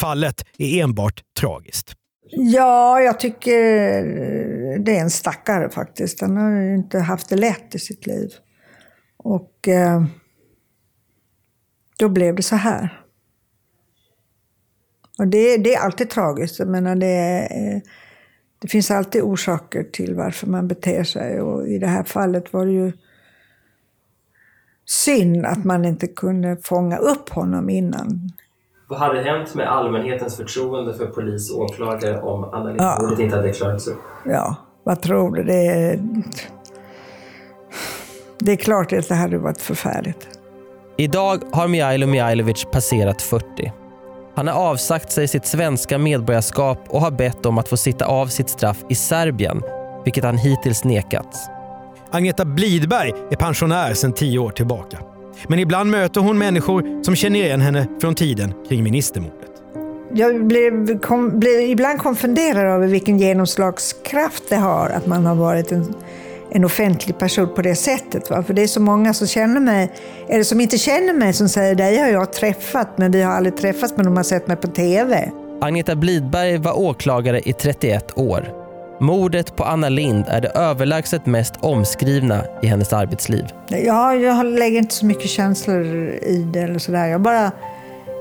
Fallet 0.00 0.44
är 0.58 0.82
enbart 0.82 1.22
tragiskt. 1.40 1.94
Ja, 2.32 3.00
jag 3.00 3.20
tycker 3.20 3.58
det 4.78 4.96
är 4.96 5.00
en 5.00 5.10
stackare 5.10 5.70
faktiskt. 5.70 6.20
Han 6.20 6.36
har 6.36 6.50
ju 6.50 6.74
inte 6.74 6.98
haft 6.98 7.28
det 7.28 7.36
lätt 7.36 7.74
i 7.74 7.78
sitt 7.78 8.06
liv. 8.06 8.30
Och 9.16 9.68
eh, 9.68 10.04
då 11.98 12.08
blev 12.08 12.34
det 12.34 12.42
så 12.42 12.56
här. 12.56 13.02
Och 15.18 15.28
det, 15.28 15.56
det 15.56 15.74
är 15.74 15.80
alltid 15.80 16.10
tragiskt. 16.10 16.58
Jag 16.58 16.68
menar, 16.68 16.96
det, 16.96 17.48
det 18.58 18.68
finns 18.68 18.90
alltid 18.90 19.22
orsaker 19.22 19.84
till 19.84 20.14
varför 20.14 20.46
man 20.46 20.68
beter 20.68 21.04
sig. 21.04 21.40
Och 21.40 21.68
i 21.68 21.78
det 21.78 21.86
här 21.86 22.04
fallet 22.04 22.52
var 22.52 22.66
det 22.66 22.72
ju 22.72 22.92
synd 24.86 25.46
att 25.46 25.64
man 25.64 25.84
inte 25.84 26.06
kunde 26.06 26.56
fånga 26.62 26.96
upp 26.96 27.28
honom 27.28 27.70
innan. 27.70 28.32
Vad 28.90 28.98
hade 28.98 29.22
hänt 29.22 29.54
med 29.54 29.72
allmänhetens 29.72 30.36
förtroende 30.36 30.94
för 30.94 31.06
polis 31.06 31.50
och 31.50 31.62
åklagare 31.62 32.20
om 32.20 32.44
Anna 32.44 32.74
Ja. 32.78 32.96
Lindmordet 32.98 33.18
inte 33.18 33.36
hade 33.36 33.52
klarats 33.52 33.86
upp? 33.88 33.98
Ja, 34.24 34.54
vad 34.84 35.02
tror 35.02 35.36
du? 35.36 35.42
Det 35.42 35.66
är, 35.66 36.00
det 38.38 38.52
är 38.52 38.56
klart 38.56 38.92
att 38.92 39.08
det 39.08 39.14
hade 39.14 39.38
varit 39.38 39.60
förfärligt. 39.60 40.28
Idag 40.96 41.42
har 41.52 41.68
Mijailo 41.68 42.06
Mijailovic 42.06 42.66
passerat 42.72 43.22
40. 43.22 43.72
Han 44.34 44.48
har 44.48 44.54
avsagt 44.54 45.12
sig 45.12 45.28
sitt 45.28 45.46
svenska 45.46 45.98
medborgarskap 45.98 46.78
och 46.88 47.00
har 47.00 47.10
bett 47.10 47.46
om 47.46 47.58
att 47.58 47.68
få 47.68 47.76
sitta 47.76 48.06
av 48.06 48.26
sitt 48.26 48.48
straff 48.48 48.78
i 48.88 48.94
Serbien, 48.94 49.62
vilket 50.04 50.24
han 50.24 50.38
hittills 50.38 50.84
nekats. 50.84 51.48
Agneta 52.10 52.44
Blidberg 52.44 53.12
är 53.30 53.36
pensionär 53.36 53.94
sedan 53.94 54.12
tio 54.12 54.38
år 54.38 54.50
tillbaka. 54.50 54.98
Men 55.48 55.58
ibland 55.58 55.90
möter 55.90 56.20
hon 56.20 56.38
människor 56.38 57.04
som 57.04 57.16
känner 57.16 57.40
igen 57.40 57.60
henne 57.60 57.86
från 58.00 58.14
tiden 58.14 58.54
kring 58.68 58.82
ministermordet. 58.82 59.50
Jag 60.14 60.46
blev, 60.46 60.98
kom, 60.98 61.40
blev 61.40 61.60
ibland 61.60 61.98
konfunderad 61.98 62.64
över 62.64 62.86
vilken 62.86 63.18
genomslagskraft 63.18 64.42
det 64.48 64.56
har 64.56 64.88
att 64.88 65.06
man 65.06 65.26
har 65.26 65.34
varit 65.34 65.72
en, 65.72 65.94
en 66.50 66.64
offentlig 66.64 67.18
person 67.18 67.54
på 67.54 67.62
det 67.62 67.74
sättet. 67.74 68.30
Va? 68.30 68.42
För 68.42 68.54
det 68.54 68.62
är 68.62 68.66
så 68.66 68.80
många 68.80 69.14
som 69.14 69.26
känner 69.26 69.60
mig, 69.60 69.92
eller 70.28 70.44
som 70.44 70.60
inte 70.60 70.78
känner 70.78 71.12
mig, 71.12 71.32
som 71.32 71.48
säger 71.48 71.74
dig 71.74 71.98
har 71.98 72.08
jag 72.08 72.32
träffat, 72.32 72.98
men 72.98 73.12
vi 73.12 73.22
har 73.22 73.32
aldrig 73.32 73.56
träffats, 73.56 73.94
men 73.96 74.04
de 74.04 74.16
har 74.16 74.24
sett 74.24 74.46
mig 74.46 74.56
på 74.56 74.66
TV. 74.66 75.30
Agneta 75.60 75.96
Blidberg 75.96 76.58
var 76.58 76.78
åklagare 76.78 77.40
i 77.40 77.52
31 77.52 78.18
år. 78.18 78.59
Mordet 79.00 79.56
på 79.56 79.64
Anna 79.64 79.88
Lind 79.88 80.24
är 80.28 80.40
det 80.40 80.48
överlägset 80.48 81.26
mest 81.26 81.54
omskrivna 81.60 82.44
i 82.62 82.66
hennes 82.66 82.92
arbetsliv. 82.92 83.44
Ja, 83.68 84.14
jag 84.14 84.46
lägger 84.46 84.78
inte 84.78 84.94
så 84.94 85.06
mycket 85.06 85.30
känslor 85.30 85.84
i 86.22 86.48
det 86.52 86.60
eller 86.60 86.78
sådär. 86.78 87.06
Jag 87.06 87.20
bara, 87.20 87.52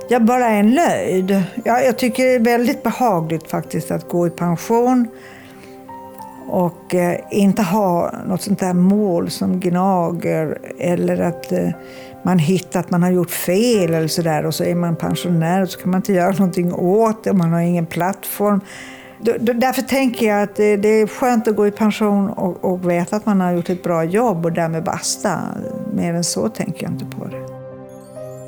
jag 0.10 0.26
bara 0.26 0.46
är 0.46 0.64
nöjd. 0.64 1.44
Jag, 1.66 1.86
jag 1.86 1.98
tycker 1.98 2.24
det 2.26 2.36
är 2.36 2.40
väldigt 2.40 2.84
behagligt 2.84 3.50
faktiskt 3.50 3.92
att 3.92 4.10
gå 4.10 4.28
i 4.28 4.30
pension 4.30 5.08
och 6.48 6.96
eh, 6.96 7.20
inte 7.32 7.62
ha 7.62 8.14
något 8.28 8.42
sånt 8.42 8.60
där 8.60 8.74
mål 8.74 9.30
som 9.30 9.60
gnager 9.60 10.58
eller 10.80 11.22
att 11.22 11.52
eh, 11.52 11.70
man 12.24 12.40
hittar 12.40 12.80
att 12.80 12.90
man 12.90 13.04
har 13.04 13.12
gjort 13.12 13.32
fel 13.32 13.94
eller 13.94 14.08
sådär 14.08 14.46
och 14.46 14.56
så 14.56 14.64
är 14.64 14.76
man 14.76 14.96
pensionär 14.96 15.62
och 15.62 15.70
så 15.70 15.80
kan 15.80 15.92
man 15.92 15.98
inte 15.98 16.14
göra 16.14 16.32
någonting 16.32 16.74
åt 16.74 17.24
det 17.24 17.30
och 17.30 17.36
man 17.36 17.54
har 17.54 17.62
ingen 17.62 17.86
plattform. 17.86 18.62
Därför 19.22 19.82
tänker 19.82 20.28
jag 20.28 20.44
att 20.44 20.56
det, 20.56 20.78
det 20.78 20.90
är 20.90 21.08
skönt 21.08 21.48
att 21.48 21.56
gå 21.56 21.68
i 21.68 21.72
pension 21.72 22.30
och, 22.30 22.66
och 22.66 22.90
veta 22.90 23.16
att 23.16 23.26
man 23.26 23.42
har 23.42 23.52
gjort 23.52 23.70
ett 23.70 23.84
bra 23.84 24.04
jobb 24.04 24.46
och 24.46 24.52
därmed 24.52 24.84
basta. 24.84 25.40
Mer 25.94 26.14
än 26.14 26.24
så 26.24 26.50
tänker 26.50 26.84
jag 26.84 26.92
inte 26.92 27.06
på 27.06 27.26
det. 27.26 27.60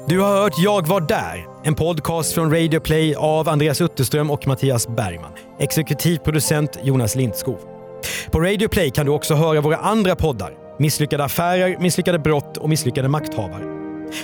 Du 0.08 0.20
har 0.20 0.42
hört 0.42 0.54
Jag 0.58 0.88
var 0.88 1.02
där, 1.02 1.46
en 1.64 1.76
podcast 1.76 2.34
från 2.34 2.54
Radio 2.54 2.80
Play 2.80 3.16
av 3.16 3.50
Andreas 3.50 3.82
Utterström 3.82 4.32
och 4.32 4.48
Mattias 4.48 4.88
Bergman. 4.88 5.32
Exekutiv 5.60 6.18
producent 6.18 6.78
Jonas 6.84 7.16
Lindskov. 7.16 7.58
På 8.32 8.40
Radio 8.40 8.68
Play 8.68 8.92
kan 8.92 9.06
du 9.06 9.12
också 9.12 9.36
höra 9.36 9.62
våra 9.62 9.78
andra 9.78 10.16
poddar. 10.16 10.52
Misslyckade 10.80 11.24
affärer, 11.24 11.78
misslyckade 11.80 12.20
brott 12.20 12.58
och 12.58 12.70
misslyckade 12.70 13.08
makthavare. 13.08 13.71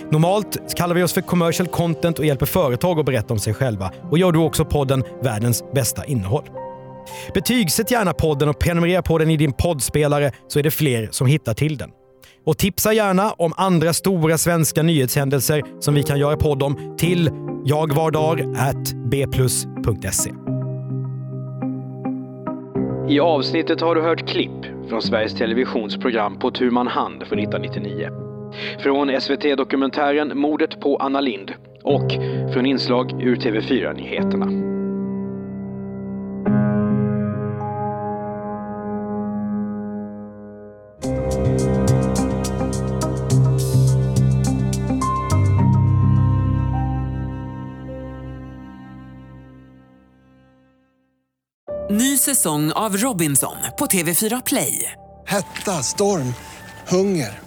Normalt 0.09 0.75
kallar 0.75 0.95
vi 0.95 1.03
oss 1.03 1.13
för 1.13 1.21
commercial 1.21 1.67
content 1.67 2.19
och 2.19 2.25
hjälper 2.25 2.45
företag 2.45 2.99
att 2.99 3.05
berätta 3.05 3.33
om 3.33 3.39
sig 3.39 3.53
själva. 3.53 3.91
Och 4.11 4.17
gör 4.17 4.31
du 4.31 4.39
också 4.39 4.65
podden 4.65 5.03
Världens 5.23 5.63
bästa 5.73 6.05
innehåll. 6.05 6.43
Betygsätt 7.33 7.91
gärna 7.91 8.13
podden 8.13 8.49
och 8.49 8.59
prenumerera 8.59 9.01
på 9.01 9.17
den 9.17 9.29
i 9.29 9.37
din 9.37 9.53
poddspelare 9.53 10.31
så 10.47 10.59
är 10.59 10.63
det 10.63 10.71
fler 10.71 11.07
som 11.11 11.27
hittar 11.27 11.53
till 11.53 11.77
den. 11.77 11.89
Och 12.45 12.57
tipsa 12.57 12.93
gärna 12.93 13.31
om 13.31 13.53
andra 13.57 13.93
stora 13.93 14.37
svenska 14.37 14.83
nyhetshändelser 14.83 15.63
som 15.79 15.93
vi 15.93 16.03
kan 16.03 16.19
göra 16.19 16.37
podd 16.37 16.63
om 16.63 16.95
till 16.97 17.29
jagvardar.bplus.se. 17.65 20.31
I 23.09 23.19
avsnittet 23.19 23.81
har 23.81 23.95
du 23.95 24.01
hört 24.01 24.27
klipp 24.27 24.65
från 24.89 25.01
Sveriges 25.01 25.35
Televisions 25.35 25.97
program 25.97 26.39
På 26.39 26.51
tu 26.51 26.71
man 26.71 26.87
hand 26.87 27.23
från 27.27 27.39
1999. 27.39 28.26
Från 28.79 29.21
SVT-dokumentären 29.21 30.37
Mordet 30.37 30.79
på 30.79 30.97
Anna 30.97 31.21
Lind 31.21 31.53
och 31.83 32.11
från 32.53 32.65
inslag 32.65 33.23
ur 33.23 33.35
TV4-nyheterna. 33.35 34.67
Ny 51.89 52.17
säsong 52.17 52.71
av 52.71 52.97
Robinson 52.97 53.55
på 53.79 53.85
TV4 53.85 54.41
Play. 54.45 54.91
Hetta, 55.27 55.71
storm, 55.71 56.33
hunger. 56.87 57.46